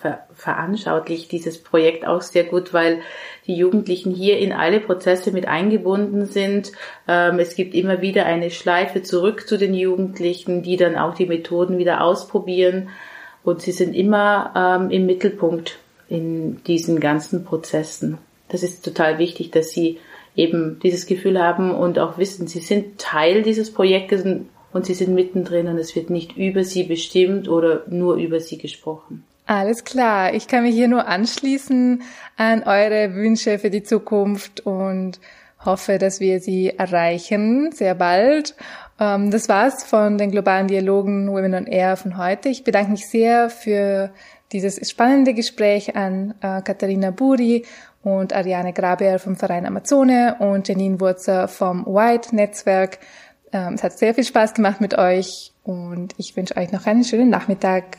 ver 0.00 0.26
veranschaulicht, 0.34 1.30
dieses 1.30 1.62
Projekt 1.62 2.06
auch 2.06 2.22
sehr 2.22 2.44
gut, 2.44 2.72
weil 2.72 3.00
die 3.46 3.54
Jugendlichen 3.54 4.12
hier 4.12 4.38
in 4.38 4.52
alle 4.52 4.80
Prozesse 4.80 5.32
mit 5.32 5.46
eingebunden 5.46 6.26
sind. 6.26 6.72
Ähm, 7.06 7.38
es 7.38 7.54
gibt 7.54 7.74
immer 7.74 8.00
wieder 8.00 8.26
eine 8.26 8.50
Schleife 8.50 9.02
zurück 9.02 9.46
zu 9.46 9.58
den 9.58 9.74
Jugendlichen, 9.74 10.62
die 10.62 10.76
dann 10.76 10.96
auch 10.96 11.14
die 11.14 11.26
Methoden 11.26 11.78
wieder 11.78 12.02
ausprobieren. 12.02 12.88
Und 13.42 13.62
sie 13.62 13.72
sind 13.72 13.94
immer 13.94 14.52
ähm, 14.56 14.90
im 14.90 15.06
Mittelpunkt 15.06 15.78
in 16.08 16.62
diesen 16.64 17.00
ganzen 17.00 17.44
Prozessen. 17.44 18.18
Das 18.48 18.62
ist 18.62 18.84
total 18.84 19.18
wichtig, 19.18 19.50
dass 19.50 19.70
sie 19.70 19.98
eben 20.36 20.80
dieses 20.82 21.06
Gefühl 21.06 21.40
haben 21.40 21.72
und 21.72 21.98
auch 21.98 22.18
wissen, 22.18 22.46
sie 22.46 22.60
sind 22.60 22.98
Teil 22.98 23.42
dieses 23.42 23.72
Projektes 23.72 24.24
und 24.72 24.86
sie 24.86 24.94
sind 24.94 25.14
mittendrin 25.14 25.68
und 25.68 25.78
es 25.78 25.96
wird 25.96 26.10
nicht 26.10 26.36
über 26.36 26.64
sie 26.64 26.84
bestimmt 26.84 27.48
oder 27.48 27.84
nur 27.88 28.16
über 28.16 28.40
sie 28.40 28.58
gesprochen. 28.58 29.24
Alles 29.50 29.82
klar. 29.82 30.32
Ich 30.32 30.46
kann 30.46 30.62
mich 30.62 30.76
hier 30.76 30.86
nur 30.86 31.08
anschließen 31.08 32.04
an 32.36 32.62
eure 32.62 33.16
Wünsche 33.16 33.58
für 33.58 33.68
die 33.68 33.82
Zukunft 33.82 34.60
und 34.60 35.18
hoffe, 35.64 35.98
dass 35.98 36.20
wir 36.20 36.38
sie 36.38 36.70
erreichen 36.78 37.72
sehr 37.72 37.96
bald. 37.96 38.54
Ähm, 39.00 39.32
das 39.32 39.48
war's 39.48 39.82
von 39.82 40.18
den 40.18 40.30
globalen 40.30 40.68
Dialogen 40.68 41.28
Women 41.32 41.54
on 41.54 41.66
Air 41.66 41.96
von 41.96 42.16
heute. 42.16 42.48
Ich 42.48 42.62
bedanke 42.62 42.92
mich 42.92 43.08
sehr 43.08 43.50
für 43.50 44.12
dieses 44.52 44.88
spannende 44.88 45.34
Gespräch 45.34 45.96
an 45.96 46.36
äh, 46.42 46.62
Katharina 46.62 47.10
Buri 47.10 47.66
und 48.04 48.32
Ariane 48.32 48.72
Graber 48.72 49.18
vom 49.18 49.34
Verein 49.34 49.66
Amazone 49.66 50.36
und 50.38 50.68
Janine 50.68 51.00
Wurzer 51.00 51.48
vom 51.48 51.84
White 51.86 52.36
Netzwerk. 52.36 53.00
Ähm, 53.52 53.74
es 53.74 53.82
hat 53.82 53.98
sehr 53.98 54.14
viel 54.14 54.22
Spaß 54.22 54.54
gemacht 54.54 54.80
mit 54.80 54.96
euch 54.96 55.52
und 55.64 56.14
ich 56.18 56.36
wünsche 56.36 56.56
euch 56.56 56.70
noch 56.70 56.86
einen 56.86 57.02
schönen 57.02 57.30
Nachmittag. 57.30 57.98